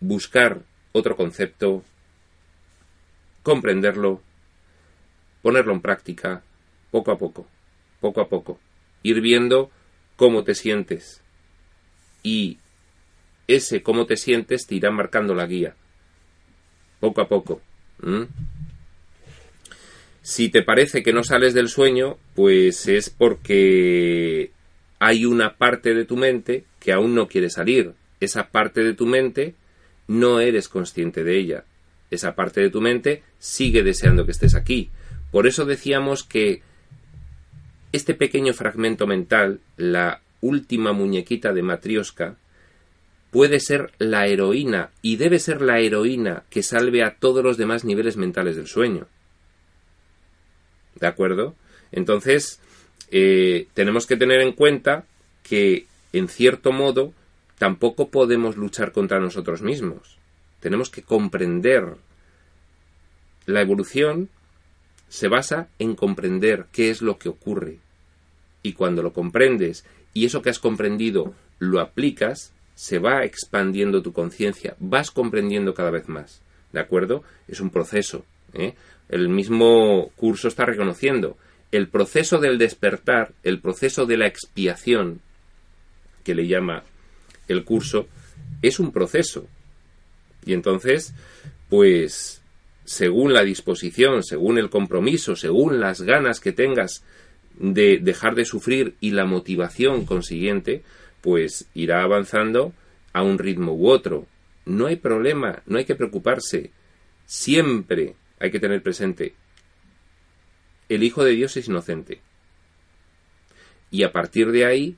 Buscar 0.00 0.62
otro 0.92 1.16
concepto 1.16 1.84
comprenderlo, 3.42 4.20
ponerlo 5.42 5.72
en 5.72 5.80
práctica, 5.80 6.42
poco 6.90 7.10
a 7.10 7.18
poco, 7.18 7.46
poco 8.00 8.20
a 8.20 8.28
poco, 8.28 8.58
ir 9.02 9.20
viendo 9.20 9.70
cómo 10.16 10.44
te 10.44 10.54
sientes 10.54 11.20
y 12.22 12.58
ese 13.48 13.82
cómo 13.82 14.06
te 14.06 14.16
sientes 14.16 14.66
te 14.66 14.76
irá 14.76 14.90
marcando 14.90 15.34
la 15.34 15.46
guía, 15.46 15.74
poco 17.00 17.20
a 17.20 17.28
poco. 17.28 17.60
Si 20.22 20.48
te 20.48 20.62
parece 20.62 21.02
que 21.02 21.12
no 21.12 21.24
sales 21.24 21.52
del 21.52 21.68
sueño, 21.68 22.16
pues 22.34 22.88
es 22.88 23.10
porque 23.10 24.52
hay 24.98 25.24
una 25.24 25.56
parte 25.56 25.94
de 25.94 26.04
tu 26.04 26.16
mente 26.16 26.64
que 26.80 26.92
aún 26.92 27.14
no 27.14 27.28
quiere 27.28 27.50
salir. 27.50 27.92
Esa 28.20 28.48
parte 28.48 28.82
de 28.82 28.94
tu 28.94 29.06
mente 29.06 29.54
no 30.06 30.40
eres 30.40 30.68
consciente 30.68 31.24
de 31.24 31.38
ella 31.38 31.64
esa 32.12 32.34
parte 32.34 32.60
de 32.60 32.70
tu 32.70 32.80
mente 32.80 33.22
sigue 33.38 33.82
deseando 33.82 34.24
que 34.26 34.32
estés 34.32 34.54
aquí. 34.54 34.90
Por 35.30 35.46
eso 35.46 35.64
decíamos 35.64 36.22
que 36.22 36.60
este 37.90 38.14
pequeño 38.14 38.52
fragmento 38.52 39.06
mental, 39.06 39.60
la 39.76 40.20
última 40.42 40.92
muñequita 40.92 41.52
de 41.52 41.62
Matrioska, 41.62 42.36
puede 43.30 43.60
ser 43.60 43.92
la 43.98 44.26
heroína 44.26 44.90
y 45.00 45.16
debe 45.16 45.38
ser 45.38 45.62
la 45.62 45.80
heroína 45.80 46.44
que 46.50 46.62
salve 46.62 47.02
a 47.02 47.16
todos 47.16 47.42
los 47.42 47.56
demás 47.56 47.84
niveles 47.84 48.18
mentales 48.18 48.56
del 48.56 48.66
sueño. 48.66 49.06
¿De 51.02 51.08
acuerdo? 51.08 51.56
Entonces, 51.90 52.60
eh, 53.10 53.66
tenemos 53.74 54.06
que 54.06 54.16
tener 54.16 54.40
en 54.40 54.52
cuenta 54.52 55.04
que, 55.42 55.86
en 56.12 56.28
cierto 56.28 56.70
modo, 56.70 57.12
tampoco 57.58 58.08
podemos 58.08 58.56
luchar 58.56 58.92
contra 58.92 59.18
nosotros 59.18 59.62
mismos. 59.62 60.16
Tenemos 60.60 60.90
que 60.90 61.02
comprender. 61.02 61.96
La 63.46 63.62
evolución 63.62 64.28
se 65.08 65.26
basa 65.26 65.66
en 65.80 65.96
comprender 65.96 66.66
qué 66.70 66.90
es 66.90 67.02
lo 67.02 67.18
que 67.18 67.28
ocurre. 67.28 67.78
Y 68.62 68.74
cuando 68.74 69.02
lo 69.02 69.12
comprendes 69.12 69.84
y 70.14 70.24
eso 70.24 70.40
que 70.40 70.50
has 70.50 70.60
comprendido 70.60 71.34
lo 71.58 71.80
aplicas, 71.80 72.52
se 72.76 73.00
va 73.00 73.24
expandiendo 73.24 74.02
tu 74.02 74.12
conciencia, 74.12 74.76
vas 74.78 75.10
comprendiendo 75.10 75.74
cada 75.74 75.90
vez 75.90 76.08
más. 76.08 76.42
¿De 76.72 76.78
acuerdo? 76.78 77.24
Es 77.48 77.58
un 77.58 77.70
proceso. 77.70 78.24
¿eh? 78.54 78.74
El 79.12 79.28
mismo 79.28 80.10
curso 80.16 80.48
está 80.48 80.64
reconociendo. 80.64 81.36
El 81.70 81.88
proceso 81.88 82.38
del 82.38 82.56
despertar, 82.56 83.34
el 83.42 83.60
proceso 83.60 84.06
de 84.06 84.16
la 84.16 84.26
expiación, 84.26 85.20
que 86.24 86.34
le 86.34 86.46
llama 86.46 86.82
el 87.46 87.62
curso, 87.62 88.08
es 88.62 88.80
un 88.80 88.90
proceso. 88.90 89.46
Y 90.46 90.54
entonces, 90.54 91.12
pues, 91.68 92.42
según 92.86 93.34
la 93.34 93.44
disposición, 93.44 94.22
según 94.22 94.56
el 94.56 94.70
compromiso, 94.70 95.36
según 95.36 95.78
las 95.78 96.00
ganas 96.00 96.40
que 96.40 96.52
tengas 96.52 97.04
de 97.58 97.98
dejar 97.98 98.34
de 98.34 98.46
sufrir 98.46 98.94
y 98.98 99.10
la 99.10 99.26
motivación 99.26 100.06
consiguiente, 100.06 100.84
pues 101.20 101.68
irá 101.74 102.02
avanzando 102.02 102.72
a 103.12 103.22
un 103.22 103.38
ritmo 103.38 103.74
u 103.74 103.90
otro. 103.90 104.26
No 104.64 104.86
hay 104.86 104.96
problema, 104.96 105.62
no 105.66 105.76
hay 105.76 105.84
que 105.84 105.96
preocuparse. 105.96 106.70
Siempre 107.26 108.14
hay 108.42 108.50
que 108.50 108.58
tener 108.58 108.82
presente, 108.82 109.34
el 110.88 111.04
Hijo 111.04 111.22
de 111.22 111.30
Dios 111.30 111.56
es 111.56 111.68
inocente. 111.68 112.20
Y 113.92 114.02
a 114.02 114.10
partir 114.10 114.50
de 114.50 114.66
ahí, 114.66 114.96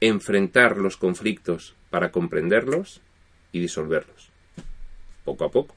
enfrentar 0.00 0.76
los 0.76 0.98
conflictos 0.98 1.74
para 1.88 2.10
comprenderlos 2.10 3.00
y 3.50 3.60
disolverlos 3.60 4.30
poco 5.24 5.44
a 5.44 5.50
poco. 5.50 5.74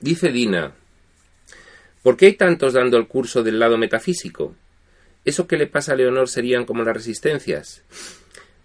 Dice 0.00 0.32
Dina, 0.32 0.72
¿por 2.02 2.16
qué 2.16 2.26
hay 2.26 2.32
tantos 2.32 2.72
dando 2.72 2.96
el 2.96 3.06
curso 3.06 3.44
del 3.44 3.60
lado 3.60 3.78
metafísico? 3.78 4.56
¿Eso 5.24 5.46
que 5.46 5.56
le 5.56 5.66
pasa 5.68 5.92
a 5.92 5.96
Leonor 5.96 6.28
serían 6.28 6.64
como 6.64 6.82
las 6.82 6.96
resistencias? 6.96 7.82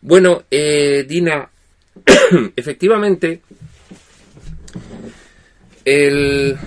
Bueno, 0.02 0.44
eh, 0.50 1.04
Dina, 1.08 1.52
efectivamente, 2.56 3.42
el, 5.86 6.58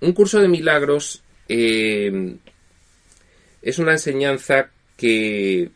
un 0.00 0.12
curso 0.12 0.40
de 0.40 0.48
milagros 0.48 1.22
eh, 1.48 2.36
es 3.62 3.78
una 3.78 3.92
enseñanza 3.92 4.70
que 4.96 5.70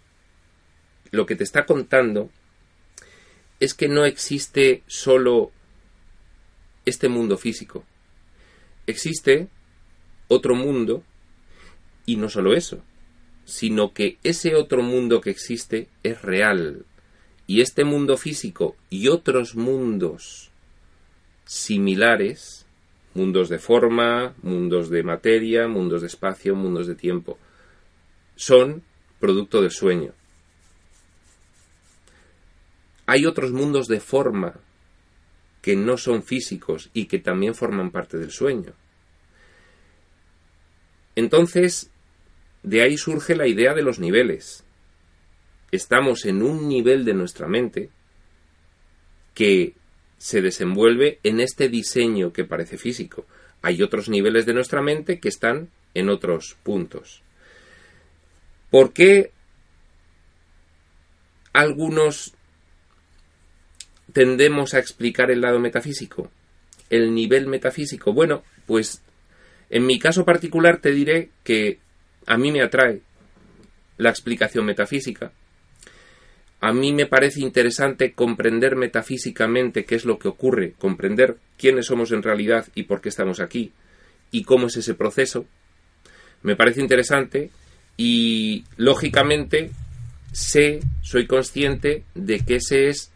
lo 1.10 1.26
que 1.26 1.36
te 1.36 1.44
está 1.44 1.64
contando 1.64 2.30
es 3.60 3.74
que 3.74 3.88
no 3.88 4.04
existe 4.04 4.82
solo 4.86 5.52
este 6.84 7.08
mundo 7.08 7.38
físico. 7.38 7.84
Existe 8.86 9.48
otro 10.28 10.54
mundo 10.54 11.02
y 12.06 12.16
no 12.16 12.28
solo 12.28 12.54
eso, 12.54 12.82
sino 13.44 13.92
que 13.92 14.18
ese 14.22 14.54
otro 14.54 14.82
mundo 14.82 15.20
que 15.20 15.30
existe 15.30 15.88
es 16.02 16.20
real. 16.22 16.84
Y 17.46 17.60
este 17.60 17.84
mundo 17.84 18.16
físico 18.16 18.76
y 18.88 19.08
otros 19.08 19.54
mundos 19.54 20.50
similares, 21.44 22.66
mundos 23.14 23.48
de 23.48 23.58
forma, 23.58 24.34
mundos 24.42 24.88
de 24.88 25.02
materia, 25.02 25.68
mundos 25.68 26.00
de 26.00 26.06
espacio, 26.06 26.54
mundos 26.54 26.86
de 26.86 26.94
tiempo, 26.94 27.38
son 28.36 28.82
producto 29.20 29.60
del 29.60 29.70
sueño. 29.70 30.12
Hay 33.06 33.26
otros 33.26 33.52
mundos 33.52 33.86
de 33.86 34.00
forma 34.00 34.54
que 35.60 35.76
no 35.76 35.96
son 35.96 36.22
físicos 36.22 36.90
y 36.92 37.06
que 37.06 37.18
también 37.18 37.54
forman 37.54 37.90
parte 37.90 38.18
del 38.18 38.30
sueño. 38.30 38.72
Entonces, 41.16 41.90
de 42.62 42.82
ahí 42.82 42.96
surge 42.96 43.36
la 43.36 43.46
idea 43.46 43.74
de 43.74 43.82
los 43.82 43.98
niveles. 43.98 44.64
Estamos 45.74 46.24
en 46.24 46.40
un 46.40 46.68
nivel 46.68 47.04
de 47.04 47.14
nuestra 47.14 47.48
mente 47.48 47.90
que 49.34 49.74
se 50.18 50.40
desenvuelve 50.40 51.18
en 51.24 51.40
este 51.40 51.68
diseño 51.68 52.32
que 52.32 52.44
parece 52.44 52.78
físico. 52.78 53.26
Hay 53.60 53.82
otros 53.82 54.08
niveles 54.08 54.46
de 54.46 54.54
nuestra 54.54 54.82
mente 54.82 55.18
que 55.18 55.28
están 55.28 55.70
en 55.92 56.10
otros 56.10 56.56
puntos. 56.62 57.22
¿Por 58.70 58.92
qué 58.92 59.32
algunos 61.52 62.34
tendemos 64.12 64.74
a 64.74 64.78
explicar 64.78 65.32
el 65.32 65.40
lado 65.40 65.58
metafísico? 65.58 66.30
El 66.88 67.12
nivel 67.12 67.48
metafísico. 67.48 68.12
Bueno, 68.12 68.44
pues 68.64 69.02
en 69.70 69.86
mi 69.86 69.98
caso 69.98 70.24
particular 70.24 70.80
te 70.80 70.92
diré 70.92 71.30
que 71.42 71.80
a 72.26 72.36
mí 72.36 72.52
me 72.52 72.62
atrae 72.62 73.00
la 73.96 74.10
explicación 74.10 74.66
metafísica. 74.66 75.32
A 76.66 76.72
mí 76.72 76.94
me 76.94 77.04
parece 77.04 77.42
interesante 77.42 78.14
comprender 78.14 78.74
metafísicamente 78.74 79.84
qué 79.84 79.96
es 79.96 80.06
lo 80.06 80.18
que 80.18 80.28
ocurre, 80.28 80.72
comprender 80.78 81.36
quiénes 81.58 81.84
somos 81.84 82.10
en 82.10 82.22
realidad 82.22 82.66
y 82.74 82.84
por 82.84 83.02
qué 83.02 83.10
estamos 83.10 83.38
aquí 83.38 83.72
y 84.30 84.44
cómo 84.44 84.68
es 84.68 84.78
ese 84.78 84.94
proceso. 84.94 85.44
Me 86.40 86.56
parece 86.56 86.80
interesante 86.80 87.50
y 87.98 88.64
lógicamente 88.78 89.72
sé, 90.32 90.80
soy 91.02 91.26
consciente 91.26 92.04
de 92.14 92.40
que 92.40 92.56
ese 92.56 92.88
es 92.88 93.12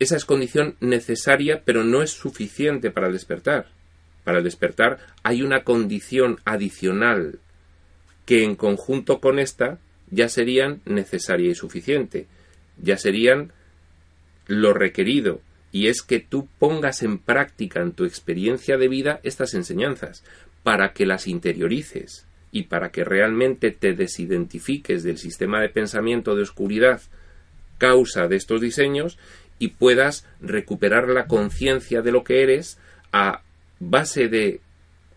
esa 0.00 0.16
es 0.16 0.24
condición 0.24 0.74
necesaria, 0.80 1.62
pero 1.64 1.84
no 1.84 2.02
es 2.02 2.10
suficiente 2.10 2.90
para 2.90 3.10
despertar. 3.10 3.68
Para 4.24 4.42
despertar 4.42 4.98
hay 5.22 5.42
una 5.42 5.62
condición 5.62 6.40
adicional 6.44 7.38
que 8.26 8.42
en 8.42 8.56
conjunto 8.56 9.20
con 9.20 9.38
esta 9.38 9.78
ya 10.10 10.28
serían 10.28 10.80
necesaria 10.84 11.50
y 11.50 11.54
suficiente, 11.54 12.26
ya 12.80 12.96
serían 12.96 13.52
lo 14.46 14.72
requerido, 14.72 15.40
y 15.72 15.88
es 15.88 16.02
que 16.02 16.20
tú 16.20 16.48
pongas 16.58 17.02
en 17.02 17.18
práctica 17.18 17.82
en 17.82 17.92
tu 17.92 18.04
experiencia 18.04 18.78
de 18.78 18.88
vida 18.88 19.20
estas 19.22 19.54
enseñanzas, 19.54 20.24
para 20.62 20.92
que 20.92 21.06
las 21.06 21.26
interiorices 21.26 22.26
y 22.50 22.64
para 22.64 22.90
que 22.90 23.04
realmente 23.04 23.70
te 23.70 23.94
desidentifiques 23.94 25.02
del 25.02 25.18
sistema 25.18 25.60
de 25.60 25.68
pensamiento 25.68 26.34
de 26.34 26.42
oscuridad 26.42 27.02
causa 27.76 28.26
de 28.26 28.36
estos 28.36 28.60
diseños 28.60 29.18
y 29.58 29.68
puedas 29.68 30.26
recuperar 30.40 31.08
la 31.08 31.26
conciencia 31.26 32.02
de 32.02 32.12
lo 32.12 32.24
que 32.24 32.42
eres 32.42 32.78
a 33.12 33.42
base 33.80 34.28
de 34.28 34.60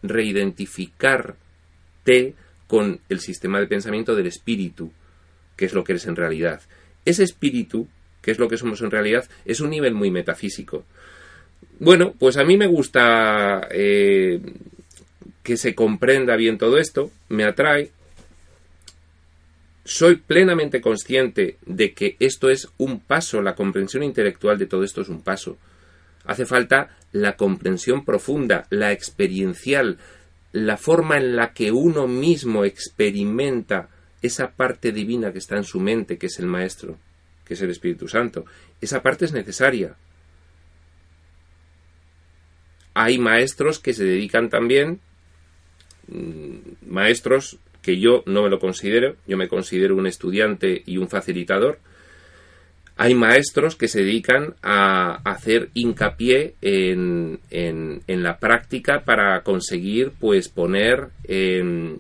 reidentificarte 0.04 2.36
con 2.72 3.02
el 3.10 3.20
sistema 3.20 3.60
de 3.60 3.68
pensamiento 3.68 4.16
del 4.16 4.28
espíritu, 4.28 4.94
que 5.58 5.66
es 5.66 5.74
lo 5.74 5.84
que 5.84 5.92
eres 5.92 6.06
en 6.06 6.16
realidad. 6.16 6.62
Ese 7.04 7.22
espíritu, 7.22 7.90
que 8.22 8.32
es 8.32 8.40
lo 8.40 8.48
que 8.48 8.56
somos 8.56 8.80
en 8.82 8.90
realidad, 8.90 9.28
es 9.44 9.60
un 9.60 9.72
nivel 9.72 9.94
muy 9.94 10.10
metafísico. 10.10 10.86
Bueno, 11.80 12.14
pues 12.18 12.38
a 12.38 12.46
mí 12.46 12.56
me 12.56 12.68
gusta 12.68 13.68
eh, 13.72 14.40
que 15.44 15.58
se 15.58 15.76
comprenda 15.76 16.38
bien 16.38 16.58
todo 16.58 16.78
esto, 16.78 17.12
me 17.28 17.44
atrae. 17.44 17.92
Soy 19.84 20.16
plenamente 20.16 20.80
consciente 20.80 21.58
de 21.66 21.92
que 21.92 22.16
esto 22.22 22.50
es 22.50 22.70
un 22.78 23.02
paso, 23.02 23.42
la 23.42 23.54
comprensión 23.54 24.02
intelectual 24.02 24.58
de 24.58 24.68
todo 24.68 24.86
esto 24.86 25.02
es 25.02 25.10
un 25.10 25.24
paso. 25.24 25.58
Hace 26.24 26.46
falta 26.46 26.96
la 27.12 27.36
comprensión 27.36 28.06
profunda, 28.06 28.66
la 28.70 28.94
experiencial, 28.94 29.98
la 30.52 30.78
forma 30.78 31.18
en 31.18 31.36
la 31.36 31.54
que 31.54 31.72
uno 31.72 32.08
mismo 32.08 32.66
experimenta 32.66 33.90
esa 34.22 34.52
parte 34.52 34.92
divina 34.92 35.32
que 35.32 35.40
está 35.40 35.58
en 35.58 35.64
su 35.64 35.80
mente, 35.80 36.18
que 36.18 36.28
es 36.28 36.40
el 36.40 36.46
Maestro, 36.46 36.98
que 37.46 37.54
es 37.56 37.62
el 37.62 37.72
Espíritu 37.72 38.08
Santo. 38.08 38.46
Esa 38.80 39.02
parte 39.02 39.26
es 39.26 39.34
necesaria. 39.34 39.96
Hay 42.94 43.18
maestros 43.18 43.80
que 43.80 43.94
se 43.94 44.04
dedican 44.04 44.50
también, 44.50 45.00
mm, 46.08 46.90
maestros 46.90 47.58
que 47.82 48.00
yo 48.00 48.24
no 48.26 48.44
me 48.44 48.50
lo 48.50 48.60
considero, 48.60 49.16
yo 49.26 49.38
me 49.38 49.48
considero 49.48 49.96
un 49.96 50.08
estudiante 50.08 50.84
y 50.86 50.98
un 50.98 51.08
facilitador, 51.08 51.80
hay 52.98 53.16
maestros 53.16 53.76
que 53.76 53.88
se 53.88 54.02
dedican 54.02 54.56
a 54.62 55.22
hacer 55.24 55.70
hincapié 55.74 56.56
en, 56.62 57.40
en, 57.50 58.24
la 58.24 58.38
práctica 58.38 59.02
para 59.04 59.42
conseguir 59.42 60.12
pues 60.20 60.50
poner 60.50 61.08
en, 61.24 62.00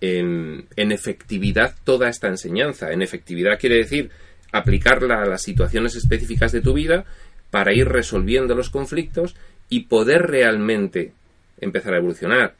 en, 0.00 0.92
efectividad 0.92 1.74
toda 1.84 2.08
esta 2.08 2.28
enseñanza. 2.28 2.90
En 2.90 3.02
efectividad 3.02 3.60
quiere 3.60 3.76
decir 3.76 4.10
aplicarla 4.52 5.22
a 5.22 5.26
las 5.26 5.42
situaciones 5.42 5.94
específicas 5.94 6.52
de 6.52 6.62
tu 6.62 6.72
vida 6.72 7.04
para 7.50 7.72
ir 7.72 7.86
resolviendo 7.86 8.54
los 8.54 8.70
conflictos 8.70 9.36
y 9.68 9.84
poder 9.84 10.22
realmente 10.22 11.12
empezar 11.60 11.94
a 11.94 11.98
evolucionar. 11.98 12.54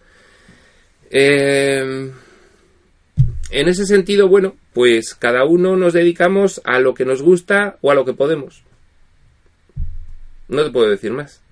Eh, 1.11 2.11
en 3.51 3.69
ese 3.69 3.87
sentido, 3.87 4.29
bueno, 4.29 4.57
pues 4.73 5.15
cada 5.15 5.45
uno 5.45 5.77
nos 5.77 5.93
dedicamos 5.93 6.61
a 6.65 6.81
lo 6.81 6.95
que 6.95 7.05
nos 7.05 7.23
gusta 7.23 7.79
o 7.81 7.91
a 7.91 7.95
lo 7.95 8.05
que 8.05 8.13
podemos. 8.13 8.63
No 10.49 10.65
te 10.65 10.71
puedo 10.71 10.91
decir 10.91 11.13
más. 11.13 11.43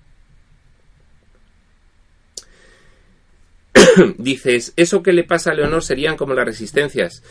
Dices, 4.17 4.73
eso 4.75 5.03
que 5.03 5.13
le 5.13 5.23
pasa 5.23 5.51
a 5.51 5.53
Leonor 5.53 5.83
serían 5.83 6.17
como 6.17 6.33
las 6.33 6.45
resistencias. 6.45 7.23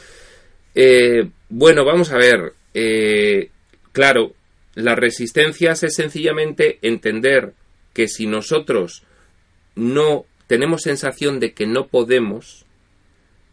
Eh, 0.75 1.29
bueno, 1.49 1.85
vamos 1.85 2.11
a 2.11 2.19
ver. 2.19 2.55
Eh, 2.75 3.51
claro, 3.93 4.35
las 4.75 4.99
resistencias 4.99 5.83
es 5.83 5.95
sencillamente 5.95 6.79
entender 6.83 7.53
que 7.93 8.09
si 8.09 8.27
nosotros 8.27 9.05
no 9.77 10.27
tenemos 10.47 10.83
sensación 10.83 11.41
de 11.41 11.53
que 11.53 11.67
no 11.67 11.87
podemos, 11.87 12.64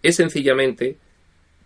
es 0.03 0.15
sencillamente 0.15 0.97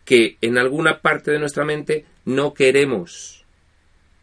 que 0.03 0.37
en 0.41 0.57
alguna 0.57 1.01
parte 1.01 1.31
de 1.31 1.39
nuestra 1.39 1.65
mente 1.65 2.05
no 2.25 2.53
queremos. 2.53 3.43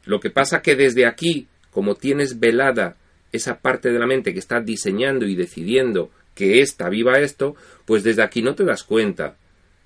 Lo 0.04 0.20
que 0.20 0.30
pasa 0.30 0.62
que 0.62 0.76
desde 0.76 1.06
aquí, 1.06 1.48
como 1.70 1.96
tienes 1.96 2.38
velada 2.38 2.96
esa 3.32 3.60
parte 3.60 3.90
de 3.90 3.98
la 3.98 4.06
mente 4.06 4.32
que 4.32 4.38
está 4.38 4.60
diseñando 4.60 5.26
y 5.26 5.34
decidiendo 5.34 6.10
que 6.34 6.60
ésta 6.60 6.88
viva 6.88 7.18
esto, 7.18 7.56
pues 7.84 8.02
desde 8.02 8.22
aquí 8.22 8.42
no 8.42 8.54
te 8.54 8.64
das 8.64 8.84
cuenta 8.84 9.36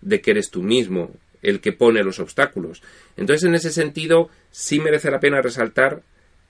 de 0.01 0.21
que 0.21 0.33
eres 0.33 0.51
tú 0.51 0.63
mismo 0.63 1.13
el 1.43 1.61
que 1.61 1.73
pone 1.73 2.03
los 2.03 2.19
obstáculos. 2.19 2.83
Entonces, 3.17 3.45
en 3.45 3.55
ese 3.55 3.71
sentido, 3.71 4.31
sí 4.51 4.81
merece 4.81 5.11
la 5.11 5.21
pena 5.21 5.41
resaltar 5.41 6.03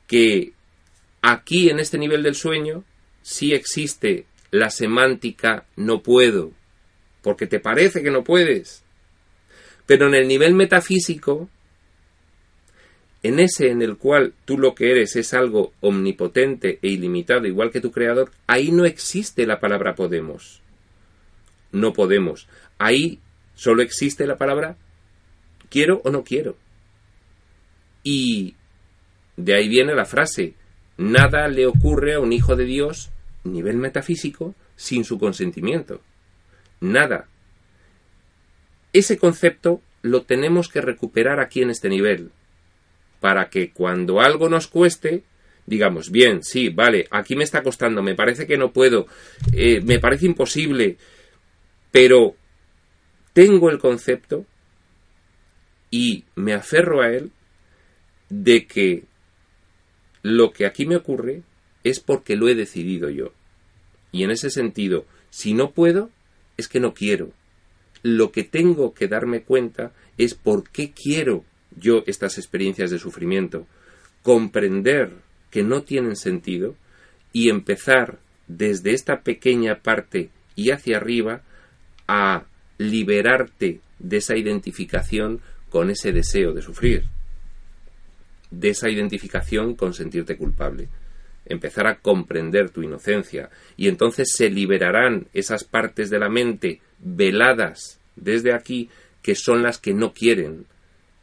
que 0.06 0.52
aquí, 1.22 1.68
en 1.68 1.78
este 1.78 1.98
nivel 1.98 2.22
del 2.22 2.34
sueño, 2.34 2.84
sí 3.22 3.52
existe 3.52 4.26
la 4.50 4.70
semántica 4.70 5.66
no 5.76 6.02
puedo, 6.02 6.52
porque 7.26 7.48
te 7.48 7.58
parece 7.58 8.04
que 8.04 8.12
no 8.12 8.22
puedes. 8.22 8.84
Pero 9.84 10.06
en 10.06 10.14
el 10.14 10.28
nivel 10.28 10.54
metafísico, 10.54 11.48
en 13.24 13.40
ese 13.40 13.70
en 13.70 13.82
el 13.82 13.96
cual 13.96 14.32
tú 14.44 14.56
lo 14.56 14.76
que 14.76 14.92
eres 14.92 15.16
es 15.16 15.34
algo 15.34 15.72
omnipotente 15.80 16.78
e 16.82 16.88
ilimitado, 16.88 17.48
igual 17.48 17.72
que 17.72 17.80
tu 17.80 17.90
creador, 17.90 18.30
ahí 18.46 18.70
no 18.70 18.84
existe 18.84 19.44
la 19.44 19.58
palabra 19.58 19.96
podemos. 19.96 20.62
No 21.72 21.92
podemos. 21.92 22.46
Ahí 22.78 23.18
solo 23.56 23.82
existe 23.82 24.24
la 24.24 24.38
palabra 24.38 24.76
¿Quiero 25.68 26.00
o 26.04 26.10
no 26.10 26.22
quiero? 26.22 26.56
Y 28.04 28.54
de 29.36 29.56
ahí 29.56 29.68
viene 29.68 29.96
la 29.96 30.04
frase, 30.04 30.54
nada 30.96 31.48
le 31.48 31.66
ocurre 31.66 32.14
a 32.14 32.20
un 32.20 32.32
hijo 32.32 32.54
de 32.54 32.66
Dios, 32.66 33.10
nivel 33.42 33.78
metafísico, 33.78 34.54
sin 34.76 35.02
su 35.02 35.18
consentimiento. 35.18 36.00
Nada. 36.92 37.28
Ese 38.92 39.18
concepto 39.18 39.82
lo 40.02 40.22
tenemos 40.22 40.68
que 40.68 40.80
recuperar 40.80 41.40
aquí 41.40 41.62
en 41.62 41.70
este 41.70 41.88
nivel, 41.88 42.30
para 43.20 43.50
que 43.50 43.70
cuando 43.70 44.20
algo 44.20 44.48
nos 44.48 44.68
cueste, 44.68 45.24
digamos, 45.66 46.10
bien, 46.10 46.42
sí, 46.42 46.68
vale, 46.68 47.08
aquí 47.10 47.34
me 47.34 47.44
está 47.44 47.62
costando, 47.62 48.02
me 48.02 48.14
parece 48.14 48.46
que 48.46 48.56
no 48.56 48.72
puedo, 48.72 49.06
eh, 49.52 49.80
me 49.80 49.98
parece 49.98 50.26
imposible, 50.26 50.96
pero 51.90 52.36
tengo 53.32 53.68
el 53.70 53.78
concepto 53.78 54.46
y 55.90 56.24
me 56.36 56.54
aferro 56.54 57.02
a 57.02 57.10
él 57.10 57.32
de 58.28 58.66
que 58.66 59.04
lo 60.22 60.52
que 60.52 60.66
aquí 60.66 60.86
me 60.86 60.96
ocurre 60.96 61.42
es 61.84 62.00
porque 62.00 62.36
lo 62.36 62.48
he 62.48 62.54
decidido 62.54 63.10
yo. 63.10 63.32
Y 64.12 64.24
en 64.24 64.30
ese 64.30 64.50
sentido, 64.50 65.04
si 65.30 65.52
no 65.52 65.70
puedo, 65.72 66.10
es 66.56 66.68
que 66.68 66.80
no 66.80 66.94
quiero. 66.94 67.30
Lo 68.02 68.32
que 68.32 68.44
tengo 68.44 68.94
que 68.94 69.08
darme 69.08 69.42
cuenta 69.42 69.92
es 70.18 70.34
por 70.34 70.68
qué 70.70 70.92
quiero 70.92 71.44
yo 71.78 72.02
estas 72.06 72.38
experiencias 72.38 72.90
de 72.90 72.98
sufrimiento, 72.98 73.66
comprender 74.22 75.12
que 75.50 75.62
no 75.62 75.82
tienen 75.82 76.16
sentido 76.16 76.74
y 77.32 77.50
empezar 77.50 78.18
desde 78.46 78.92
esta 78.92 79.20
pequeña 79.20 79.76
parte 79.82 80.30
y 80.54 80.70
hacia 80.70 80.96
arriba 80.96 81.42
a 82.08 82.44
liberarte 82.78 83.80
de 83.98 84.16
esa 84.18 84.36
identificación 84.36 85.40
con 85.70 85.90
ese 85.90 86.12
deseo 86.12 86.52
de 86.52 86.62
sufrir, 86.62 87.04
de 88.50 88.70
esa 88.70 88.88
identificación 88.88 89.74
con 89.74 89.94
sentirte 89.94 90.36
culpable, 90.36 90.88
empezar 91.46 91.86
a 91.86 91.96
comprender 91.96 92.70
tu 92.70 92.82
inocencia 92.82 93.50
y 93.76 93.88
entonces 93.88 94.32
se 94.34 94.50
liberarán 94.50 95.28
esas 95.32 95.64
partes 95.64 96.10
de 96.10 96.18
la 96.18 96.28
mente 96.28 96.80
veladas 96.98 97.98
desde 98.16 98.52
aquí 98.52 98.90
que 99.22 99.34
son 99.34 99.62
las 99.62 99.78
que 99.78 99.94
no 99.94 100.12
quieren 100.12 100.66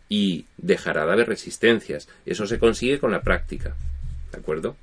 y 0.09 0.45
dejará 0.57 1.05
de 1.05 1.13
haber 1.13 1.27
resistencias. 1.27 2.07
Eso 2.25 2.45
se 2.45 2.59
consigue 2.59 2.99
con 2.99 3.11
la 3.11 3.21
práctica. 3.21 3.75
¿De 4.31 4.37
acuerdo? 4.37 4.75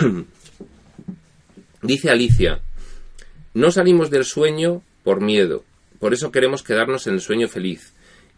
Dice 1.82 2.10
Alicia, 2.10 2.60
no 3.54 3.70
salimos 3.70 4.10
del 4.10 4.24
sueño 4.24 4.82
por 5.02 5.20
miedo, 5.20 5.64
por 5.98 6.12
eso 6.12 6.30
queremos 6.30 6.62
quedarnos 6.62 7.06
en 7.06 7.14
el 7.14 7.20
sueño 7.20 7.48
feliz 7.48 7.92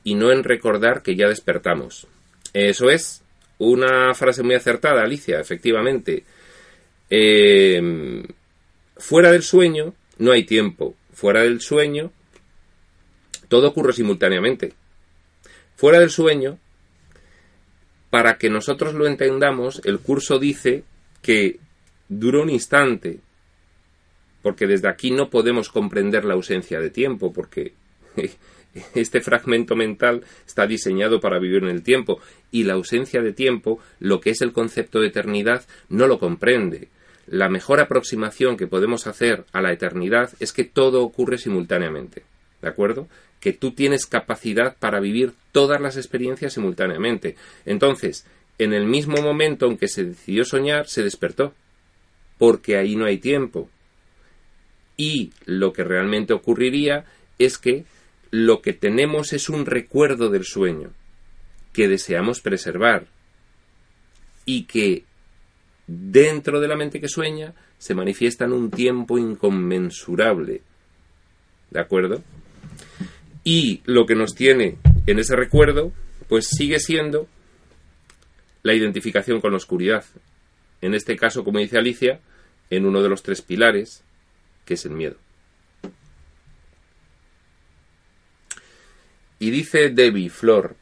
y 0.05 0.15
no 0.15 0.31
en 0.33 0.45
recordar 0.45 1.03
que 1.03 1.17
ya 1.17 1.29
despertamos. 1.29 2.07
Eso 2.53 2.91
es 2.91 3.23
una 3.59 4.15
frase 4.15 4.43
muy 4.43 4.55
acertada, 4.55 5.03
Alicia, 5.03 5.41
efectivamente. 5.41 6.25
Eh, 7.09 8.23
fuera 8.97 9.31
del 9.33 9.43
sueño 9.43 9.95
no 10.19 10.33
hay 10.33 10.45
tiempo. 10.45 10.95
Fuera 11.13 11.43
del 11.43 11.61
sueño 11.61 12.13
todo 13.51 13.69
ocurre 13.69 13.93
simultáneamente. 13.93 14.73
Fuera 15.75 15.99
del 15.99 16.11
sueño, 16.11 16.59
para 18.09 18.39
que 18.39 18.49
nosotros 18.49 18.95
lo 18.95 19.09
entendamos, 19.09 19.83
el 19.85 19.99
curso 19.99 20.39
dice 20.39 20.85
que 21.21 21.59
dura 22.09 22.43
un 22.43 22.49
instante, 22.49 23.19
porque 24.41 24.69
desde 24.69 24.89
aquí 24.89 25.11
no 25.11 25.31
podemos 25.31 25.69
comprender 25.69 26.25
la 26.25 26.35
ausencia 26.35 26.79
de 26.79 26.91
tiempo, 26.91 27.33
porque 27.33 27.75
este 28.95 29.21
fragmento 29.21 29.77
mental 29.77 30.25
está 30.47 30.67
diseñado 30.67 31.21
para 31.21 31.39
vivir 31.39 31.63
en 31.63 31.71
el 31.71 31.83
tiempo, 31.83 32.21
y 32.51 32.65
la 32.65 32.75
ausencia 32.75 33.23
de 33.23 33.33
tiempo, 33.33 33.79
lo 33.99 34.21
que 34.21 34.31
es 34.31 34.41
el 34.43 34.53
concepto 34.53 35.01
de 35.01 35.09
eternidad, 35.09 35.65
no 35.89 36.07
lo 36.07 36.19
comprende. 36.19 36.89
La 37.27 37.49
mejor 37.49 37.81
aproximación 37.81 38.57
que 38.57 38.67
podemos 38.67 39.07
hacer 39.07 39.45
a 39.53 39.61
la 39.61 39.73
eternidad 39.73 40.31
es 40.41 40.53
que 40.53 40.65
todo 40.65 41.03
ocurre 41.03 41.39
simultáneamente. 41.39 42.25
¿De 42.61 42.69
acuerdo? 42.69 43.09
Que 43.41 43.53
tú 43.53 43.73
tienes 43.73 44.07
capacidad 44.07 44.77
para 44.79 45.01
vivir 45.01 45.33
todas 45.53 45.81
las 45.81 45.97
experiencias 45.97 46.53
simultáneamente. 46.53 47.37
Entonces, 47.65 48.27
en 48.59 48.73
el 48.73 48.87
mismo 48.87 49.23
momento 49.23 49.67
en 49.67 49.79
que 49.79 49.89
se 49.89 50.05
decidió 50.05 50.45
soñar, 50.45 50.89
se 50.89 51.03
despertó. 51.03 51.55
Porque 52.37 52.77
ahí 52.77 52.97
no 52.97 53.05
hay 53.05 53.19
tiempo 53.19 53.69
y 55.01 55.33
lo 55.47 55.73
que 55.73 55.83
realmente 55.83 56.35
ocurriría 56.35 57.07
es 57.39 57.57
que 57.57 57.87
lo 58.31 58.63
que 58.63 58.73
tenemos 58.73 59.33
es 59.33 59.49
un 59.49 59.67
recuerdo 59.67 60.31
del 60.31 60.45
sueño 60.45 60.91
que 61.73 61.89
deseamos 61.89 62.41
preservar 62.41 63.07
y 64.45 64.65
que 64.65 65.05
dentro 65.87 66.61
de 66.61 66.69
la 66.69 66.77
mente 66.77 67.01
que 67.01 67.09
sueña 67.09 67.55
se 67.79 67.95
manifiesta 67.95 68.45
en 68.45 68.53
un 68.53 68.71
tiempo 68.71 69.19
inconmensurable. 69.19 70.63
¿De 71.71 71.81
acuerdo? 71.81 72.23
Y 73.43 73.81
lo 73.85 74.07
que 74.07 74.15
nos 74.15 74.35
tiene 74.35 74.77
en 75.07 75.19
ese 75.19 75.35
recuerdo, 75.35 75.93
pues 76.29 76.49
sigue 76.49 76.79
siendo 76.79 77.27
la 78.63 78.75
identificación 78.75 79.41
con 79.41 79.53
la 79.53 79.57
oscuridad. 79.57 80.05
En 80.81 80.95
este 80.95 81.17
caso, 81.17 81.45
como 81.45 81.59
dice 81.59 81.79
Alicia, 81.79 82.21
en 82.69 82.87
uno 82.87 83.03
de 83.03 83.09
los 83.09 83.23
tres 83.23 83.43
pilares, 83.43 84.03
que 84.65 84.75
es 84.75 84.85
el 84.85 84.93
miedo. 84.93 85.17
Y 89.41 89.51
dice 89.51 89.89
Debbie 89.89 90.31
Flor, 90.31 90.77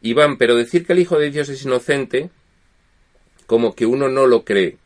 Iván, 0.00 0.38
pero 0.38 0.56
decir 0.56 0.86
que 0.86 0.94
el 0.94 1.00
Hijo 1.00 1.18
de 1.18 1.30
Dios 1.30 1.50
es 1.50 1.62
inocente, 1.62 2.30
como 3.46 3.74
que 3.74 3.84
uno 3.84 4.08
no 4.08 4.26
lo 4.26 4.46
cree, 4.46 4.78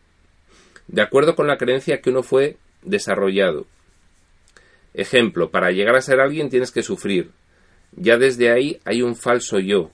de 0.88 1.02
acuerdo 1.02 1.36
con 1.36 1.46
la 1.46 1.56
creencia 1.56 2.00
que 2.00 2.10
uno 2.10 2.24
fue 2.24 2.56
desarrollado. 2.82 3.66
Ejemplo, 4.92 5.50
para 5.50 5.70
llegar 5.70 5.94
a 5.94 6.02
ser 6.02 6.18
alguien 6.18 6.50
tienes 6.50 6.72
que 6.72 6.82
sufrir. 6.82 7.30
Ya 7.92 8.16
desde 8.16 8.50
ahí 8.50 8.80
hay 8.84 9.02
un 9.02 9.14
falso 9.14 9.60
yo, 9.60 9.92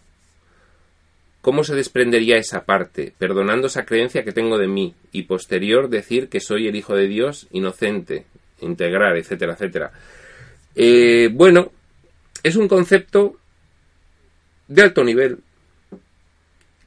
¿Cómo 1.43 1.65
se 1.65 1.75
desprendería 1.75 2.37
esa 2.37 2.67
parte, 2.67 3.15
perdonando 3.17 3.69
esa 3.69 3.87
creencia 3.87 4.25
que 4.25 4.33
tengo 4.33 4.59
de 4.59 4.69
mí, 4.69 4.95
y 5.11 5.23
posterior 5.23 5.89
decir 5.89 6.29
que 6.29 6.39
soy 6.39 6.69
el 6.69 6.77
Hijo 6.77 6.95
de 6.95 7.09
Dios 7.09 7.49
inocente, 7.51 8.27
integrar, 8.61 9.17
etcétera, 9.17 9.55
etcétera? 9.55 9.91
Eh, 10.75 11.29
bueno, 11.33 11.73
es 12.43 12.57
un 12.57 12.69
concepto 12.69 13.39
de 14.69 14.83
alto 14.83 15.05
nivel. 15.05 15.39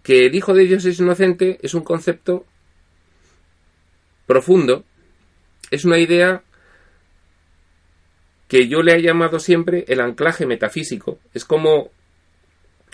Que 0.01 0.25
el 0.25 0.35
Hijo 0.35 0.53
de 0.53 0.65
Dios 0.65 0.85
es 0.85 0.99
inocente 0.99 1.59
es 1.61 1.73
un 1.73 1.83
concepto 1.83 2.45
profundo, 4.25 4.83
es 5.71 5.85
una 5.85 5.99
idea 5.99 6.43
que 8.47 8.67
yo 8.67 8.81
le 8.81 8.93
he 8.93 9.01
llamado 9.01 9.39
siempre 9.39 9.85
el 9.87 9.99
anclaje 9.99 10.45
metafísico. 10.45 11.19
Es 11.33 11.45
como, 11.45 11.89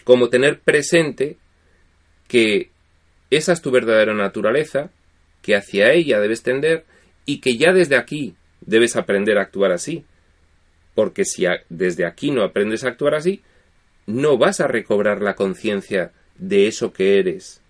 como 0.04 0.30
tener 0.30 0.60
presente 0.60 1.38
que 2.28 2.70
esa 3.30 3.54
es 3.54 3.62
tu 3.62 3.72
verdadera 3.72 4.14
naturaleza, 4.14 4.90
que 5.42 5.56
hacia 5.56 5.92
ella 5.92 6.20
debes 6.20 6.44
tender 6.44 6.86
y 7.26 7.42
que 7.42 7.58
ya 7.58 7.74
desde 7.74 7.98
aquí 7.98 8.36
debes 8.62 8.96
aprender 8.96 9.38
a 9.38 9.44
actuar 9.44 9.72
así. 9.72 10.06
Porque 11.00 11.24
si 11.24 11.46
desde 11.70 12.06
aquí 12.06 12.30
no 12.30 12.44
aprendes 12.44 12.84
a 12.84 12.90
actuar 12.90 13.16
así, 13.16 13.42
no 14.06 14.38
vas 14.38 14.60
a 14.60 14.68
recobrar 14.68 15.22
la 15.22 15.34
conciencia 15.34 16.12
de 16.38 16.68
eso 16.68 16.92
que 16.92 17.20
eres. 17.20 17.62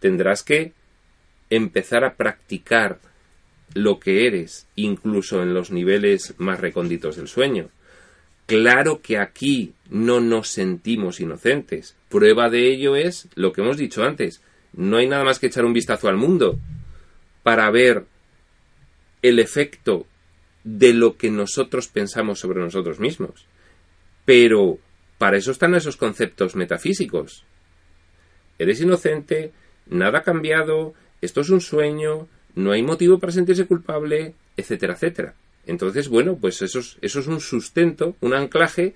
Tendrás 0.00 0.42
que 0.42 0.74
empezar 1.48 2.04
a 2.04 2.12
practicar 2.16 2.98
lo 3.72 3.98
que 3.98 4.26
eres, 4.26 4.66
incluso 4.76 5.42
en 5.42 5.54
los 5.54 5.70
niveles 5.70 6.34
más 6.36 6.60
recónditos 6.60 7.16
del 7.16 7.26
sueño. 7.26 7.70
Claro 8.44 9.00
que 9.00 9.16
aquí 9.16 9.72
no 9.88 10.20
nos 10.20 10.48
sentimos 10.48 11.20
inocentes. 11.20 11.96
Prueba 12.10 12.50
de 12.50 12.70
ello 12.70 12.96
es 12.96 13.28
lo 13.34 13.54
que 13.54 13.62
hemos 13.62 13.78
dicho 13.78 14.04
antes. 14.04 14.42
No 14.74 14.98
hay 14.98 15.08
nada 15.08 15.24
más 15.24 15.38
que 15.38 15.46
echar 15.46 15.64
un 15.64 15.72
vistazo 15.72 16.06
al 16.06 16.18
mundo 16.18 16.58
para 17.42 17.70
ver 17.70 18.04
el 19.22 19.38
efecto 19.38 20.06
de 20.64 20.92
lo 20.92 21.16
que 21.16 21.30
nosotros 21.30 21.88
pensamos 21.88 22.38
sobre 22.38 22.60
nosotros 22.60 23.00
mismos. 23.00 23.46
Pero 24.24 24.78
para 25.18 25.36
eso 25.36 25.50
están 25.50 25.74
esos 25.74 25.96
conceptos 25.96 26.56
metafísicos. 26.56 27.44
Eres 28.58 28.80
inocente, 28.80 29.52
nada 29.86 30.18
ha 30.18 30.22
cambiado, 30.22 30.94
esto 31.20 31.40
es 31.40 31.50
un 31.50 31.60
sueño, 31.60 32.28
no 32.54 32.72
hay 32.72 32.82
motivo 32.82 33.18
para 33.18 33.32
sentirse 33.32 33.66
culpable, 33.66 34.34
etcétera, 34.56 34.94
etcétera. 34.94 35.34
Entonces, 35.66 36.08
bueno, 36.08 36.36
pues 36.40 36.62
eso 36.62 36.80
es, 36.80 36.98
eso 37.00 37.20
es 37.20 37.26
un 37.26 37.40
sustento, 37.40 38.16
un 38.20 38.34
anclaje 38.34 38.94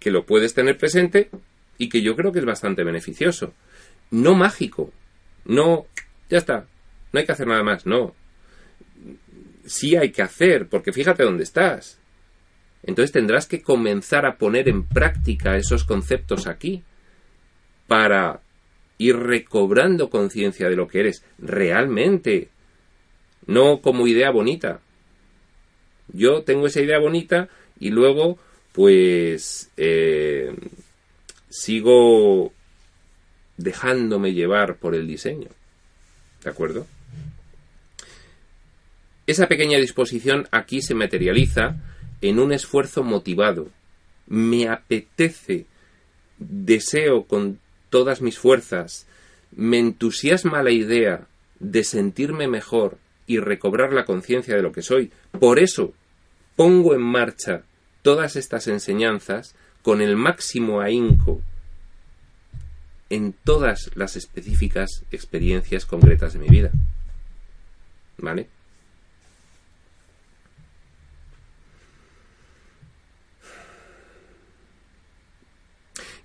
que 0.00 0.10
lo 0.10 0.26
puedes 0.26 0.54
tener 0.54 0.78
presente 0.78 1.30
y 1.78 1.88
que 1.88 2.02
yo 2.02 2.16
creo 2.16 2.32
que 2.32 2.40
es 2.40 2.44
bastante 2.44 2.84
beneficioso. 2.84 3.52
No 4.10 4.34
mágico, 4.34 4.92
no, 5.44 5.86
ya 6.28 6.38
está, 6.38 6.66
no 7.12 7.20
hay 7.20 7.26
que 7.26 7.32
hacer 7.32 7.46
nada 7.46 7.62
más, 7.62 7.86
no. 7.86 8.14
Sí 9.68 9.96
hay 9.96 10.10
que 10.10 10.22
hacer, 10.22 10.68
porque 10.68 10.92
fíjate 10.92 11.22
dónde 11.22 11.44
estás. 11.44 11.98
Entonces 12.82 13.12
tendrás 13.12 13.46
que 13.46 13.62
comenzar 13.62 14.24
a 14.26 14.36
poner 14.36 14.68
en 14.68 14.84
práctica 14.84 15.56
esos 15.56 15.84
conceptos 15.84 16.46
aquí 16.46 16.82
para 17.86 18.40
ir 18.98 19.16
recobrando 19.16 20.10
conciencia 20.10 20.68
de 20.68 20.76
lo 20.76 20.88
que 20.88 21.00
eres 21.00 21.24
realmente, 21.38 22.48
no 23.46 23.80
como 23.80 24.06
idea 24.06 24.30
bonita. 24.30 24.80
Yo 26.12 26.42
tengo 26.42 26.66
esa 26.66 26.80
idea 26.80 26.98
bonita 26.98 27.48
y 27.78 27.90
luego 27.90 28.38
pues 28.72 29.70
eh, 29.76 30.54
sigo 31.48 32.52
dejándome 33.56 34.32
llevar 34.32 34.76
por 34.76 34.94
el 34.94 35.06
diseño. 35.06 35.48
¿De 36.42 36.50
acuerdo? 36.50 36.86
Esa 39.28 39.46
pequeña 39.46 39.76
disposición 39.76 40.48
aquí 40.52 40.80
se 40.80 40.94
materializa 40.94 41.76
en 42.22 42.38
un 42.38 42.50
esfuerzo 42.50 43.02
motivado. 43.02 43.68
Me 44.26 44.70
apetece, 44.70 45.66
deseo 46.38 47.24
con 47.24 47.60
todas 47.90 48.22
mis 48.22 48.38
fuerzas, 48.38 49.06
me 49.54 49.78
entusiasma 49.78 50.62
la 50.62 50.70
idea 50.70 51.26
de 51.60 51.84
sentirme 51.84 52.48
mejor 52.48 52.96
y 53.26 53.38
recobrar 53.38 53.92
la 53.92 54.06
conciencia 54.06 54.56
de 54.56 54.62
lo 54.62 54.72
que 54.72 54.80
soy. 54.80 55.12
Por 55.38 55.58
eso 55.58 55.92
pongo 56.56 56.94
en 56.94 57.02
marcha 57.02 57.64
todas 58.00 58.34
estas 58.34 58.66
enseñanzas 58.66 59.54
con 59.82 60.00
el 60.00 60.16
máximo 60.16 60.80
ahínco 60.80 61.42
en 63.10 63.34
todas 63.34 63.90
las 63.94 64.16
específicas 64.16 65.04
experiencias 65.10 65.84
concretas 65.84 66.32
de 66.32 66.38
mi 66.38 66.48
vida. 66.48 66.70
¿Vale? 68.16 68.48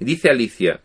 Dice 0.04 0.30
Alicia, 0.30 0.82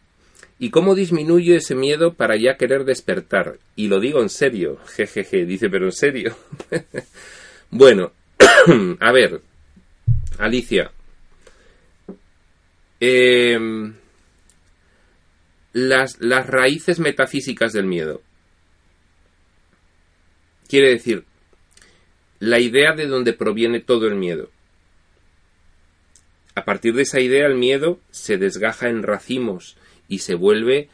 ¿y 0.59 0.71
cómo 0.71 0.95
disminuyo 0.95 1.57
ese 1.57 1.75
miedo 1.75 2.15
para 2.15 2.37
ya 2.37 2.57
querer 2.57 2.85
despertar? 2.85 3.59
Y 3.75 3.89
lo 3.89 3.99
digo 4.01 4.23
en 4.23 4.29
serio, 4.29 4.79
jejeje, 4.97 5.45
dice, 5.45 5.69
pero 5.69 5.87
en 5.87 5.93
serio. 5.93 6.37
bueno, 7.71 8.13
a 9.01 9.13
ver, 9.13 9.41
Alicia, 10.39 10.93
em, 13.01 13.95
las, 15.73 16.21
las 16.21 16.47
raíces 16.47 17.01
metafísicas 17.01 17.73
del 17.73 17.87
miedo. 17.87 18.23
Quiere 20.69 20.91
decir, 20.91 21.25
la 22.39 22.61
idea 22.61 22.95
de 22.95 23.07
donde 23.07 23.33
proviene 23.33 23.81
todo 23.81 24.07
el 24.07 24.15
miedo. 24.15 24.51
A 26.59 26.65
partir 26.65 26.93
de 26.95 27.03
esa 27.03 27.21
idea 27.21 27.47
el 27.47 27.55
miedo 27.55 28.01
se 28.11 28.37
desgaja 28.37 28.89
en 28.89 29.05
racimos 29.05 29.77
y 30.09 30.19
se 30.19 30.35
vuelve 30.35 30.89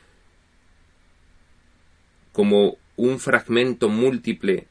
como 2.32 2.76
un 2.96 3.18
fragmento 3.18 3.88
múltiple 3.88 4.66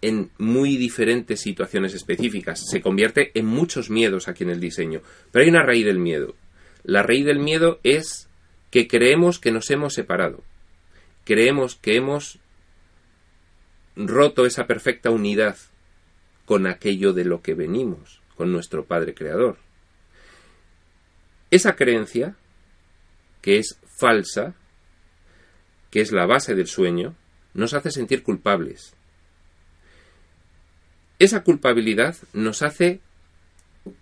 en 0.00 0.30
muy 0.38 0.78
diferentes 0.78 1.42
situaciones 1.42 1.92
específicas. 1.92 2.62
Se 2.66 2.80
convierte 2.80 3.30
en 3.34 3.44
muchos 3.44 3.90
miedos 3.90 4.26
aquí 4.26 4.42
en 4.44 4.48
el 4.48 4.58
diseño. 4.58 5.02
Pero 5.30 5.42
hay 5.42 5.50
una 5.50 5.66
raíz 5.66 5.84
del 5.84 5.98
miedo. 5.98 6.34
La 6.82 7.02
raíz 7.02 7.26
del 7.26 7.38
miedo 7.38 7.78
es 7.82 8.30
que 8.70 8.88
creemos 8.88 9.38
que 9.38 9.52
nos 9.52 9.70
hemos 9.70 9.92
separado. 9.92 10.42
Creemos 11.26 11.74
que 11.74 11.96
hemos 11.96 12.38
roto 13.96 14.46
esa 14.46 14.66
perfecta 14.66 15.10
unidad 15.10 15.58
con 16.46 16.66
aquello 16.66 17.12
de 17.12 17.26
lo 17.26 17.42
que 17.42 17.52
venimos, 17.52 18.22
con 18.34 18.50
nuestro 18.50 18.86
Padre 18.86 19.12
Creador. 19.12 19.58
Esa 21.50 21.74
creencia, 21.74 22.36
que 23.42 23.58
es 23.58 23.78
falsa, 23.98 24.54
que 25.90 26.00
es 26.00 26.12
la 26.12 26.26
base 26.26 26.54
del 26.54 26.68
sueño, 26.68 27.14
nos 27.54 27.74
hace 27.74 27.90
sentir 27.90 28.22
culpables. 28.22 28.94
Esa 31.18 31.42
culpabilidad 31.42 32.16
nos 32.32 32.62
hace 32.62 33.00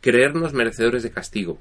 creernos 0.01 0.53
merecedores 0.53 1.03
de 1.03 1.11
castigo. 1.11 1.61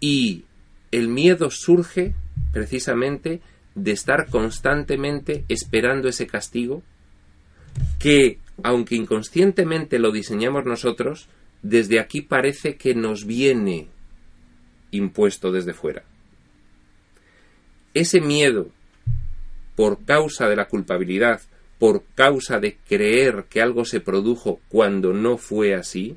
Y 0.00 0.44
el 0.92 1.08
miedo 1.08 1.50
surge 1.50 2.14
precisamente 2.52 3.40
de 3.74 3.90
estar 3.90 4.28
constantemente 4.30 5.44
esperando 5.48 6.08
ese 6.08 6.26
castigo 6.26 6.82
que, 7.98 8.38
aunque 8.62 8.94
inconscientemente 8.94 9.98
lo 9.98 10.12
diseñamos 10.12 10.64
nosotros, 10.64 11.28
desde 11.62 12.00
aquí 12.00 12.22
parece 12.22 12.76
que 12.76 12.94
nos 12.94 13.26
viene 13.26 13.88
impuesto 14.90 15.52
desde 15.52 15.74
fuera. 15.74 16.02
Ese 17.94 18.20
miedo, 18.20 18.68
por 19.74 20.04
causa 20.04 20.48
de 20.48 20.56
la 20.56 20.68
culpabilidad, 20.68 21.40
por 21.78 22.04
causa 22.14 22.58
de 22.58 22.76
creer 22.88 23.46
que 23.48 23.60
algo 23.60 23.84
se 23.84 24.00
produjo 24.00 24.60
cuando 24.68 25.12
no 25.12 25.38
fue 25.38 25.74
así, 25.74 26.16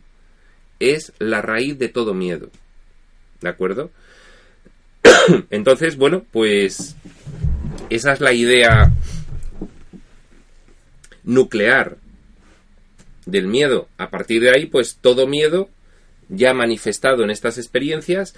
es 0.79 1.13
la 1.19 1.41
raíz 1.41 1.77
de 1.77 1.89
todo 1.89 2.13
miedo. 2.13 2.49
¿De 3.41 3.49
acuerdo? 3.49 3.91
Entonces, 5.49 5.97
bueno, 5.97 6.25
pues 6.31 6.95
esa 7.89 8.13
es 8.13 8.21
la 8.21 8.33
idea 8.33 8.91
nuclear 11.23 11.97
del 13.25 13.47
miedo. 13.47 13.87
A 13.97 14.09
partir 14.09 14.41
de 14.41 14.51
ahí, 14.51 14.65
pues 14.65 14.97
todo 15.01 15.27
miedo 15.27 15.69
ya 16.29 16.53
manifestado 16.53 17.23
en 17.23 17.31
estas 17.31 17.57
experiencias 17.57 18.35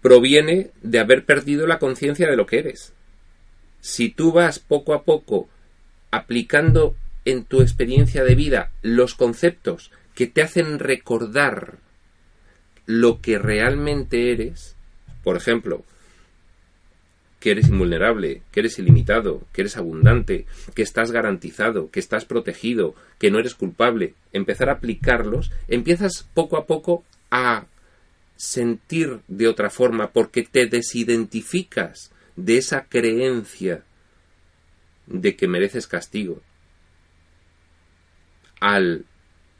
proviene 0.00 0.70
de 0.82 0.98
haber 0.98 1.24
perdido 1.24 1.66
la 1.66 1.78
conciencia 1.78 2.28
de 2.28 2.36
lo 2.36 2.46
que 2.46 2.58
eres. 2.58 2.92
Si 3.80 4.08
tú 4.08 4.32
vas 4.32 4.58
poco 4.58 4.94
a 4.94 5.02
poco 5.02 5.48
aplicando 6.10 6.94
en 7.24 7.44
tu 7.44 7.60
experiencia 7.60 8.22
de 8.24 8.34
vida 8.34 8.70
los 8.82 9.14
conceptos 9.14 9.90
que 10.14 10.26
te 10.26 10.42
hacen 10.42 10.78
recordar 10.78 11.78
lo 12.86 13.20
que 13.20 13.38
realmente 13.38 14.32
eres, 14.32 14.76
por 15.22 15.36
ejemplo, 15.36 15.84
que 17.40 17.50
eres 17.50 17.68
invulnerable, 17.68 18.42
que 18.52 18.60
eres 18.60 18.78
ilimitado, 18.78 19.42
que 19.52 19.62
eres 19.62 19.76
abundante, 19.76 20.46
que 20.74 20.82
estás 20.82 21.10
garantizado, 21.10 21.90
que 21.90 22.00
estás 22.00 22.24
protegido, 22.24 22.94
que 23.18 23.30
no 23.30 23.38
eres 23.38 23.54
culpable, 23.54 24.14
empezar 24.32 24.70
a 24.70 24.74
aplicarlos, 24.74 25.50
empiezas 25.68 26.26
poco 26.32 26.56
a 26.56 26.66
poco 26.66 27.04
a 27.30 27.66
sentir 28.36 29.20
de 29.28 29.48
otra 29.48 29.70
forma 29.70 30.10
porque 30.12 30.42
te 30.42 30.66
desidentificas 30.66 32.12
de 32.36 32.58
esa 32.58 32.84
creencia 32.84 33.84
de 35.06 35.36
que 35.36 35.48
mereces 35.48 35.86
castigo 35.86 36.40
al 38.60 39.04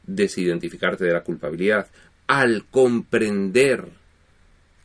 desidentificarte 0.03 1.05
de 1.05 1.13
la 1.13 1.23
culpabilidad, 1.23 1.87
al 2.27 2.65
comprender 2.65 3.89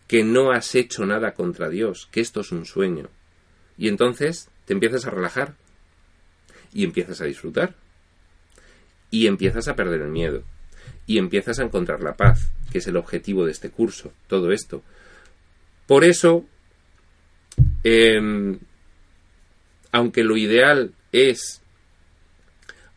que 0.07 0.25
no 0.25 0.51
has 0.51 0.75
hecho 0.75 1.07
nada 1.07 1.35
contra 1.35 1.69
Dios, 1.69 2.09
que 2.11 2.21
esto 2.21 2.41
es 2.41 2.53
un 2.53 2.67
sueño. 2.67 3.09
Y 3.79 3.89
entonces 3.89 4.51
te 4.67 4.73
empiezas 4.73 5.07
a 5.07 5.11
relajar 5.11 5.55
y 6.73 6.85
empiezas 6.85 7.21
a 7.21 7.25
disfrutar 7.25 7.75
y 9.11 9.27
empiezas 9.27 9.69
a 9.69 9.77
perder 9.77 10.03
el 10.03 10.11
miedo 10.11 10.43
y 11.11 11.19
empiezas 11.19 11.59
a 11.59 11.65
encontrar 11.65 12.05
la 12.05 12.15
paz, 12.15 12.53
que 12.71 12.79
es 12.79 12.87
el 12.87 12.97
objetivo 12.97 13.45
de 13.45 13.51
este 13.51 13.69
curso, 13.69 14.13
todo 14.29 14.53
esto. 14.53 14.85
Por 15.89 16.05
eso, 16.05 16.45
em, 17.83 18.61
aunque 19.91 20.23
lo 20.23 20.37
ideal 20.37 20.93
es, 21.11 21.63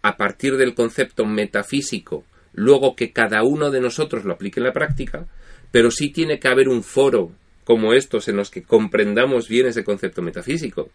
a 0.04 0.16
partir 0.16 0.58
del 0.58 0.76
concepto 0.76 1.26
metafísico, 1.26 2.24
luego 2.54 2.96
que 2.96 3.12
cada 3.12 3.42
uno 3.42 3.72
de 3.72 3.82
nosotros 3.82 4.26
lo 4.26 4.34
aplique 4.34 4.60
en 4.60 4.68
la 4.68 4.74
práctica, 4.74 5.26
pero 5.72 5.90
sí 5.90 6.12
tiene 6.12 6.38
que 6.38 6.50
haber 6.50 6.70
un 6.70 6.84
foro 6.84 7.32
como 7.64 7.96
estos 7.96 8.28
en 8.28 8.36
los 8.36 8.52
que 8.52 8.62
comprendamos 8.62 9.50
bien 9.50 9.66
ese 9.66 9.84
concepto 9.84 10.22
metafísico. 10.22 10.92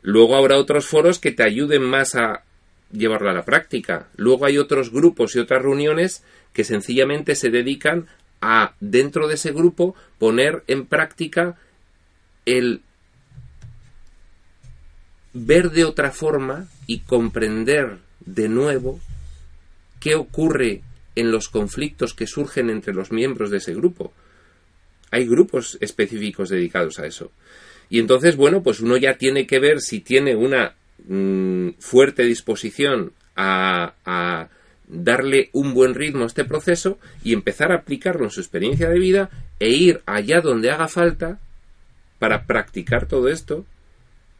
Luego 0.00 0.36
habrá 0.36 0.56
otros 0.56 0.86
foros 0.86 1.18
que 1.18 1.32
te 1.32 1.42
ayuden 1.42 1.82
más 1.82 2.14
a 2.14 2.44
llevarlo 2.92 3.30
a 3.30 3.34
la 3.34 3.44
práctica. 3.44 4.08
Luego 4.16 4.46
hay 4.46 4.58
otros 4.58 4.90
grupos 4.90 5.34
y 5.34 5.38
otras 5.38 5.62
reuniones 5.62 6.24
que 6.52 6.64
sencillamente 6.64 7.34
se 7.34 7.50
dedican 7.50 8.06
a, 8.40 8.74
dentro 8.80 9.28
de 9.28 9.34
ese 9.34 9.52
grupo, 9.52 9.94
poner 10.18 10.64
en 10.66 10.86
práctica 10.86 11.56
el 12.46 12.82
ver 15.32 15.70
de 15.70 15.84
otra 15.84 16.10
forma 16.10 16.66
y 16.86 17.00
comprender 17.00 17.98
de 18.20 18.48
nuevo 18.48 19.00
qué 20.00 20.14
ocurre 20.14 20.82
en 21.14 21.30
los 21.30 21.48
conflictos 21.48 22.14
que 22.14 22.26
surgen 22.26 22.70
entre 22.70 22.94
los 22.94 23.12
miembros 23.12 23.50
de 23.50 23.58
ese 23.58 23.74
grupo. 23.74 24.12
Hay 25.10 25.26
grupos 25.26 25.76
específicos 25.80 26.48
dedicados 26.48 26.98
a 26.98 27.06
eso. 27.06 27.30
Y 27.88 27.98
entonces, 27.98 28.36
bueno, 28.36 28.62
pues 28.62 28.80
uno 28.80 28.96
ya 28.96 29.14
tiene 29.14 29.46
que 29.46 29.58
ver 29.58 29.80
si 29.80 30.00
tiene 30.00 30.36
una 30.36 30.74
Mm, 31.06 31.70
fuerte 31.78 32.24
disposición 32.24 33.12
a, 33.36 33.94
a 34.04 34.48
darle 34.86 35.50
un 35.52 35.72
buen 35.72 35.94
ritmo 35.94 36.24
a 36.24 36.26
este 36.26 36.44
proceso 36.44 36.98
y 37.22 37.32
empezar 37.32 37.72
a 37.72 37.76
aplicarlo 37.76 38.24
en 38.24 38.30
su 38.30 38.40
experiencia 38.40 38.88
de 38.88 38.98
vida 38.98 39.30
e 39.58 39.70
ir 39.70 40.02
allá 40.06 40.40
donde 40.40 40.70
haga 40.70 40.88
falta 40.88 41.38
para 42.18 42.44
practicar 42.46 43.06
todo 43.06 43.28
esto 43.28 43.64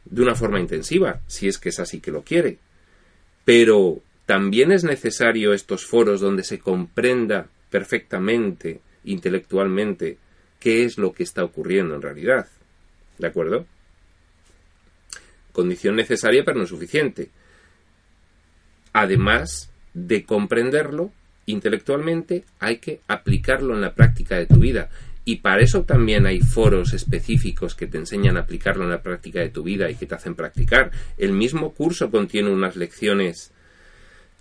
de 0.05 0.21
una 0.21 0.35
forma 0.35 0.59
intensiva, 0.59 1.21
si 1.27 1.47
es 1.47 1.57
que 1.57 1.69
es 1.69 1.79
así 1.79 1.99
que 1.99 2.11
lo 2.11 2.23
quiere. 2.23 2.57
Pero 3.45 4.01
también 4.25 4.71
es 4.71 4.83
necesario 4.83 5.53
estos 5.53 5.85
foros 5.85 6.21
donde 6.21 6.43
se 6.43 6.59
comprenda 6.59 7.47
perfectamente, 7.69 8.81
intelectualmente, 9.03 10.17
qué 10.59 10.83
es 10.83 10.97
lo 10.97 11.13
que 11.13 11.23
está 11.23 11.43
ocurriendo 11.43 11.95
en 11.95 12.01
realidad. 12.01 12.47
¿De 13.17 13.27
acuerdo? 13.27 13.65
Condición 15.51 15.95
necesaria 15.95 16.43
pero 16.43 16.59
no 16.59 16.65
suficiente. 16.65 17.29
Además 18.93 19.71
de 19.93 20.23
comprenderlo 20.23 21.11
intelectualmente, 21.45 22.45
hay 22.59 22.77
que 22.77 23.01
aplicarlo 23.07 23.73
en 23.75 23.81
la 23.81 23.93
práctica 23.93 24.37
de 24.37 24.45
tu 24.45 24.59
vida. 24.59 24.89
Y 25.23 25.37
para 25.37 25.61
eso 25.61 25.83
también 25.83 26.25
hay 26.25 26.39
foros 26.39 26.93
específicos 26.93 27.75
que 27.75 27.87
te 27.87 27.97
enseñan 27.97 28.37
a 28.37 28.41
aplicarlo 28.41 28.83
en 28.83 28.89
la 28.89 29.01
práctica 29.01 29.39
de 29.39 29.49
tu 29.49 29.63
vida 29.63 29.89
y 29.89 29.95
que 29.95 30.07
te 30.07 30.15
hacen 30.15 30.35
practicar. 30.35 30.91
El 31.17 31.33
mismo 31.33 31.73
curso 31.73 32.09
contiene 32.09 32.49
unas 32.49 32.75
lecciones 32.75 33.51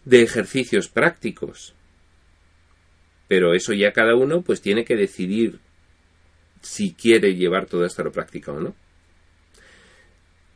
de 0.05 0.23
ejercicios 0.23 0.89
prácticos. 0.89 1.75
Pero 3.29 3.55
eso 3.55 3.73
ya 3.73 3.93
cada 3.93 4.17
uno 4.17 4.43
pues 4.43 4.61
tiene 4.63 4.85
que 4.85 4.97
decidir 4.97 5.61
si 6.63 6.95
quiere 6.95 7.35
llevar 7.35 7.67
todo 7.67 7.85
esto 7.85 8.03
a 8.03 8.07
la 8.07 8.11
práctica 8.11 8.53
o 8.53 8.61
no. 8.61 8.75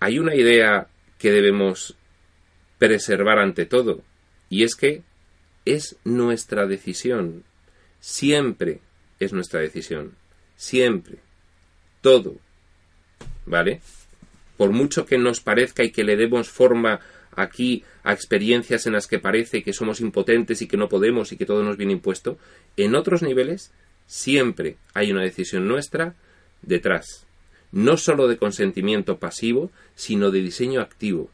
Hay 0.05 0.19
una 0.19 0.35
idea 0.35 0.87
que 1.19 1.33
debemos 1.33 1.97
preservar 2.77 3.39
ante 3.39 3.65
todo, 3.65 4.03
y 4.51 4.63
es 4.63 4.75
que 4.75 5.01
es 5.65 5.97
nuestra 6.05 6.67
decisión. 6.67 7.43
Siempre 8.01 8.81
es 9.19 9.33
nuestra 9.33 9.61
decisión. 9.61 10.13
Siempre. 10.59 11.21
Todo. 12.03 12.37
¿Vale? 13.47 13.81
Por 14.59 14.73
mucho 14.73 15.07
que 15.07 15.17
nos 15.17 15.41
parezca 15.41 15.83
y 15.83 15.91
que 15.91 16.05
le 16.05 16.17
demos 16.17 16.51
forma 16.51 17.01
aquí 17.35 17.83
a 18.03 18.13
experiencias 18.13 18.85
en 18.85 18.93
las 18.93 19.07
que 19.07 19.21
parece 19.21 19.63
que 19.63 19.73
somos 19.73 20.03
impotentes 20.03 20.61
y 20.61 20.69
que 20.69 20.77
no 20.77 20.91
podemos 20.91 21.33
y 21.33 21.39
que 21.39 21.47
todo 21.47 21.63
nos 21.63 21.79
viene 21.79 21.95
impuesto, 21.95 22.37
en 22.77 22.95
otros 22.95 23.23
niveles 23.23 23.73
siempre 24.07 24.77
hay 24.93 25.13
una 25.13 25.23
decisión 25.23 25.67
nuestra 25.67 26.15
detrás. 26.61 27.25
No 27.75 27.97
sólo 27.97 28.29
de 28.29 28.37
consentimiento 28.37 29.19
pasivo, 29.19 29.73
sino 29.97 30.31
de 30.31 30.43
diseño 30.43 30.81
activo 30.81 31.29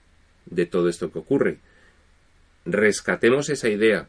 de 0.47 0.65
todo 0.65 0.89
esto 0.89 1.13
que 1.13 1.19
ocurre. 1.19 1.59
Rescatemos 2.65 3.51
esa 3.51 3.69
idea, 3.69 4.09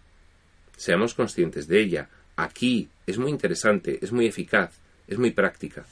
seamos 0.78 1.14
conscientes 1.14 1.68
de 1.68 1.82
ella. 1.82 2.10
Aquí 2.38 2.88
es 3.06 3.18
muy 3.18 3.32
interesante, 3.32 4.00
es 4.02 4.14
muy 4.14 4.28
eficaz, 4.28 4.80
es 5.10 5.18
muy 5.18 5.32
práctica. 5.32 5.86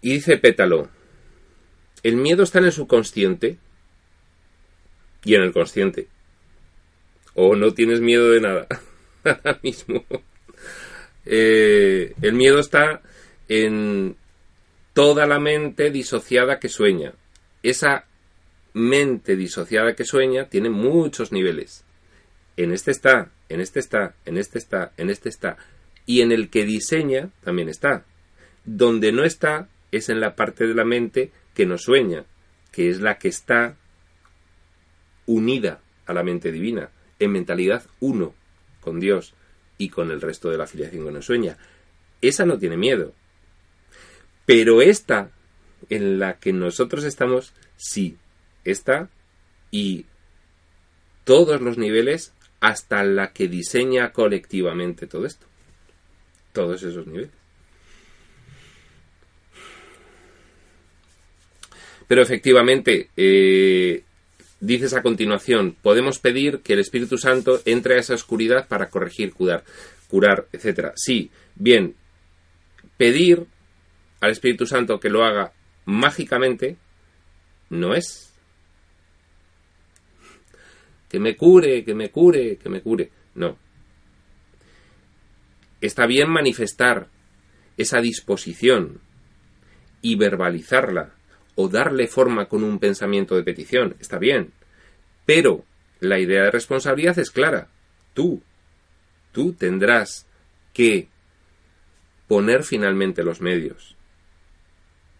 Y 0.00 0.14
dice 0.14 0.38
Pétalo, 0.38 0.88
el 2.02 2.16
miedo 2.16 2.44
está 2.44 2.60
en 2.60 2.64
el 2.64 2.72
subconsciente 2.72 3.58
y 5.22 5.34
en 5.34 5.42
el 5.42 5.52
consciente. 5.52 6.08
O 7.34 7.56
no 7.56 7.74
tienes 7.74 8.00
miedo 8.00 8.30
de 8.30 8.40
nada 8.40 8.66
mismo. 9.62 10.02
Eh, 11.30 12.14
el 12.22 12.32
miedo 12.32 12.58
está 12.58 13.02
en 13.48 14.16
toda 14.94 15.26
la 15.26 15.38
mente 15.38 15.90
disociada 15.90 16.58
que 16.58 16.70
sueña. 16.70 17.12
Esa 17.62 18.06
mente 18.72 19.36
disociada 19.36 19.94
que 19.94 20.06
sueña 20.06 20.48
tiene 20.48 20.70
muchos 20.70 21.30
niveles. 21.30 21.84
En 22.56 22.72
este 22.72 22.92
está, 22.92 23.30
en 23.50 23.60
este 23.60 23.78
está, 23.78 24.14
en 24.24 24.38
este 24.38 24.58
está, 24.58 24.92
en 24.96 25.10
este 25.10 25.28
está. 25.28 25.58
Y 26.06 26.22
en 26.22 26.32
el 26.32 26.48
que 26.48 26.64
diseña 26.64 27.28
también 27.44 27.68
está. 27.68 28.04
Donde 28.64 29.12
no 29.12 29.24
está 29.24 29.68
es 29.92 30.08
en 30.08 30.20
la 30.20 30.34
parte 30.34 30.66
de 30.66 30.74
la 30.74 30.84
mente 30.86 31.30
que 31.54 31.66
nos 31.66 31.82
sueña, 31.82 32.24
que 32.72 32.88
es 32.88 33.00
la 33.00 33.18
que 33.18 33.28
está 33.28 33.76
unida 35.26 35.80
a 36.06 36.14
la 36.14 36.22
mente 36.22 36.50
divina, 36.52 36.88
en 37.18 37.32
mentalidad 37.32 37.84
uno 38.00 38.34
con 38.80 38.98
Dios 38.98 39.34
y 39.78 39.88
con 39.88 40.10
el 40.10 40.20
resto 40.20 40.50
de 40.50 40.58
la 40.58 40.64
afiliación 40.64 41.04
que 41.04 41.12
nos 41.12 41.24
sueña. 41.24 41.56
Esa 42.20 42.44
no 42.44 42.58
tiene 42.58 42.76
miedo. 42.76 43.14
Pero 44.44 44.82
esta, 44.82 45.30
en 45.88 46.18
la 46.18 46.38
que 46.38 46.52
nosotros 46.52 47.04
estamos, 47.04 47.52
sí, 47.76 48.16
está 48.64 49.08
y 49.70 50.06
todos 51.24 51.60
los 51.60 51.78
niveles 51.78 52.32
hasta 52.60 53.04
la 53.04 53.32
que 53.32 53.48
diseña 53.48 54.12
colectivamente 54.12 55.06
todo 55.06 55.26
esto. 55.26 55.46
Todos 56.52 56.82
esos 56.82 57.06
niveles. 57.06 57.30
Pero 62.08 62.22
efectivamente, 62.22 63.10
eh, 63.16 64.02
dices 64.60 64.94
a 64.94 65.02
continuación, 65.02 65.76
podemos 65.82 66.18
pedir 66.18 66.60
que 66.60 66.74
el 66.74 66.80
Espíritu 66.80 67.18
Santo 67.18 67.60
entre 67.64 67.94
a 67.94 67.98
esa 67.98 68.14
oscuridad 68.14 68.66
para 68.68 68.88
corregir, 68.88 69.32
curar, 69.32 69.64
curar, 70.08 70.46
etc. 70.52 70.92
Sí, 70.96 71.30
bien, 71.54 71.94
pedir 72.96 73.46
al 74.20 74.30
Espíritu 74.30 74.66
Santo 74.66 74.98
que 74.98 75.10
lo 75.10 75.24
haga 75.24 75.52
mágicamente 75.84 76.76
no 77.70 77.94
es. 77.94 78.34
Que 81.08 81.18
me 81.18 81.36
cure, 81.36 81.84
que 81.84 81.94
me 81.94 82.10
cure, 82.10 82.56
que 82.56 82.68
me 82.68 82.82
cure. 82.82 83.10
No. 83.34 83.56
Está 85.80 86.06
bien 86.06 86.28
manifestar 86.28 87.08
esa 87.76 88.00
disposición 88.00 89.00
y 90.02 90.16
verbalizarla 90.16 91.14
o 91.60 91.68
darle 91.68 92.06
forma 92.06 92.46
con 92.46 92.62
un 92.62 92.78
pensamiento 92.78 93.34
de 93.34 93.42
petición. 93.42 93.96
Está 93.98 94.16
bien. 94.20 94.52
Pero 95.26 95.64
la 95.98 96.20
idea 96.20 96.44
de 96.44 96.52
responsabilidad 96.52 97.18
es 97.18 97.32
clara. 97.32 97.66
Tú, 98.14 98.40
tú 99.32 99.54
tendrás 99.54 100.24
que 100.72 101.08
poner 102.28 102.62
finalmente 102.62 103.24
los 103.24 103.40
medios. 103.40 103.96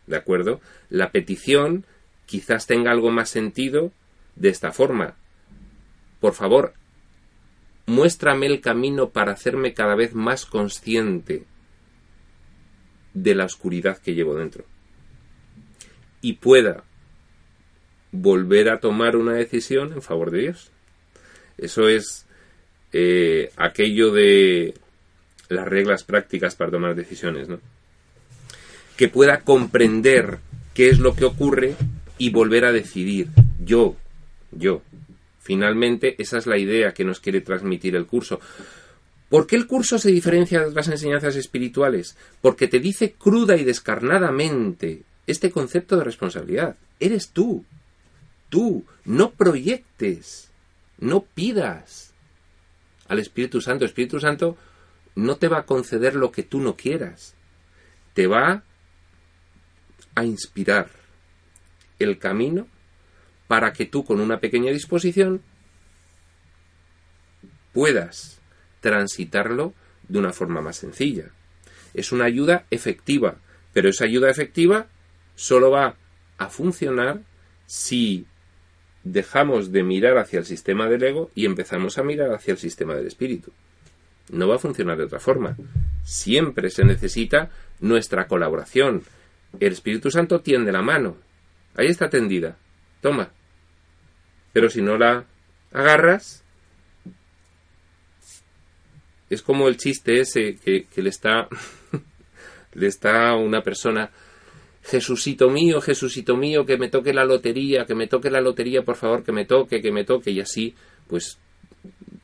¿De 0.06 0.16
acuerdo? 0.16 0.60
La 0.90 1.10
petición 1.10 1.84
quizás 2.24 2.68
tenga 2.68 2.92
algo 2.92 3.10
más 3.10 3.30
sentido 3.30 3.90
de 4.36 4.50
esta 4.50 4.70
forma. 4.70 5.16
Por 6.20 6.34
favor, 6.34 6.72
muéstrame 7.86 8.46
el 8.46 8.60
camino 8.60 9.10
para 9.10 9.32
hacerme 9.32 9.74
cada 9.74 9.96
vez 9.96 10.14
más 10.14 10.46
consciente 10.46 11.46
de 13.12 13.34
la 13.34 13.44
oscuridad 13.44 13.98
que 13.98 14.14
llevo 14.14 14.36
dentro 14.36 14.64
y 16.20 16.34
pueda 16.34 16.84
volver 18.12 18.70
a 18.70 18.80
tomar 18.80 19.16
una 19.16 19.34
decisión 19.34 19.92
en 19.92 20.02
favor 20.02 20.30
de 20.30 20.40
Dios. 20.40 20.70
Eso 21.58 21.88
es 21.88 22.26
eh, 22.92 23.50
aquello 23.56 24.12
de 24.12 24.74
las 25.48 25.66
reglas 25.66 26.04
prácticas 26.04 26.54
para 26.54 26.70
tomar 26.70 26.94
decisiones, 26.94 27.48
¿no? 27.48 27.60
Que 28.96 29.08
pueda 29.08 29.40
comprender 29.40 30.38
qué 30.74 30.88
es 30.88 30.98
lo 30.98 31.14
que 31.14 31.24
ocurre 31.24 31.74
y 32.18 32.30
volver 32.30 32.64
a 32.64 32.72
decidir. 32.72 33.28
Yo, 33.64 33.96
yo. 34.52 34.82
Finalmente, 35.40 36.14
esa 36.18 36.38
es 36.38 36.46
la 36.46 36.58
idea 36.58 36.92
que 36.92 37.04
nos 37.04 37.20
quiere 37.20 37.40
transmitir 37.40 37.96
el 37.96 38.06
curso. 38.06 38.40
¿Por 39.28 39.46
qué 39.46 39.56
el 39.56 39.66
curso 39.66 39.98
se 39.98 40.10
diferencia 40.10 40.60
de 40.60 40.66
otras 40.66 40.88
enseñanzas 40.88 41.36
espirituales? 41.36 42.16
Porque 42.40 42.66
te 42.66 42.80
dice 42.80 43.12
cruda 43.12 43.56
y 43.56 43.64
descarnadamente 43.64 45.02
este 45.28 45.50
concepto 45.50 45.96
de 45.96 46.04
responsabilidad. 46.04 46.76
Eres 46.98 47.30
tú. 47.30 47.64
Tú. 48.48 48.84
No 49.04 49.30
proyectes. 49.30 50.50
No 50.98 51.20
pidas 51.22 52.14
al 53.08 53.18
Espíritu 53.18 53.60
Santo. 53.60 53.84
El 53.84 53.90
Espíritu 53.90 54.18
Santo 54.18 54.56
no 55.14 55.36
te 55.36 55.48
va 55.48 55.58
a 55.58 55.66
conceder 55.66 56.14
lo 56.14 56.32
que 56.32 56.42
tú 56.42 56.60
no 56.60 56.76
quieras. 56.76 57.34
Te 58.14 58.26
va 58.26 58.64
a 60.14 60.24
inspirar 60.24 60.88
el 61.98 62.18
camino 62.18 62.66
para 63.48 63.72
que 63.72 63.84
tú 63.84 64.04
con 64.04 64.20
una 64.20 64.40
pequeña 64.40 64.72
disposición 64.72 65.42
puedas 67.72 68.40
transitarlo 68.80 69.74
de 70.08 70.18
una 70.18 70.32
forma 70.32 70.62
más 70.62 70.76
sencilla. 70.76 71.32
Es 71.92 72.12
una 72.12 72.24
ayuda 72.24 72.64
efectiva, 72.70 73.36
pero 73.74 73.90
esa 73.90 74.04
ayuda 74.04 74.30
efectiva 74.30 74.88
solo 75.38 75.70
va 75.70 75.94
a 76.36 76.48
funcionar 76.48 77.20
si 77.64 78.26
dejamos 79.04 79.70
de 79.70 79.84
mirar 79.84 80.18
hacia 80.18 80.40
el 80.40 80.44
sistema 80.44 80.88
del 80.88 81.04
ego 81.04 81.30
y 81.36 81.46
empezamos 81.46 81.96
a 81.96 82.02
mirar 82.02 82.32
hacia 82.32 82.50
el 82.50 82.58
sistema 82.58 82.96
del 82.96 83.06
espíritu. 83.06 83.52
No 84.30 84.48
va 84.48 84.56
a 84.56 84.58
funcionar 84.58 84.98
de 84.98 85.04
otra 85.04 85.20
forma. 85.20 85.56
Siempre 86.02 86.70
se 86.70 86.84
necesita 86.84 87.50
nuestra 87.78 88.26
colaboración. 88.26 89.04
El 89.60 89.72
Espíritu 89.72 90.10
Santo 90.10 90.40
tiende 90.40 90.72
la 90.72 90.82
mano. 90.82 91.16
Ahí 91.76 91.86
está 91.86 92.10
tendida. 92.10 92.56
Toma, 93.00 93.30
Pero 94.52 94.68
si 94.68 94.82
no 94.82 94.98
la 94.98 95.24
agarras, 95.72 96.42
es 99.30 99.40
como 99.40 99.68
el 99.68 99.76
chiste 99.76 100.20
ese 100.20 100.56
que, 100.56 100.86
que 100.86 101.00
le 101.00 101.10
está 101.10 101.48
le 102.72 102.86
está 102.88 103.34
una 103.36 103.62
persona 103.62 104.10
Jesucito 104.88 105.50
mío, 105.50 105.82
Jesucito 105.82 106.34
mío, 106.36 106.64
que 106.64 106.78
me 106.78 106.88
toque 106.88 107.12
la 107.12 107.26
lotería, 107.26 107.84
que 107.84 107.94
me 107.94 108.06
toque 108.06 108.30
la 108.30 108.40
lotería, 108.40 108.82
por 108.82 108.96
favor, 108.96 109.22
que 109.22 109.32
me 109.32 109.44
toque, 109.44 109.82
que 109.82 109.92
me 109.92 110.04
toque, 110.04 110.30
y 110.30 110.40
así, 110.40 110.74
pues 111.06 111.36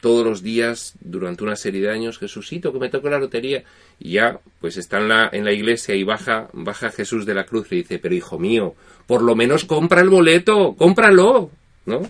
todos 0.01 0.25
los 0.25 0.43
días 0.43 0.95
durante 1.01 1.45
una 1.45 1.57
serie 1.57 1.83
de 1.83 1.91
años, 1.91 2.19
Jesucito, 2.19 2.73
que 2.73 2.79
me 2.79 2.89
toque 2.89 3.11
la 3.11 3.19
lotería, 3.19 3.65
y 4.01 4.13
ya, 4.13 4.41
pues 4.63 4.79
está 4.79 4.99
en 4.99 5.09
la, 5.09 5.29
en 5.31 5.45
la 5.45 5.53
iglesia 5.53 5.95
y 5.95 6.05
baja, 6.05 6.49
baja 6.55 6.91
Jesús 6.91 7.27
de 7.27 7.35
la 7.35 7.45
cruz 7.45 7.71
y 7.71 7.77
dice, 7.77 7.99
pero 7.99 8.15
hijo 8.15 8.39
mío, 8.39 8.75
por 9.07 9.21
lo 9.21 9.37
menos 9.37 9.67
compra 9.67 10.01
el 10.01 10.09
boleto, 10.09 10.75
cómpralo, 10.75 11.51
¿no? 11.85 12.01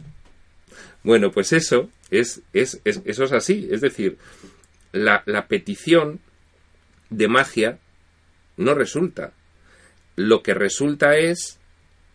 Bueno, 1.03 1.33
pues 1.33 1.53
eso 1.53 1.91
es, 2.11 2.43
es, 2.53 2.81
eso 2.85 3.25
es 3.25 3.33
así, 3.33 3.69
es 3.73 3.81
decir, 3.81 4.19
la, 4.93 5.25
la 5.27 5.49
petición 5.49 6.21
de 7.11 7.27
magia 7.27 7.79
no 8.57 8.75
resulta. 8.75 9.33
Lo 10.17 10.43
que 10.43 10.55
resulta 10.55 11.17
es 11.17 11.59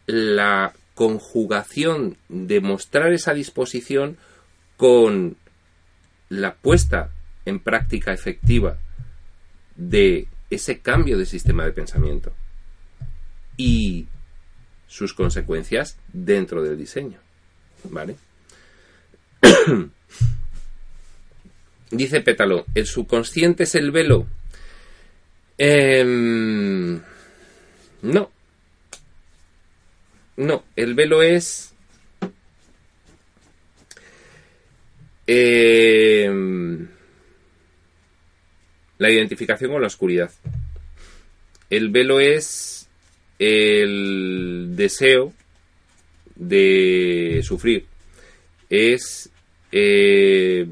la 0.06 0.74
conjugación 0.96 2.18
de 2.28 2.60
mostrar 2.62 3.14
esa 3.14 3.34
disposición 3.34 4.18
con 4.78 5.38
la 6.30 6.56
puesta 6.56 7.12
en 7.46 7.60
práctica 7.60 8.14
efectiva 8.14 8.78
de 9.76 10.28
ese 10.50 10.80
cambio 10.80 11.18
de 11.18 11.26
sistema 11.26 11.66
de 11.66 11.72
pensamiento 11.72 12.34
y 13.56 14.08
sus 14.88 15.14
consecuencias 15.14 15.98
dentro 16.12 16.62
del 16.64 16.78
diseño. 16.78 17.20
¿Vale? 17.86 18.16
Dice 21.92 22.22
Pétalo, 22.22 22.66
el 22.76 22.86
subconsciente 22.86 23.64
es 23.64 23.76
el 23.76 23.92
velo 23.92 24.28
Em, 25.62 27.02
no. 28.02 28.32
No, 30.38 30.64
el 30.76 30.94
velo 30.94 31.22
es... 31.22 31.74
Em, 35.28 36.88
la 38.98 39.12
identificación 39.12 39.72
con 39.72 39.82
la 39.82 39.88
oscuridad. 39.88 40.32
El 41.70 41.90
velo 41.90 42.20
es 42.20 42.88
el 43.38 44.76
deseo 44.76 45.34
de 46.36 47.42
sufrir. 47.44 47.86
Es 48.70 49.30
eh, 49.72 50.66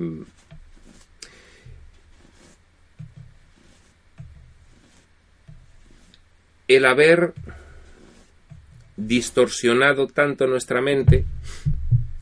el 6.67 6.85
haber 6.85 7.33
distorsionado 8.97 10.07
tanto 10.07 10.47
nuestra 10.47 10.81
mente 10.81 11.25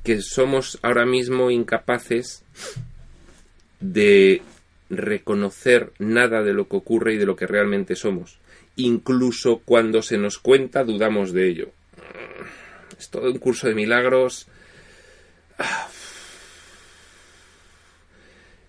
que 0.03 0.21
somos 0.21 0.77
ahora 0.83 1.05
mismo 1.05 1.49
incapaces 1.49 2.43
de 3.79 4.41
reconocer 4.89 5.91
nada 5.97 6.43
de 6.43 6.53
lo 6.53 6.67
que 6.67 6.75
ocurre 6.75 7.15
y 7.15 7.17
de 7.17 7.25
lo 7.25 7.35
que 7.35 7.47
realmente 7.47 7.95
somos. 7.95 8.37
Incluso 8.75 9.61
cuando 9.65 10.01
se 10.01 10.17
nos 10.17 10.37
cuenta 10.37 10.83
dudamos 10.83 11.33
de 11.33 11.49
ello. 11.49 11.71
Es 12.99 13.09
todo 13.09 13.31
un 13.31 13.39
curso 13.39 13.67
de 13.67 13.73
milagros. 13.73 14.47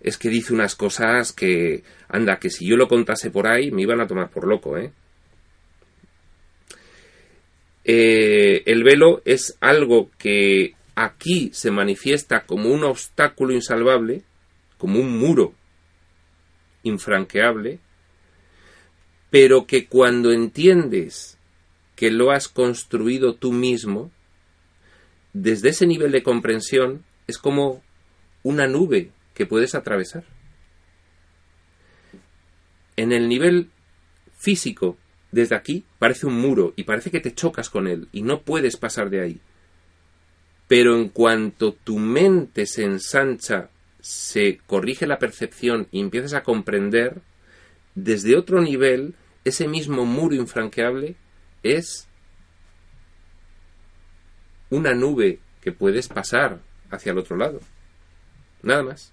Es 0.00 0.16
que 0.16 0.28
dice 0.28 0.54
unas 0.54 0.74
cosas 0.74 1.32
que, 1.32 1.82
anda, 2.08 2.38
que 2.38 2.48
si 2.48 2.66
yo 2.66 2.76
lo 2.76 2.88
contase 2.88 3.30
por 3.30 3.46
ahí 3.46 3.70
me 3.70 3.82
iban 3.82 4.00
a 4.00 4.06
tomar 4.06 4.30
por 4.30 4.46
loco, 4.46 4.78
¿eh? 4.78 4.92
Eh, 7.88 8.64
el 8.66 8.82
velo 8.82 9.22
es 9.24 9.56
algo 9.60 10.10
que 10.18 10.74
aquí 10.96 11.50
se 11.52 11.70
manifiesta 11.70 12.44
como 12.44 12.70
un 12.70 12.82
obstáculo 12.82 13.54
insalvable, 13.54 14.24
como 14.76 14.98
un 14.98 15.16
muro 15.16 15.54
infranqueable, 16.82 17.78
pero 19.30 19.68
que 19.68 19.86
cuando 19.86 20.32
entiendes 20.32 21.38
que 21.94 22.10
lo 22.10 22.32
has 22.32 22.48
construido 22.48 23.36
tú 23.36 23.52
mismo, 23.52 24.10
desde 25.32 25.68
ese 25.68 25.86
nivel 25.86 26.10
de 26.10 26.24
comprensión 26.24 27.04
es 27.28 27.38
como 27.38 27.84
una 28.42 28.66
nube 28.66 29.12
que 29.32 29.46
puedes 29.46 29.76
atravesar. 29.76 30.24
En 32.96 33.12
el 33.12 33.28
nivel 33.28 33.70
físico 34.36 34.96
desde 35.32 35.56
aquí 35.56 35.84
parece 35.98 36.26
un 36.26 36.40
muro 36.40 36.72
y 36.76 36.84
parece 36.84 37.10
que 37.10 37.20
te 37.20 37.34
chocas 37.34 37.70
con 37.70 37.86
él 37.86 38.08
y 38.12 38.22
no 38.22 38.42
puedes 38.42 38.76
pasar 38.76 39.10
de 39.10 39.20
ahí. 39.20 39.40
Pero 40.68 40.96
en 40.96 41.08
cuanto 41.08 41.72
tu 41.72 41.98
mente 41.98 42.66
se 42.66 42.84
ensancha, 42.84 43.70
se 44.00 44.58
corrige 44.66 45.06
la 45.06 45.18
percepción 45.18 45.88
y 45.90 46.00
empiezas 46.00 46.34
a 46.34 46.42
comprender, 46.42 47.20
desde 47.94 48.36
otro 48.36 48.60
nivel, 48.60 49.14
ese 49.44 49.68
mismo 49.68 50.04
muro 50.04 50.34
infranqueable 50.34 51.16
es 51.62 52.06
una 54.70 54.94
nube 54.94 55.38
que 55.60 55.72
puedes 55.72 56.08
pasar 56.08 56.60
hacia 56.90 57.12
el 57.12 57.18
otro 57.18 57.36
lado. 57.36 57.60
Nada 58.62 58.82
más. 58.82 59.12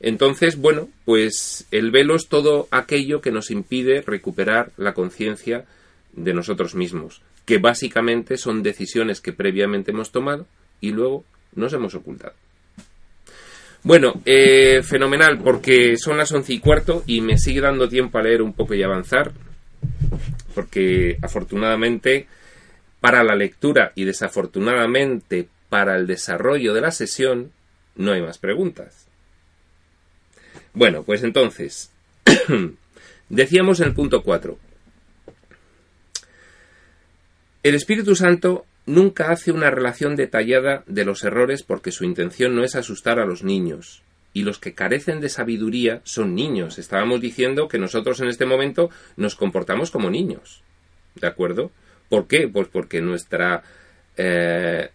Entonces, 0.00 0.56
bueno, 0.56 0.88
pues 1.04 1.66
el 1.70 1.90
velo 1.90 2.14
es 2.14 2.28
todo 2.28 2.68
aquello 2.70 3.20
que 3.20 3.32
nos 3.32 3.50
impide 3.50 4.02
recuperar 4.02 4.70
la 4.76 4.94
conciencia 4.94 5.64
de 6.12 6.34
nosotros 6.34 6.74
mismos, 6.74 7.22
que 7.44 7.58
básicamente 7.58 8.36
son 8.36 8.62
decisiones 8.62 9.20
que 9.20 9.32
previamente 9.32 9.90
hemos 9.90 10.12
tomado 10.12 10.46
y 10.80 10.92
luego 10.92 11.24
nos 11.54 11.72
hemos 11.72 11.94
ocultado. 11.94 12.34
Bueno, 13.82 14.20
eh, 14.24 14.82
fenomenal, 14.82 15.38
porque 15.38 15.96
son 15.96 16.18
las 16.18 16.32
once 16.32 16.52
y 16.52 16.58
cuarto 16.58 17.04
y 17.06 17.20
me 17.20 17.38
sigue 17.38 17.60
dando 17.60 17.88
tiempo 17.88 18.18
a 18.18 18.22
leer 18.22 18.42
un 18.42 18.52
poco 18.52 18.74
y 18.74 18.82
avanzar, 18.82 19.32
porque 20.54 21.16
afortunadamente 21.22 22.26
para 23.00 23.22
la 23.22 23.36
lectura 23.36 23.92
y 23.94 24.04
desafortunadamente 24.04 25.48
para 25.68 25.96
el 25.96 26.06
desarrollo 26.06 26.74
de 26.74 26.80
la 26.80 26.90
sesión 26.90 27.52
no 27.96 28.12
hay 28.12 28.22
más 28.22 28.38
preguntas. 28.38 29.07
Bueno, 30.74 31.02
pues 31.02 31.22
entonces, 31.22 31.90
decíamos 33.28 33.80
en 33.80 33.88
el 33.88 33.94
punto 33.94 34.22
4. 34.22 34.58
El 37.62 37.74
Espíritu 37.74 38.14
Santo 38.14 38.64
nunca 38.86 39.30
hace 39.30 39.52
una 39.52 39.70
relación 39.70 40.16
detallada 40.16 40.84
de 40.86 41.04
los 41.04 41.22
errores 41.24 41.62
porque 41.62 41.92
su 41.92 42.04
intención 42.04 42.54
no 42.54 42.64
es 42.64 42.74
asustar 42.74 43.18
a 43.18 43.26
los 43.26 43.42
niños. 43.42 44.02
Y 44.32 44.42
los 44.42 44.58
que 44.58 44.74
carecen 44.74 45.20
de 45.20 45.28
sabiduría 45.28 46.00
son 46.04 46.34
niños. 46.34 46.78
Estábamos 46.78 47.20
diciendo 47.20 47.68
que 47.68 47.78
nosotros 47.78 48.20
en 48.20 48.28
este 48.28 48.46
momento 48.46 48.90
nos 49.16 49.34
comportamos 49.34 49.90
como 49.90 50.10
niños. 50.10 50.62
¿De 51.14 51.26
acuerdo? 51.26 51.70
¿Por 52.08 52.26
qué? 52.26 52.48
Pues 52.48 52.68
porque 52.68 53.00
nuestra, 53.00 53.62
eh, 54.16 54.90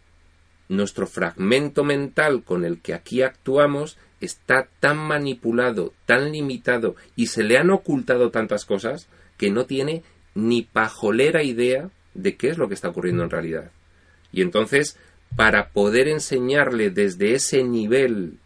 nuestro 0.69 1.05
fragmento 1.05 1.83
mental 1.83 2.43
con 2.43 2.63
el 2.63 2.79
que 2.79 2.93
aquí 2.93 3.21
actuamos 3.21 3.97
está 4.23 4.67
tan 4.79 4.97
manipulado, 4.97 5.93
tan 6.05 6.31
limitado 6.31 6.95
y 7.15 7.27
se 7.27 7.43
le 7.43 7.57
han 7.57 7.69
ocultado 7.69 8.31
tantas 8.31 8.65
cosas 8.65 9.07
que 9.37 9.49
no 9.49 9.65
tiene 9.65 10.03
ni 10.35 10.63
pajolera 10.63 11.43
idea 11.43 11.89
de 12.13 12.35
qué 12.35 12.49
es 12.49 12.57
lo 12.57 12.67
que 12.67 12.73
está 12.73 12.89
ocurriendo 12.89 13.23
en 13.23 13.29
realidad. 13.29 13.71
Y 14.31 14.41
entonces, 14.41 14.97
para 15.35 15.69
poder 15.69 16.07
enseñarle 16.07 16.89
desde 16.89 17.33
ese 17.33 17.63
nivel 17.63 18.37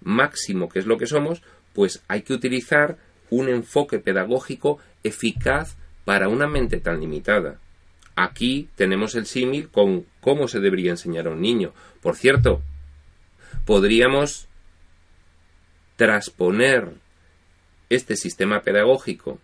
máximo 0.00 0.68
que 0.68 0.78
es 0.78 0.86
lo 0.86 0.98
que 0.98 1.06
somos, 1.06 1.42
pues 1.72 2.02
hay 2.08 2.22
que 2.22 2.34
utilizar 2.34 2.98
un 3.30 3.48
enfoque 3.48 3.98
pedagógico 3.98 4.78
eficaz 5.02 5.76
para 6.04 6.28
una 6.28 6.46
mente 6.46 6.78
tan 6.78 7.00
limitada. 7.00 7.58
Aquí 8.14 8.68
tenemos 8.76 9.14
el 9.14 9.26
símil 9.26 9.68
con 9.68 10.04
cómo 10.20 10.48
se 10.48 10.60
debería 10.60 10.90
enseñar 10.90 11.26
a 11.26 11.30
un 11.30 11.40
niño. 11.40 11.72
Por 12.02 12.16
cierto, 12.16 12.60
podríamos 13.64 14.48
transponer 16.02 16.94
este 17.88 18.16
sistema 18.16 18.62
pedagógico 18.62 19.38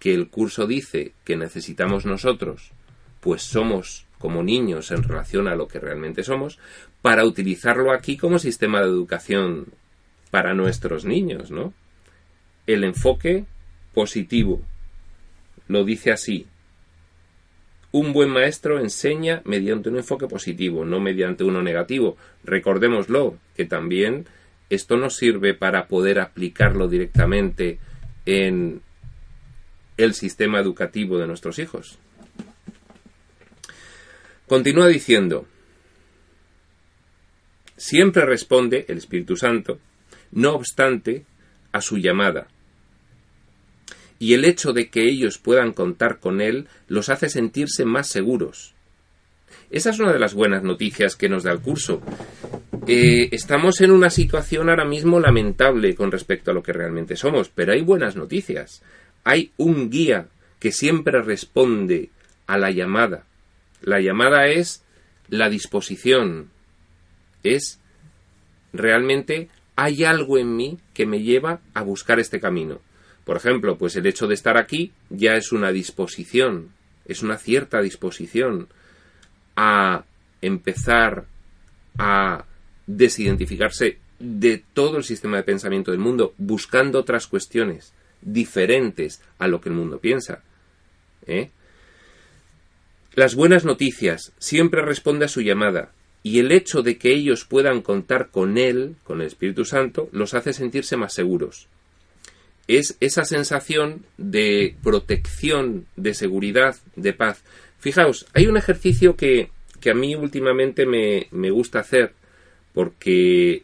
que 0.00 0.12
el 0.12 0.28
curso 0.30 0.66
dice 0.66 1.12
que 1.24 1.36
necesitamos 1.36 2.04
nosotros, 2.04 2.72
pues 3.20 3.42
somos 3.42 4.04
como 4.18 4.42
niños 4.42 4.90
en 4.90 5.04
relación 5.04 5.46
a 5.46 5.54
lo 5.54 5.68
que 5.68 5.78
realmente 5.78 6.24
somos, 6.24 6.58
para 7.02 7.24
utilizarlo 7.24 7.92
aquí 7.92 8.16
como 8.16 8.40
sistema 8.40 8.80
de 8.80 8.88
educación 8.88 9.66
para 10.32 10.54
nuestros 10.54 11.04
niños, 11.04 11.52
¿no? 11.52 11.72
El 12.66 12.82
enfoque 12.82 13.44
positivo 13.94 14.60
lo 15.68 15.84
dice 15.84 16.10
así. 16.10 16.48
un 17.92 18.12
buen 18.12 18.30
maestro 18.30 18.80
enseña 18.80 19.40
mediante 19.44 19.88
un 19.88 19.98
enfoque 19.98 20.26
positivo, 20.26 20.84
no 20.84 20.98
mediante 20.98 21.44
uno 21.44 21.62
negativo. 21.62 22.16
Recordémoslo, 22.42 23.38
que 23.54 23.66
también 23.66 24.26
esto 24.70 24.96
nos 24.96 25.16
sirve 25.16 25.54
para 25.54 25.86
poder 25.86 26.20
aplicarlo 26.20 26.88
directamente 26.88 27.78
en 28.24 28.82
el 29.96 30.14
sistema 30.14 30.60
educativo 30.60 31.18
de 31.18 31.26
nuestros 31.26 31.58
hijos. 31.58 31.98
Continúa 34.46 34.86
diciendo, 34.86 35.46
siempre 37.76 38.24
responde 38.24 38.84
el 38.88 38.98
Espíritu 38.98 39.36
Santo, 39.36 39.80
no 40.30 40.54
obstante, 40.54 41.24
a 41.72 41.80
su 41.80 41.98
llamada. 41.98 42.46
Y 44.18 44.34
el 44.34 44.44
hecho 44.44 44.72
de 44.72 44.88
que 44.88 45.02
ellos 45.08 45.38
puedan 45.38 45.72
contar 45.72 46.20
con 46.20 46.40
Él 46.40 46.68
los 46.88 47.08
hace 47.08 47.28
sentirse 47.28 47.84
más 47.84 48.06
seguros. 48.06 48.75
Esa 49.70 49.90
es 49.90 49.98
una 49.98 50.12
de 50.12 50.18
las 50.18 50.34
buenas 50.34 50.62
noticias 50.62 51.16
que 51.16 51.28
nos 51.28 51.42
da 51.42 51.52
el 51.52 51.60
curso. 51.60 52.00
Eh, 52.86 53.28
estamos 53.32 53.80
en 53.80 53.90
una 53.90 54.10
situación 54.10 54.70
ahora 54.70 54.84
mismo 54.84 55.18
lamentable 55.18 55.94
con 55.94 56.12
respecto 56.12 56.50
a 56.50 56.54
lo 56.54 56.62
que 56.62 56.72
realmente 56.72 57.16
somos, 57.16 57.48
pero 57.48 57.72
hay 57.72 57.82
buenas 57.82 58.16
noticias. 58.16 58.82
Hay 59.24 59.52
un 59.56 59.90
guía 59.90 60.28
que 60.60 60.70
siempre 60.70 61.20
responde 61.20 62.10
a 62.46 62.58
la 62.58 62.70
llamada. 62.70 63.24
La 63.82 64.00
llamada 64.00 64.46
es 64.46 64.84
la 65.28 65.48
disposición, 65.48 66.50
es 67.42 67.80
realmente 68.72 69.48
hay 69.74 70.04
algo 70.04 70.38
en 70.38 70.56
mí 70.56 70.78
que 70.94 71.06
me 71.06 71.22
lleva 71.22 71.60
a 71.74 71.82
buscar 71.82 72.20
este 72.20 72.40
camino. 72.40 72.80
Por 73.24 73.36
ejemplo, 73.36 73.76
pues 73.76 73.96
el 73.96 74.06
hecho 74.06 74.26
de 74.28 74.34
estar 74.34 74.56
aquí 74.56 74.92
ya 75.10 75.34
es 75.34 75.52
una 75.52 75.72
disposición, 75.72 76.70
es 77.04 77.22
una 77.22 77.36
cierta 77.36 77.80
disposición 77.82 78.68
a 79.56 80.04
empezar 80.40 81.24
a 81.98 82.44
desidentificarse 82.86 83.98
de 84.18 84.62
todo 84.72 84.98
el 84.98 85.04
sistema 85.04 85.38
de 85.38 85.42
pensamiento 85.42 85.90
del 85.90 86.00
mundo, 86.00 86.34
buscando 86.38 87.00
otras 87.00 87.26
cuestiones 87.26 87.92
diferentes 88.22 89.22
a 89.38 89.48
lo 89.48 89.60
que 89.60 89.68
el 89.68 89.74
mundo 89.74 89.98
piensa. 89.98 90.42
¿eh? 91.26 91.50
Las 93.14 93.34
buenas 93.34 93.64
noticias 93.64 94.32
siempre 94.38 94.82
responde 94.82 95.24
a 95.24 95.28
su 95.28 95.40
llamada, 95.40 95.90
y 96.22 96.40
el 96.40 96.50
hecho 96.50 96.82
de 96.82 96.98
que 96.98 97.12
ellos 97.12 97.44
puedan 97.44 97.82
contar 97.82 98.30
con 98.30 98.58
Él, 98.58 98.96
con 99.04 99.20
el 99.20 99.28
Espíritu 99.28 99.64
Santo, 99.64 100.08
los 100.10 100.34
hace 100.34 100.52
sentirse 100.52 100.96
más 100.96 101.14
seguros. 101.14 101.68
Es 102.66 102.96
esa 102.98 103.24
sensación 103.24 104.04
de 104.16 104.74
protección, 104.82 105.86
de 105.94 106.14
seguridad, 106.14 106.74
de 106.96 107.12
paz. 107.12 107.44
Fijaos, 107.86 108.26
hay 108.34 108.48
un 108.48 108.56
ejercicio 108.56 109.14
que, 109.14 109.50
que 109.80 109.90
a 109.90 109.94
mí 109.94 110.16
últimamente 110.16 110.86
me, 110.86 111.28
me 111.30 111.52
gusta 111.52 111.78
hacer 111.78 112.14
porque 112.74 113.62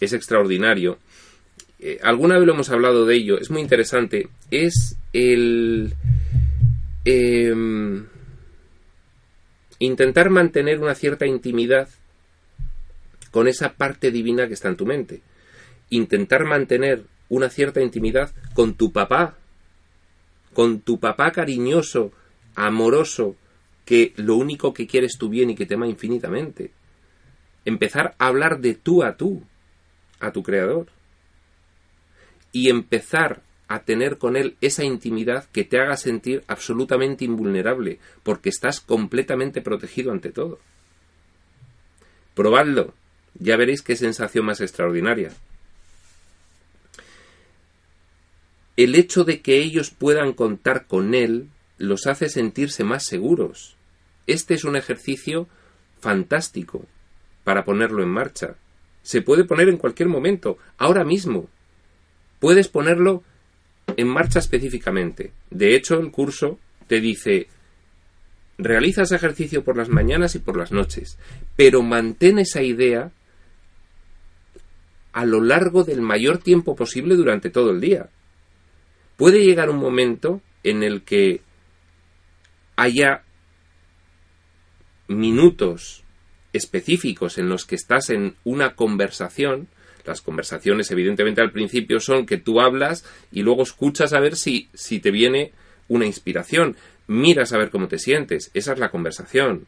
es 0.00 0.12
extraordinario. 0.12 0.98
Eh, 1.78 2.00
alguna 2.02 2.36
vez 2.36 2.48
lo 2.48 2.54
hemos 2.54 2.68
hablado 2.70 3.06
de 3.06 3.14
ello, 3.14 3.38
es 3.38 3.48
muy 3.48 3.62
interesante. 3.62 4.28
Es 4.50 4.96
el... 5.12 5.94
Em, 7.04 8.06
intentar 9.78 10.28
mantener 10.28 10.80
una 10.80 10.96
cierta 10.96 11.26
intimidad 11.26 11.88
con 13.30 13.46
esa 13.46 13.74
parte 13.74 14.10
divina 14.10 14.48
que 14.48 14.54
está 14.54 14.66
en 14.66 14.76
tu 14.76 14.84
mente. 14.84 15.20
Intentar 15.90 16.44
mantener 16.44 17.04
una 17.28 17.50
cierta 17.50 17.80
intimidad 17.80 18.32
con 18.52 18.74
tu 18.74 18.90
papá, 18.90 19.36
con 20.54 20.80
tu 20.80 20.98
papá 20.98 21.30
cariñoso, 21.30 22.10
amoroso, 22.56 23.36
que 23.84 24.12
lo 24.16 24.34
único 24.36 24.74
que 24.74 24.88
quiere 24.88 25.06
es 25.06 25.16
tu 25.16 25.28
bien 25.28 25.50
y 25.50 25.54
que 25.54 25.66
te 25.66 25.74
ama 25.74 25.86
infinitamente. 25.86 26.72
Empezar 27.64 28.16
a 28.18 28.26
hablar 28.26 28.60
de 28.60 28.74
tú 28.74 29.04
a 29.04 29.16
tú, 29.16 29.42
a 30.18 30.32
tu 30.32 30.42
creador. 30.42 30.88
Y 32.50 32.70
empezar 32.70 33.42
a 33.68 33.80
tener 33.80 34.18
con 34.18 34.36
Él 34.36 34.56
esa 34.60 34.84
intimidad 34.84 35.46
que 35.52 35.64
te 35.64 35.78
haga 35.78 35.96
sentir 35.96 36.42
absolutamente 36.46 37.24
invulnerable, 37.24 37.98
porque 38.22 38.48
estás 38.48 38.80
completamente 38.80 39.60
protegido 39.60 40.12
ante 40.12 40.30
todo. 40.30 40.58
Probadlo, 42.34 42.94
ya 43.38 43.56
veréis 43.56 43.82
qué 43.82 43.96
sensación 43.96 44.46
más 44.46 44.60
extraordinaria. 44.60 45.32
El 48.76 48.94
hecho 48.94 49.24
de 49.24 49.40
que 49.40 49.58
ellos 49.58 49.90
puedan 49.90 50.32
contar 50.32 50.86
con 50.86 51.14
Él 51.14 51.48
los 51.78 52.06
hace 52.06 52.28
sentirse 52.28 52.84
más 52.84 53.04
seguros. 53.04 53.76
Este 54.26 54.54
es 54.54 54.64
un 54.64 54.76
ejercicio 54.76 55.48
fantástico 56.00 56.84
para 57.44 57.64
ponerlo 57.64 58.02
en 58.02 58.08
marcha. 58.08 58.56
Se 59.02 59.22
puede 59.22 59.44
poner 59.44 59.68
en 59.68 59.76
cualquier 59.76 60.08
momento, 60.08 60.58
ahora 60.78 61.04
mismo. 61.04 61.48
Puedes 62.40 62.68
ponerlo 62.68 63.22
en 63.96 64.08
marcha 64.08 64.40
específicamente. 64.40 65.32
De 65.50 65.76
hecho, 65.76 65.98
el 65.98 66.10
curso 66.10 66.58
te 66.88 67.00
dice, 67.00 67.48
realizas 68.58 69.12
ejercicio 69.12 69.62
por 69.64 69.76
las 69.76 69.88
mañanas 69.88 70.34
y 70.34 70.38
por 70.38 70.56
las 70.56 70.72
noches, 70.72 71.18
pero 71.56 71.82
mantén 71.82 72.38
esa 72.38 72.62
idea 72.62 73.12
a 75.12 75.24
lo 75.24 75.40
largo 75.40 75.84
del 75.84 76.02
mayor 76.02 76.38
tiempo 76.38 76.76
posible 76.76 77.16
durante 77.16 77.48
todo 77.48 77.70
el 77.70 77.80
día. 77.80 78.10
Puede 79.16 79.44
llegar 79.44 79.70
un 79.70 79.78
momento 79.78 80.42
en 80.62 80.82
el 80.82 81.02
que 81.02 81.40
haya 82.76 83.22
minutos 85.08 86.04
específicos 86.52 87.38
en 87.38 87.48
los 87.48 87.64
que 87.64 87.74
estás 87.74 88.10
en 88.10 88.36
una 88.44 88.74
conversación 88.74 89.68
las 90.06 90.20
conversaciones, 90.20 90.90
evidentemente, 90.90 91.40
al 91.40 91.50
principio 91.50 92.00
son 92.00 92.26
que 92.26 92.38
tú 92.38 92.60
hablas 92.60 93.04
y 93.32 93.42
luego 93.42 93.62
escuchas 93.62 94.12
a 94.12 94.20
ver 94.20 94.36
si, 94.36 94.68
si 94.72 95.00
te 95.00 95.10
viene 95.10 95.52
una 95.88 96.06
inspiración. 96.06 96.76
Miras 97.08 97.52
a 97.52 97.58
ver 97.58 97.70
cómo 97.70 97.88
te 97.88 97.98
sientes. 97.98 98.50
Esa 98.54 98.72
es 98.72 98.78
la 98.78 98.90
conversación. 98.90 99.66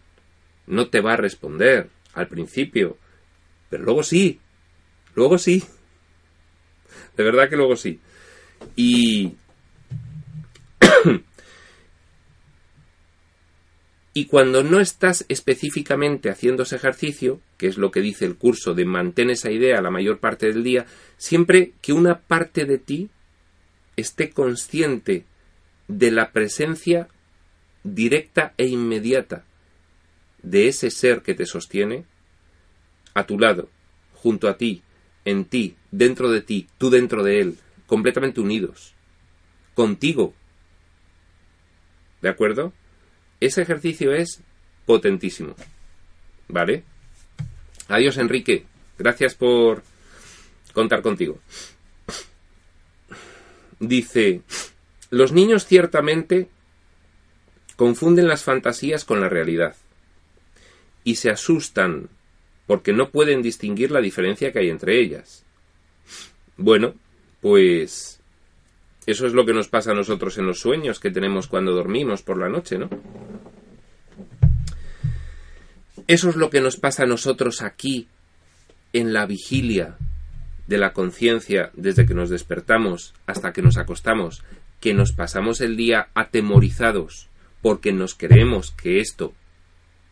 No 0.66 0.88
te 0.88 1.00
va 1.00 1.14
a 1.14 1.16
responder 1.16 1.88
al 2.14 2.28
principio. 2.28 2.96
Pero 3.68 3.84
luego 3.84 4.02
sí. 4.02 4.40
Luego 5.14 5.38
sí. 5.38 5.64
De 7.16 7.24
verdad 7.24 7.48
que 7.48 7.56
luego 7.56 7.76
sí. 7.76 8.00
Y 8.76 9.34
Y 14.14 14.26
cuando 14.26 14.62
no 14.62 14.80
estás 14.80 15.24
específicamente 15.28 16.30
haciendo 16.30 16.62
ese 16.62 16.76
ejercicio, 16.76 17.40
que 17.56 17.66
es 17.68 17.76
lo 17.76 17.90
que 17.90 18.00
dice 18.00 18.24
el 18.24 18.36
curso 18.36 18.74
de 18.74 18.84
mantén 18.84 19.30
esa 19.30 19.50
idea 19.50 19.80
la 19.80 19.90
mayor 19.90 20.18
parte 20.18 20.46
del 20.46 20.64
día, 20.64 20.86
siempre 21.16 21.72
que 21.82 21.92
una 21.92 22.20
parte 22.20 22.64
de 22.64 22.78
ti 22.78 23.10
esté 23.96 24.30
consciente 24.30 25.24
de 25.88 26.10
la 26.10 26.32
presencia 26.32 27.08
directa 27.84 28.54
e 28.56 28.66
inmediata 28.66 29.44
de 30.42 30.68
ese 30.68 30.90
ser 30.90 31.22
que 31.22 31.34
te 31.34 31.46
sostiene, 31.46 32.04
a 33.14 33.26
tu 33.26 33.38
lado, 33.38 33.68
junto 34.14 34.48
a 34.48 34.56
ti, 34.56 34.82
en 35.24 35.44
ti, 35.44 35.76
dentro 35.90 36.30
de 36.30 36.40
ti, 36.40 36.68
tú 36.78 36.90
dentro 36.90 37.22
de 37.22 37.40
él, 37.40 37.58
completamente 37.86 38.40
unidos, 38.40 38.94
contigo. 39.74 40.34
¿De 42.22 42.28
acuerdo? 42.28 42.72
Ese 43.40 43.62
ejercicio 43.62 44.12
es 44.12 44.40
potentísimo. 44.86 45.54
¿Vale? 46.48 46.82
Adiós, 47.88 48.16
Enrique. 48.18 48.64
Gracias 48.98 49.34
por 49.34 49.82
contar 50.72 51.02
contigo. 51.02 51.38
Dice, 53.80 54.42
los 55.10 55.32
niños 55.32 55.66
ciertamente 55.66 56.48
confunden 57.76 58.26
las 58.26 58.42
fantasías 58.42 59.04
con 59.04 59.20
la 59.20 59.28
realidad 59.28 59.76
y 61.04 61.14
se 61.14 61.30
asustan 61.30 62.08
porque 62.66 62.92
no 62.92 63.10
pueden 63.10 63.40
distinguir 63.40 63.90
la 63.90 64.00
diferencia 64.00 64.52
que 64.52 64.58
hay 64.58 64.68
entre 64.68 65.00
ellas. 65.00 65.44
Bueno, 66.56 66.94
pues 67.40 68.17
eso 69.08 69.26
es 69.26 69.32
lo 69.32 69.46
que 69.46 69.54
nos 69.54 69.68
pasa 69.68 69.92
a 69.92 69.94
nosotros 69.94 70.36
en 70.36 70.44
los 70.44 70.60
sueños 70.60 71.00
que 71.00 71.10
tenemos 71.10 71.46
cuando 71.46 71.72
dormimos 71.72 72.20
por 72.20 72.36
la 72.36 72.50
noche, 72.50 72.76
¿no? 72.76 72.90
Eso 76.06 76.28
es 76.28 76.36
lo 76.36 76.50
que 76.50 76.60
nos 76.60 76.76
pasa 76.76 77.04
a 77.04 77.06
nosotros 77.06 77.62
aquí, 77.62 78.06
en 78.92 79.14
la 79.14 79.24
vigilia 79.24 79.96
de 80.66 80.76
la 80.76 80.92
conciencia, 80.92 81.70
desde 81.72 82.04
que 82.04 82.12
nos 82.12 82.28
despertamos 82.28 83.14
hasta 83.24 83.54
que 83.54 83.62
nos 83.62 83.78
acostamos, 83.78 84.44
que 84.78 84.92
nos 84.92 85.12
pasamos 85.12 85.62
el 85.62 85.78
día 85.78 86.08
atemorizados 86.12 87.30
porque 87.62 87.94
nos 87.94 88.14
creemos 88.14 88.72
que 88.72 89.00
esto 89.00 89.32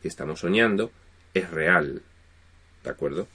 que 0.01 0.09
estamos 0.09 0.41
soñando 0.41 0.91
es 1.35 1.51
real. 1.51 2.01
¿De 2.83 2.89
acuerdo? 2.89 3.29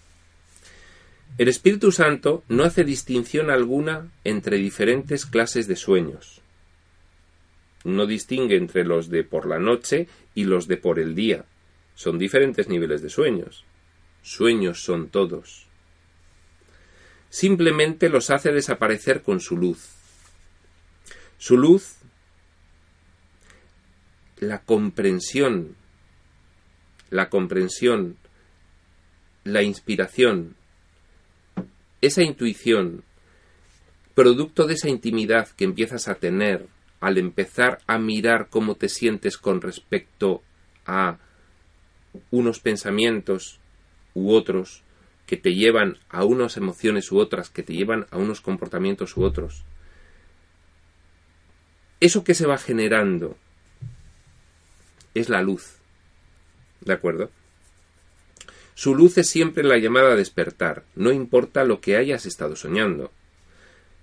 El 1.37 1.47
Espíritu 1.47 1.91
Santo 1.91 2.43
no 2.49 2.63
hace 2.63 2.83
distinción 2.83 3.49
alguna 3.49 4.11
entre 4.23 4.57
diferentes 4.57 5.25
clases 5.25 5.67
de 5.67 5.75
sueños. 5.75 6.41
no 7.83 8.05
distingue 8.05 8.57
entre 8.57 8.83
los 8.83 9.09
de 9.09 9.23
por 9.23 9.47
la 9.47 9.57
noche 9.57 10.07
y 10.35 10.43
los 10.43 10.67
de 10.67 10.77
por 10.77 10.99
el 10.99 11.15
día. 11.15 11.45
Son 11.95 12.19
diferentes 12.19 12.67
niveles 12.67 13.01
de 13.01 13.09
sueños. 13.09 13.65
Sueños 14.21 14.83
son 14.83 15.09
todos. 15.09 15.65
Simplemente 17.31 18.09
los 18.09 18.29
hace 18.29 18.51
desaparecer 18.51 19.23
con 19.23 19.39
su 19.39 19.57
luz. 19.57 19.95
Su 21.39 21.57
luz, 21.57 21.95
la 24.37 24.61
comprensión, 24.61 25.75
la 27.09 27.29
comprensión, 27.29 28.17
la 29.43 29.63
inspiración, 29.63 30.55
esa 32.01 32.23
intuición, 32.23 33.03
producto 34.15 34.67
de 34.67 34.73
esa 34.73 34.89
intimidad 34.89 35.47
que 35.49 35.63
empiezas 35.63 36.07
a 36.07 36.15
tener 36.15 36.67
al 36.99 37.17
empezar 37.17 37.79
a 37.87 37.97
mirar 37.97 38.47
cómo 38.49 38.75
te 38.75 38.89
sientes 38.89 39.37
con 39.37 39.61
respecto 39.61 40.41
a 40.85 41.17
unos 42.29 42.59
pensamientos 42.59 43.59
u 44.13 44.33
otros 44.33 44.83
que 45.25 45.37
te 45.37 45.53
llevan 45.53 45.97
a 46.09 46.25
unas 46.25 46.57
emociones 46.57 47.11
u 47.11 47.17
otras, 47.17 47.49
que 47.49 47.63
te 47.63 47.73
llevan 47.73 48.05
a 48.11 48.17
unos 48.17 48.41
comportamientos 48.41 49.15
u 49.15 49.23
otros. 49.23 49.63
Eso 52.01 52.23
que 52.23 52.33
se 52.33 52.47
va 52.47 52.57
generando 52.57 53.37
es 55.13 55.29
la 55.29 55.41
luz. 55.41 55.77
¿De 56.81 56.93
acuerdo? 56.93 57.29
Su 58.81 58.95
luz 58.95 59.19
es 59.19 59.29
siempre 59.29 59.63
la 59.63 59.77
llamada 59.77 60.13
a 60.13 60.15
despertar, 60.15 60.85
no 60.95 61.11
importa 61.11 61.63
lo 61.63 61.81
que 61.81 61.97
hayas 61.97 62.25
estado 62.25 62.55
soñando. 62.55 63.11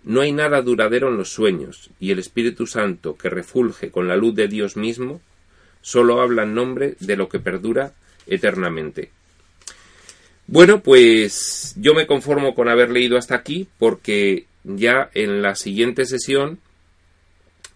No 0.05 0.21
hay 0.21 0.31
nada 0.31 0.63
duradero 0.63 1.09
en 1.09 1.17
los 1.17 1.31
sueños, 1.31 1.91
y 1.99 2.13
el 2.13 2.21
Espíritu 2.21 2.65
Santo, 2.69 3.17
que 3.17 3.29
refulge 3.29 3.91
con 3.91 4.07
la 4.07 4.15
luz 4.15 4.37
de 4.37 4.47
Dios 4.47 4.77
mismo, 4.77 5.21
solo 5.81 6.21
habla 6.21 6.45
en 6.45 6.55
nombre 6.55 6.95
de 7.01 7.17
lo 7.17 7.29
que 7.29 7.41
perdura 7.41 7.93
eternamente. 8.29 9.11
Bueno, 10.47 10.81
pues 10.81 11.75
yo 11.77 11.93
me 11.93 12.07
conformo 12.07 12.55
con 12.55 12.69
haber 12.69 12.91
leído 12.91 13.19
hasta 13.19 13.35
aquí, 13.35 13.67
porque 13.81 14.47
ya 14.63 15.11
en 15.13 15.43
la 15.43 15.57
siguiente 15.57 16.05
sesión 16.05 16.61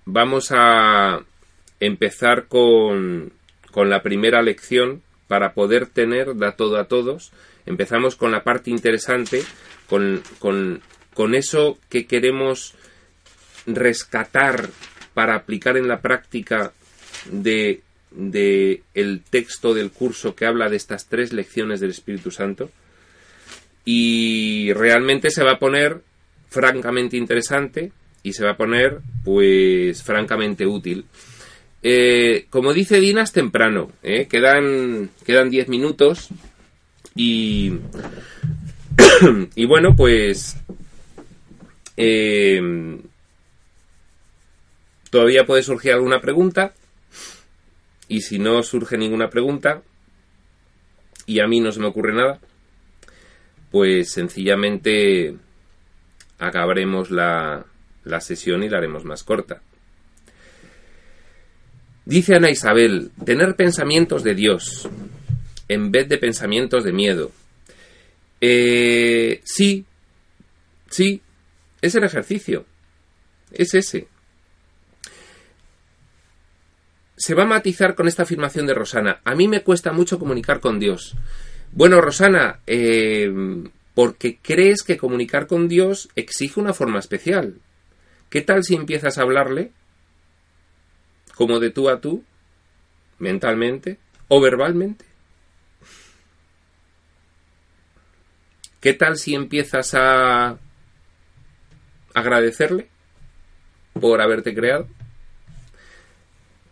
vamos 0.05 0.53
a 0.53 1.25
empezar 1.81 2.47
con, 2.47 3.33
con 3.73 3.91
la 3.91 4.05
primera 4.05 4.41
lección 4.41 5.03
para 5.33 5.55
poder 5.55 5.87
tener 5.87 6.37
da 6.37 6.53
todo 6.53 6.77
a 6.77 6.85
todos. 6.85 7.33
Empezamos 7.65 8.17
con 8.17 8.33
la 8.33 8.45
parte 8.45 8.69
interesante, 8.69 9.43
con, 9.89 10.21
con 10.39 10.83
con 11.15 11.35
eso 11.35 11.79
que 11.89 12.07
queremos 12.07 12.75
rescatar 13.67 14.69
para 15.15 15.37
aplicar 15.37 15.79
en 15.79 15.89
la 15.89 16.01
práctica 16.01 16.73
de, 17.31 17.81
de, 18.11 18.83
el 18.93 19.23
texto 19.23 19.75
del 19.75 19.91
curso 19.91 20.35
que 20.35 20.45
habla 20.45 20.69
de 20.69 20.77
estas 20.77 21.07
tres 21.07 21.33
lecciones 21.33 21.81
del 21.81 21.91
Espíritu 21.91 22.31
Santo 22.31 22.71
y 23.87 24.73
realmente 24.75 25.31
se 25.31 25.45
va 25.45 25.53
a 25.53 25.59
poner 25.59 26.01
francamente 26.51 27.17
interesante 27.17 27.93
y 28.23 28.33
se 28.33 28.45
va 28.45 28.53
a 28.53 28.57
poner 28.57 29.01
pues 29.25 30.03
francamente 30.03 30.67
útil 30.67 31.05
eh, 31.83 32.47
como 32.51 32.73
dice 32.73 33.01
Dinas 33.01 33.33
temprano 33.33 33.91
¿eh? 34.03 34.27
quedan 34.29 35.11
quedan 35.27 35.51
10 35.51 35.69
minutos 35.69 36.29
y 37.15 37.71
bueno 39.67 39.95
pues 39.97 40.57
eh, 41.97 42.61
todavía 45.11 45.45
puede 45.45 45.63
surgir 45.63 45.93
alguna 45.93 46.21
pregunta. 46.21 46.73
Y 48.09 48.23
si 48.23 48.39
no 48.39 48.63
surge 48.63 48.99
ninguna 48.99 49.31
pregunta, 49.31 49.83
y 51.27 51.41
a 51.41 51.47
mí 51.47 51.61
no 51.61 51.71
se 51.71 51.81
me 51.81 51.87
ocurre 51.87 52.15
nada, 52.15 52.41
pues 53.71 54.11
sencillamente 54.11 55.37
acabaremos 56.39 57.11
la, 57.11 57.65
la 58.05 58.21
sesión 58.21 58.63
y 58.63 58.69
la 58.69 58.79
haremos 58.79 59.05
más 59.05 59.23
corta. 59.23 59.63
Dice 62.05 62.35
Ana 62.35 62.51
Isabel, 62.51 63.11
tener 63.25 63.55
pensamientos 63.55 64.25
de 64.25 64.35
Dios 64.35 64.89
en 65.69 65.91
vez 65.93 66.09
de 66.09 66.19
pensamientos 66.19 66.85
de 66.85 66.93
miedo. 66.93 67.31
Eh, 68.41 69.41
sí, 69.45 69.85
sí, 70.91 71.23
es 71.81 71.95
el 71.95 72.05
ejercicio. 72.05 72.67
Es 73.53 73.75
ese. 73.75 74.09
Se 77.17 77.35
va 77.35 77.45
a 77.45 77.47
matizar 77.47 77.95
con 77.95 78.09
esta 78.09 78.25
afirmación 78.25 78.67
de 78.67 78.75
Rosana. 78.75 79.21
A 79.25 79.35
mí 79.37 79.47
me 79.47 79.63
cuesta 79.63 79.93
mucho 79.93 80.19
comunicar 80.19 80.59
con 80.59 80.81
Dios. 80.81 81.15
Bueno, 81.71 82.01
Rosana, 82.01 82.61
eh, 82.67 83.33
porque 83.95 84.39
crees 84.43 84.83
que 84.83 84.97
comunicar 84.97 85.47
con 85.47 85.69
Dios 85.69 86.09
exige 86.17 86.59
una 86.59 86.75
forma 86.75 86.99
especial. 86.99 87.61
¿Qué 88.29 88.41
tal 88.41 88.65
si 88.65 88.75
empiezas 88.75 89.19
a 89.19 89.23
hablarle 89.23 89.71
como 91.35 91.61
de 91.61 91.71
tú 91.71 91.89
a 91.89 92.01
tú, 92.01 92.25
mentalmente 93.19 93.99
o 94.29 94.41
verbalmente? 94.41 95.05
¿Qué 98.81 98.95
tal 98.95 99.17
si 99.17 99.35
empiezas 99.35 99.95
a 99.95 100.59
agradecerle 102.15 102.89
por 104.01 104.21
haberte 104.21 104.55
creado? 104.55 104.89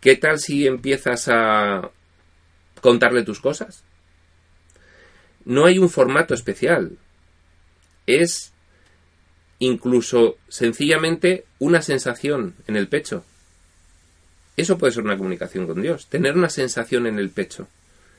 ¿Qué 0.01 0.17
tal 0.17 0.39
si 0.39 0.67
empiezas 0.67 1.29
a 1.29 1.91
contarle 2.81 3.23
tus 3.23 3.39
cosas? 3.39 3.85
No 5.45 5.67
hay 5.67 5.79
un 5.79 5.89
formato 5.89 6.35
especial. 6.35 6.99
Es 8.07 8.53
incluso 9.59 10.37
sencillamente 10.49 11.45
una 11.59 11.83
sensación 11.83 12.57
en 12.67 12.77
el 12.77 12.89
pecho. 12.89 13.25
Eso 14.61 14.77
puede 14.77 14.93
ser 14.93 15.05
una 15.05 15.17
comunicación 15.17 15.67
con 15.67 15.81
Dios. 15.81 16.07
Tener 16.09 16.37
una 16.37 16.51
sensación 16.51 17.07
en 17.07 17.19
el 17.19 17.31
pecho. 17.31 17.67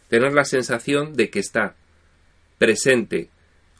Tener 0.09 0.33
la 0.33 0.43
sensación 0.43 1.13
de 1.13 1.29
que 1.29 1.37
está 1.37 1.75
presente, 2.57 3.29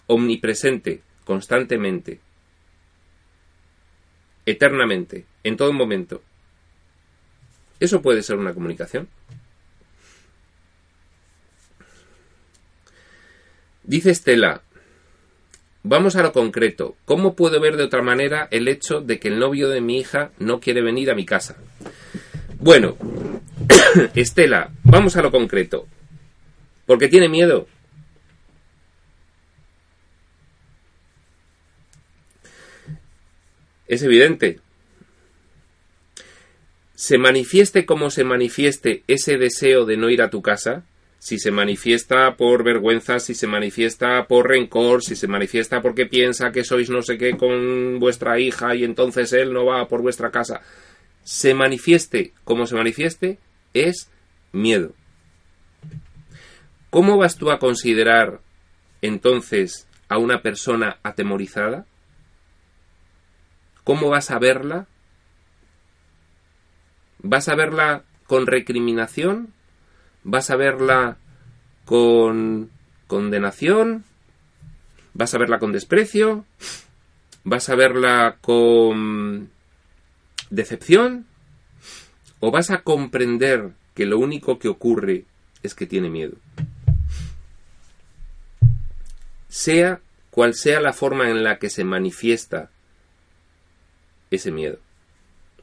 omnipresente, 0.06 1.02
constantemente, 1.26 2.20
eternamente, 4.46 5.26
en 5.44 5.58
todo 5.58 5.74
momento. 5.74 6.22
Eso 7.80 8.04
puede 8.04 8.22
ser 8.22 8.38
una 8.38 8.54
comunicación. 8.54 9.08
Dice 13.82 14.12
Estela, 14.12 14.62
vamos 15.82 16.16
a 16.16 16.22
lo 16.22 16.32
concreto. 16.32 16.96
¿Cómo 17.06 17.36
puedo 17.36 17.60
ver 17.60 17.76
de 17.76 17.86
otra 17.86 18.04
manera 18.04 18.48
el 18.52 18.68
hecho 18.68 19.02
de 19.02 19.20
que 19.20 19.30
el 19.30 19.40
novio 19.40 19.68
de 19.68 19.82
mi 19.82 19.98
hija 19.98 20.30
no 20.38 20.60
quiere 20.60 20.84
venir 20.84 21.10
a 21.10 21.16
mi 21.16 21.26
casa? 21.26 21.58
Bueno, 22.62 22.96
Estela, 24.16 24.70
vamos 24.84 25.18
a 25.18 25.24
lo 25.24 25.32
concreto. 25.32 25.88
Porque 26.86 27.08
tiene 27.08 27.28
miedo. 27.28 27.68
Es 33.88 34.04
evidente. 34.04 34.60
Se 36.94 37.18
manifieste 37.18 37.88
como 37.88 38.12
se 38.12 38.24
manifieste 38.24 39.04
ese 39.08 39.38
deseo 39.38 39.86
de 39.86 39.98
no 39.98 40.12
ir 40.12 40.22
a 40.22 40.30
tu 40.30 40.44
casa, 40.44 40.86
si 41.18 41.40
se 41.40 41.50
manifiesta 41.50 42.36
por 42.36 42.64
vergüenza, 42.64 43.20
si 43.20 43.34
se 43.34 43.48
manifiesta 43.48 44.28
por 44.28 44.50
rencor, 44.50 45.04
si 45.04 45.16
se 45.16 45.28
manifiesta 45.28 45.82
porque 45.82 46.06
piensa 46.06 46.52
que 46.52 46.64
sois 46.64 46.92
no 46.92 47.02
sé 47.02 47.18
qué 47.18 47.36
con 47.36 48.00
vuestra 48.00 48.40
hija 48.40 48.76
y 48.76 48.84
entonces 48.84 49.34
él 49.34 49.52
no 49.52 49.66
va 49.66 49.88
por 49.88 50.02
vuestra 50.02 50.30
casa, 50.30 50.62
se 51.24 51.54
manifieste 51.54 52.34
como 52.44 52.66
se 52.66 52.76
manifieste, 52.76 53.40
es 53.74 54.10
miedo. 54.52 54.94
¿Cómo 56.90 57.18
vas 57.18 57.38
tú 57.38 57.52
a 57.52 57.60
considerar 57.60 58.42
entonces 59.02 59.88
a 60.10 60.18
una 60.18 60.42
persona 60.42 60.98
atemorizada? 61.04 61.86
¿Cómo 63.84 64.10
vas 64.10 64.30
a 64.30 64.40
verla? 64.40 64.88
¿Vas 67.20 67.48
a 67.48 67.56
verla 67.56 68.04
con 68.28 68.46
recriminación? 68.46 69.54
¿Vas 70.24 70.50
a 70.50 70.56
verla 70.56 71.18
con 71.86 72.70
condenación? 73.08 74.04
¿Vas 75.14 75.34
a 75.34 75.38
verla 75.38 75.60
con 75.60 75.72
desprecio? 75.72 76.46
¿Vas 77.44 77.70
a 77.70 77.76
verla 77.76 78.38
con 78.42 79.50
decepción? 80.52 81.26
¿O 82.40 82.52
vas 82.52 82.70
a 82.70 82.84
comprender 82.84 83.72
que 83.96 84.06
lo 84.06 84.20
único 84.20 84.60
que 84.60 84.68
ocurre 84.68 85.26
es 85.64 85.74
que 85.74 85.88
tiene 85.88 86.10
miedo? 86.10 86.38
Sea 89.50 90.00
cual 90.30 90.54
sea 90.54 90.80
la 90.80 90.94
forma 90.94 91.30
en 91.30 91.44
la 91.44 91.58
que 91.58 91.70
se 91.70 91.84
manifiesta 91.84 92.70
ese 94.30 94.52
miedo. 94.52 94.78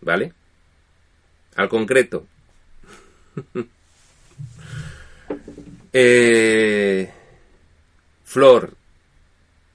¿Vale? 0.01 0.35
al 1.59 1.69
concreto. 1.69 2.27
Eh, 5.91 7.11
Flor, 8.25 8.77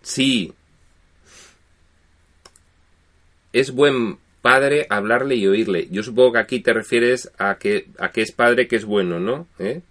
sí. 0.03 0.53
Es 3.51 3.71
buen 3.71 4.19
padre 4.43 4.85
hablarle 4.89 5.35
y 5.35 5.47
oírle. 5.47 5.87
Yo 5.89 6.03
supongo 6.03 6.33
que 6.33 6.39
aquí 6.39 6.59
te 6.59 6.73
refieres 6.73 7.31
a 7.37 7.55
que, 7.55 7.87
a 7.97 8.11
que 8.11 8.21
es 8.21 8.33
padre 8.33 8.67
que 8.67 8.75
es 8.75 8.83
bueno, 8.83 9.19
¿no? 9.19 9.47
¿Eh? 9.57 9.81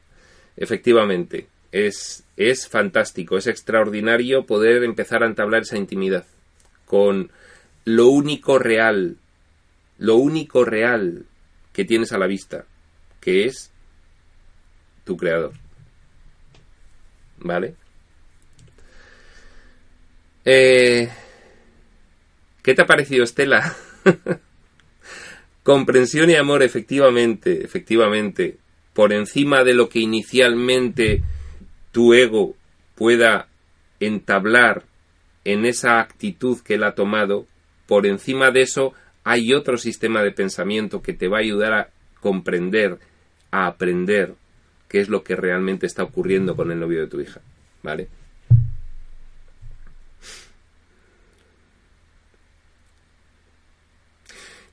Efectivamente. 0.57 1.49
Es, 1.73 2.25
es 2.37 2.69
fantástico, 2.69 3.39
es 3.39 3.47
extraordinario 3.47 4.45
poder 4.45 4.85
empezar 4.85 5.23
a 5.23 5.27
entablar 5.27 5.63
esa 5.63 5.79
intimidad 5.79 6.27
con 6.85 7.31
lo 7.87 8.09
único 8.09 8.59
real, 8.59 9.17
lo 9.97 10.17
único 10.17 10.67
real 10.67 11.25
que 11.73 11.87
tienes 11.87 12.13
a 12.13 12.19
la 12.19 12.27
vista, 12.27 12.67
que 13.23 13.47
es 13.47 13.71
tu 15.05 15.17
creador. 15.17 15.55
¿Vale? 17.39 17.75
Eh, 20.45 21.09
¿Qué 22.63 22.75
te 22.75 22.83
ha 22.83 22.87
parecido, 22.87 23.25
Estela? 23.25 23.75
Comprensión 25.63 26.31
y 26.31 26.35
amor, 26.35 26.63
efectivamente, 26.63 27.65
efectivamente, 27.65 28.59
por 28.95 29.13
encima 29.13 29.65
de 29.65 29.75
lo 29.75 29.89
que 29.89 30.01
inicialmente 30.01 31.23
tu 31.93 32.15
ego 32.15 32.55
pueda 32.95 33.49
entablar 34.01 34.85
en 35.45 35.65
esa 35.65 36.01
actitud 36.01 36.59
que 36.61 36.75
él 36.75 36.85
ha 36.85 36.95
tomado, 36.95 37.47
por 37.87 38.07
encima 38.07 38.51
de 38.51 38.63
eso 38.63 38.95
hay 39.25 39.53
otro 39.53 39.77
sistema 39.77 40.23
de 40.23 40.33
pensamiento 40.33 41.03
que 41.03 41.13
te 41.13 41.29
va 41.29 41.39
a 41.39 41.43
ayudar 41.43 41.73
a 41.73 41.89
comprender, 42.21 42.99
a 43.51 43.67
aprender 43.67 44.35
qué 44.89 45.01
es 45.01 45.09
lo 45.09 45.23
que 45.23 45.37
realmente 45.37 45.87
está 45.87 46.03
ocurriendo 46.03 46.57
con 46.57 46.71
el 46.71 46.81
novio 46.81 47.01
de 47.01 47.07
tu 47.07 47.21
hija. 47.21 47.41
¿Vale? 47.83 48.09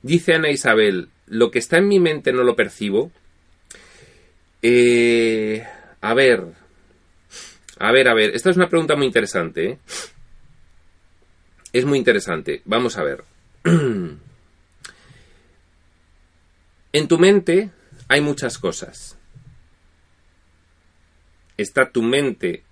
Dice 0.02 0.34
Ana 0.34 0.50
Isabel, 0.50 1.08
lo 1.26 1.50
que 1.50 1.58
está 1.58 1.78
en 1.78 1.88
mi 1.88 2.00
mente 2.00 2.32
no 2.32 2.42
lo 2.42 2.56
percibo. 2.56 3.12
Eh, 4.62 5.64
a 6.00 6.14
ver, 6.14 6.44
a 7.78 7.92
ver, 7.92 8.08
a 8.08 8.14
ver, 8.14 8.34
esta 8.34 8.50
es 8.50 8.56
una 8.56 8.68
pregunta 8.68 8.96
muy 8.96 9.06
interesante. 9.06 9.70
¿eh? 9.70 9.78
Es 11.72 11.84
muy 11.84 11.98
interesante. 11.98 12.62
Vamos 12.64 12.96
a 12.96 13.04
ver. 13.04 13.24
en 13.64 14.18
tu 17.08 17.18
mente 17.18 17.70
hay 18.08 18.20
muchas 18.22 18.58
cosas. 18.58 19.18
Está 21.56 21.90
tu 21.90 22.02
mente 22.02 22.64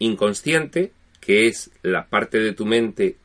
inconsciente, 0.00 0.92
que 1.20 1.46
es 1.46 1.70
la 1.82 2.08
parte 2.08 2.38
de 2.38 2.52
tu 2.52 2.66
mente 2.66 3.16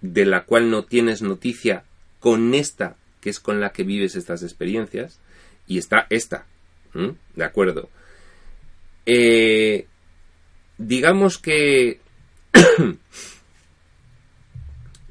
de 0.00 0.26
la 0.26 0.44
cual 0.44 0.70
no 0.70 0.84
tienes 0.84 1.22
noticia 1.22 1.84
con 2.20 2.54
esta, 2.54 2.96
que 3.20 3.30
es 3.30 3.40
con 3.40 3.60
la 3.60 3.72
que 3.72 3.82
vives 3.82 4.14
estas 4.14 4.42
experiencias, 4.42 5.18
y 5.66 5.78
está 5.78 6.06
esta, 6.10 6.46
¿de 7.34 7.44
acuerdo? 7.44 7.88
Eh, 9.06 9.86
digamos 10.78 11.38
que 11.38 12.00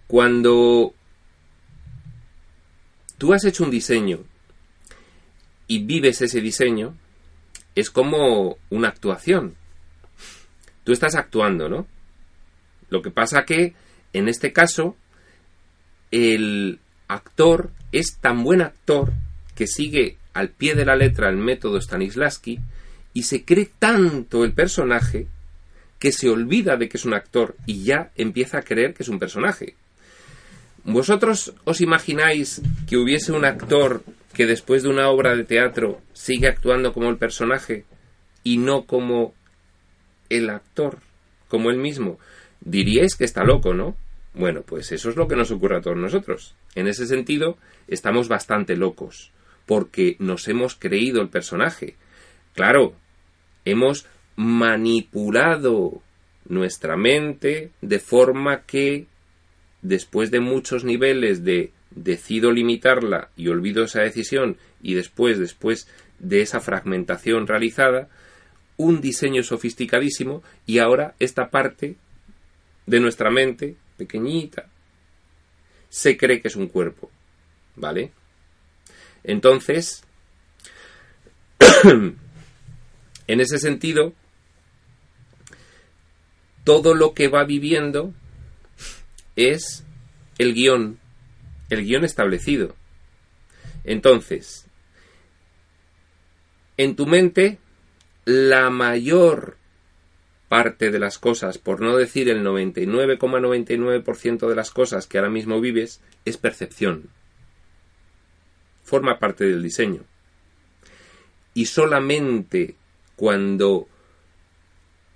cuando 0.08 0.94
tú 3.18 3.34
has 3.34 3.44
hecho 3.46 3.64
un 3.64 3.72
diseño 3.72 4.24
y 5.68 5.84
vives 5.84 6.22
ese 6.22 6.42
diseño, 6.42 6.96
es 7.76 7.90
como 7.90 8.58
una 8.70 8.90
actuación. 8.90 9.56
Tú 10.84 10.92
estás 10.92 11.16
actuando, 11.16 11.70
¿no? 11.70 11.88
Lo 12.90 13.02
que 13.02 13.12
pasa 13.12 13.46
que, 13.46 13.76
en 14.14 14.28
este 14.28 14.52
caso, 14.52 14.96
el 16.10 16.80
actor 17.10 17.72
es 17.92 18.18
tan 18.22 18.44
buen 18.44 18.62
actor 18.62 19.12
que 19.56 19.68
sigue 19.68 20.18
al 20.34 20.50
pie 20.50 20.76
de 20.76 20.86
la 20.86 20.96
letra 20.96 21.30
el 21.30 21.38
método 21.38 21.82
Stanislavski 21.82 22.60
y 23.14 23.24
se 23.24 23.44
cree 23.44 23.70
tanto 23.78 24.46
el 24.46 24.54
personaje 24.54 25.28
que 25.98 26.14
se 26.14 26.30
olvida 26.30 26.78
de 26.78 26.88
que 26.88 26.98
es 26.98 27.04
un 27.04 27.14
actor 27.14 27.58
y 27.66 27.84
ya 27.84 28.12
empieza 28.16 28.60
a 28.60 28.62
creer 28.62 28.94
que 28.94 29.04
es 29.04 29.10
un 29.10 29.20
personaje. 29.20 29.76
¿Vosotros 30.86 31.54
os 31.66 31.82
imagináis 31.82 32.62
que 32.88 32.96
hubiese 32.96 33.34
un 33.34 33.44
actor 33.44 34.04
que 34.34 34.46
después 34.46 34.84
de 34.84 34.90
una 34.90 35.10
obra 35.10 35.36
de 35.36 35.44
teatro 35.44 36.00
sigue 36.14 36.48
actuando 36.48 36.94
como 36.94 37.10
el 37.10 37.18
personaje 37.18 37.84
y 38.44 38.58
no 38.58 38.84
como 38.86 39.34
el 40.30 40.50
actor, 40.50 41.00
como 41.50 41.70
él 41.70 41.78
mismo? 41.78 42.18
Diríais 42.62 43.16
que 43.16 43.26
está 43.26 43.44
loco, 43.44 43.74
¿no? 43.74 43.98
Bueno, 44.40 44.62
pues 44.62 44.94
eso 44.94 45.10
es 45.10 45.18
lo 45.18 45.28
que 45.28 45.36
nos 45.36 45.52
ocurre 45.52 45.76
a 45.76 45.82
todos 45.82 45.98
nosotros. 45.98 46.56
En 46.74 46.88
ese 46.88 47.06
sentido, 47.06 47.58
estamos 47.90 48.30
bastante 48.30 48.78
locos, 48.78 49.32
porque 49.66 50.16
nos 50.20 50.48
hemos 50.48 50.76
creído 50.76 51.22
el 51.22 51.28
personaje. 51.28 51.98
Claro, 52.54 52.94
hemos 53.66 54.08
manipulado 54.38 56.02
nuestra 56.48 56.96
mente 56.96 57.72
de 57.82 58.00
forma 58.00 58.62
que, 58.62 59.08
después 59.82 60.32
de 60.32 60.40
muchos 60.40 60.86
niveles 60.86 61.44
de 61.44 61.74
decido 61.92 62.54
limitarla 62.54 63.32
y 63.36 63.50
olvido 63.50 63.84
esa 63.84 64.04
decisión, 64.04 64.56
y 64.82 64.94
después, 64.94 65.38
después 65.38 65.90
de 66.18 66.42
esa 66.42 66.62
fragmentación 66.62 67.46
realizada, 67.46 68.08
un 68.78 69.02
diseño 69.02 69.44
sofisticadísimo 69.44 70.44
y 70.66 70.80
ahora 70.80 71.14
esta 71.20 71.50
parte 71.50 71.98
de 72.86 73.00
nuestra 73.02 73.30
mente 73.32 73.76
pequeñita, 74.00 74.70
se 75.90 76.18
cree 76.18 76.42
que 76.42 76.48
es 76.48 76.56
un 76.56 76.68
cuerpo. 76.68 77.12
¿Vale? 77.76 78.12
Entonces, 79.24 80.04
en 81.84 82.18
ese 83.28 83.60
sentido, 83.60 84.14
todo 86.64 86.96
lo 86.96 87.14
que 87.14 87.28
va 87.28 87.44
viviendo 87.44 88.14
es 89.36 89.84
el 90.40 90.54
guion, 90.54 91.00
el 91.70 91.86
guion 91.86 92.06
establecido. 92.06 92.76
Entonces, 93.84 94.66
en 96.78 96.96
tu 96.96 97.06
mente, 97.06 97.60
la 98.26 98.70
mayor 98.70 99.59
parte 100.50 100.92
de 100.92 101.00
las 101.00 101.18
cosas, 101.20 101.60
por 101.60 101.80
no 101.80 101.96
decir 101.96 102.28
el 102.28 102.44
99,99% 102.44 104.50
de 104.50 104.56
las 104.56 104.72
cosas 104.72 105.08
que 105.08 105.20
ahora 105.20 105.30
mismo 105.30 105.62
vives, 105.62 106.02
es 106.26 106.38
percepción. 106.38 107.12
Forma 108.84 109.20
parte 109.20 109.46
del 109.46 109.62
diseño. 109.62 110.02
Y 111.54 111.68
solamente 111.68 112.76
cuando 113.16 113.88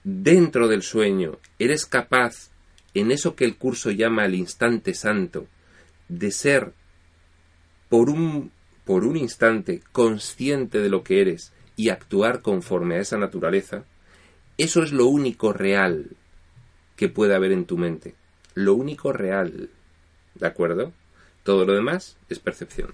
dentro 0.03 0.67
del 0.67 0.83
sueño 0.83 1.39
eres 1.57 1.87
capaz, 1.87 2.51
en 2.93 3.11
eso 3.11 3.35
que 3.35 3.45
el 3.45 3.57
curso 3.57 3.89
llama 3.89 4.25
el 4.25 4.35
instante 4.35 4.93
santo, 4.93 5.47
de 6.09 6.29
ser 6.29 6.73
por 7.89 8.11
un, 8.11 8.51
por 8.85 9.03
un 9.03 9.17
instante 9.17 9.81
consciente 9.91 10.77
de 10.79 10.89
lo 10.89 11.03
que 11.03 11.21
eres 11.21 11.53
y 11.75 11.89
actuar 11.89 12.43
conforme 12.43 12.93
a 12.95 12.99
esa 12.99 13.17
naturaleza, 13.17 13.85
eso 14.57 14.83
es 14.83 14.91
lo 14.91 15.07
único 15.07 15.53
real 15.53 16.07
que 16.95 17.09
puede 17.09 17.35
haber 17.35 17.51
en 17.51 17.65
tu 17.65 17.77
mente. 17.77 18.15
Lo 18.53 18.75
único 18.75 19.11
real. 19.11 19.69
¿De 20.35 20.47
acuerdo? 20.47 20.91
Todo 21.43 21.65
lo 21.65 21.73
demás 21.73 22.17
es 22.29 22.39
percepción. 22.39 22.93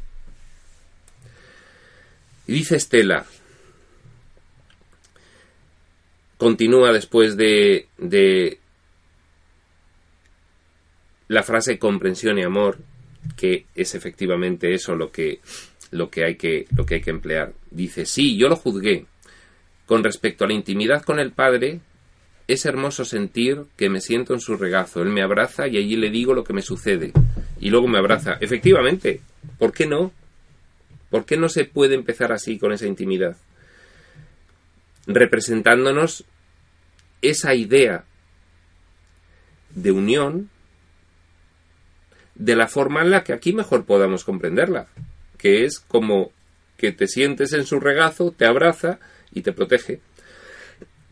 Y 2.48 2.54
dice 2.54 2.78
Estela, 2.78 3.26
continúa 6.38 6.92
después 6.92 7.38
de, 7.38 7.88
de 7.98 8.60
la 11.28 11.44
frase 11.44 11.78
comprensión 11.78 12.40
y 12.40 12.44
amor, 12.44 12.80
que 13.38 13.66
es 13.76 13.94
efectivamente 13.94 14.74
eso 14.74 14.96
lo 14.96 15.12
que, 15.12 15.42
lo 15.92 16.10
que, 16.10 16.26
hay, 16.26 16.36
que, 16.36 16.66
lo 16.76 16.86
que 16.86 16.96
hay 16.96 17.02
que 17.02 17.12
emplear. 17.12 17.54
Dice, 17.70 18.06
sí, 18.06 18.36
yo 18.36 18.48
lo 18.48 18.56
juzgué, 18.56 19.06
con 19.90 20.04
respecto 20.04 20.46
a 20.46 20.48
la 20.48 20.54
intimidad 20.54 21.02
con 21.02 21.20
el 21.20 21.32
Padre, 21.32 21.80
es 22.48 22.68
hermoso 22.68 23.06
sentir 23.06 23.64
que 23.76 23.90
me 23.90 24.02
siento 24.02 24.36
en 24.36 24.40
su 24.40 24.56
regazo. 24.56 25.02
Él 25.02 25.10
me 25.10 25.24
abraza 25.24 25.68
y 25.68 25.78
allí 25.78 25.96
le 25.96 26.12
digo 26.12 26.36
lo 26.36 26.44
que 26.44 26.54
me 26.54 26.62
sucede. 26.62 27.12
Y 27.60 27.72
luego 27.72 27.88
me 27.88 27.98
abraza. 27.98 28.38
Efectivamente, 28.40 29.22
¿por 29.58 29.74
qué 29.74 29.88
no? 29.88 30.12
¿Por 31.10 31.26
qué 31.26 31.38
no 31.38 31.50
se 31.50 31.66
puede 31.66 31.96
empezar 31.96 32.32
así 32.32 32.60
con 32.60 32.72
esa 32.72 32.86
intimidad? 32.86 33.36
Representándonos 35.08 36.24
esa 37.24 37.56
idea 37.56 38.04
de 39.74 39.92
unión 39.92 40.52
de 42.36 42.56
la 42.56 42.68
forma 42.68 43.02
en 43.02 43.10
la 43.10 43.24
que 43.24 43.34
aquí 43.34 43.54
mejor 43.54 43.86
podamos 43.86 44.24
comprenderla. 44.24 44.86
que 45.40 45.66
es 45.66 45.80
como 45.80 46.32
que 46.78 46.92
te 46.92 47.08
sientes 47.08 47.54
en 47.54 47.66
su 47.66 47.80
regazo, 47.80 48.32
te 48.32 48.46
abraza 48.46 49.00
y 49.32 49.42
te 49.42 49.54
protege. 49.54 50.02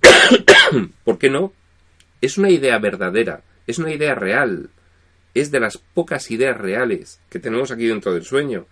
¿Por 1.03 1.17
qué 1.17 1.29
no? 1.29 1.53
Es 2.21 2.37
una 2.37 2.49
idea 2.49 2.77
verdadera, 2.79 3.41
es 3.67 3.77
una 3.77 3.93
idea 3.93 4.15
real, 4.15 4.69
es 5.33 5.51
de 5.51 5.59
las 5.59 5.77
pocas 5.77 6.31
ideas 6.31 6.57
reales 6.57 7.19
que 7.29 7.39
tenemos 7.39 7.71
aquí 7.71 7.85
dentro 7.87 8.13
del 8.13 8.25
sueño. 8.25 8.65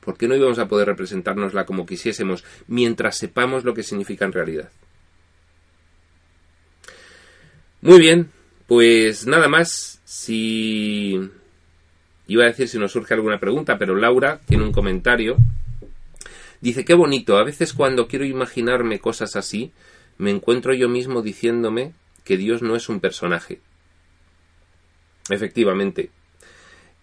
¿Por 0.00 0.16
qué 0.16 0.26
no 0.26 0.34
íbamos 0.34 0.58
a 0.58 0.68
poder 0.68 0.88
representárnosla 0.88 1.64
como 1.64 1.86
quisiésemos 1.86 2.44
mientras 2.66 3.16
sepamos 3.18 3.64
lo 3.64 3.74
que 3.74 3.82
significa 3.82 4.24
en 4.24 4.32
realidad? 4.32 4.70
Muy 7.82 7.98
bien, 7.98 8.30
pues 8.66 9.26
nada 9.26 9.48
más. 9.48 10.00
Si 10.04 11.18
iba 12.26 12.44
a 12.44 12.46
decir 12.46 12.68
si 12.68 12.78
nos 12.78 12.92
surge 12.92 13.14
alguna 13.14 13.40
pregunta, 13.40 13.78
pero 13.78 13.96
Laura 13.96 14.40
tiene 14.46 14.64
un 14.64 14.72
comentario. 14.72 15.36
Dice, 16.62 16.84
qué 16.84 16.94
bonito, 16.94 17.36
a 17.36 17.44
veces 17.44 17.72
cuando 17.72 18.06
quiero 18.06 18.24
imaginarme 18.24 19.00
cosas 19.00 19.34
así, 19.34 19.72
me 20.16 20.30
encuentro 20.30 20.72
yo 20.72 20.88
mismo 20.88 21.20
diciéndome 21.20 21.92
que 22.22 22.36
Dios 22.36 22.62
no 22.62 22.76
es 22.76 22.88
un 22.88 23.00
personaje. 23.00 23.58
Efectivamente. 25.28 26.10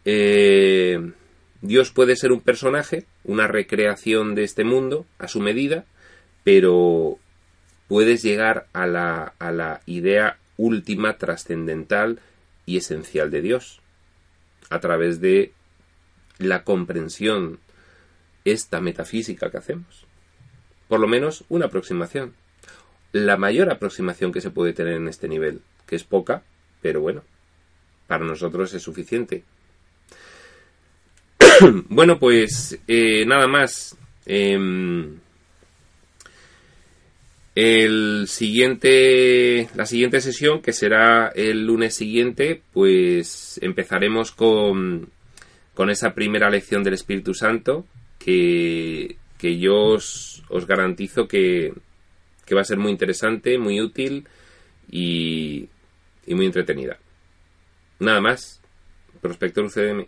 Eh, 0.06 1.11
Dios 1.61 1.91
puede 1.91 2.15
ser 2.15 2.31
un 2.31 2.40
personaje, 2.40 3.06
una 3.26 3.48
recreación 3.48 4.34
de 4.34 4.45
este 4.45 4.64
mundo 4.64 5.06
a 5.18 5.27
su 5.27 5.41
medida, 5.41 5.84
pero 6.45 7.19
puedes 7.90 8.23
llegar 8.23 8.68
a 8.72 8.88
la, 8.88 9.34
a 9.40 9.52
la 9.52 9.81
idea 9.86 10.38
última, 10.56 11.18
trascendental 11.18 12.22
y 12.65 12.77
esencial 12.77 13.30
de 13.30 13.41
Dios, 13.41 13.81
a 14.69 14.80
través 14.80 15.19
de 15.19 15.52
la 16.38 16.64
comprensión 16.64 17.60
esta 18.45 18.82
metafísica 18.82 19.49
que 19.49 19.57
hacemos. 19.57 20.06
Por 20.88 20.99
lo 20.99 21.07
menos 21.07 21.44
una 21.49 21.66
aproximación. 21.66 22.34
La 23.11 23.38
mayor 23.38 23.72
aproximación 23.72 24.32
que 24.32 24.41
se 24.41 24.52
puede 24.52 24.74
tener 24.74 24.94
en 24.94 25.07
este 25.07 25.28
nivel, 25.28 25.61
que 25.86 25.95
es 25.95 26.03
poca, 26.03 26.44
pero 26.82 27.02
bueno, 27.02 27.24
para 28.07 28.26
nosotros 28.26 28.74
es 28.74 28.84
suficiente. 28.84 29.44
bueno, 31.90 32.20
pues 32.20 32.80
eh, 32.88 33.26
nada 33.26 33.48
más. 33.48 33.98
Em, 34.26 35.20
el 37.56 38.26
siguiente, 38.28 39.70
la 39.76 39.86
siguiente 39.86 40.22
sesión, 40.22 40.61
que 40.61 40.72
será 40.72 41.28
el 41.36 41.66
lunes 41.66 41.94
siguiente, 41.94 42.61
pues 42.72 43.60
empezaremos 43.61 44.32
con, 44.32 45.10
con 45.74 45.90
esa 45.90 46.14
primera 46.14 46.49
lección 46.49 46.84
del 46.84 46.94
Espíritu 46.94 47.34
Santo, 47.34 47.86
que, 48.19 49.17
que 49.37 49.57
yo 49.57 49.75
os, 49.95 50.43
os 50.49 50.67
garantizo 50.67 51.27
que, 51.27 51.73
que, 52.45 52.53
va 52.55 52.61
a 52.61 52.65
ser 52.65 52.77
muy 52.77 52.91
interesante, 52.91 53.57
muy 53.57 53.81
útil 53.81 54.27
y, 54.91 55.67
y 56.27 56.35
muy 56.35 56.45
entretenida. 56.45 56.99
Nada 57.99 58.21
más. 58.21 58.61
Prospector 59.21 59.65
UCDM. 59.65 60.07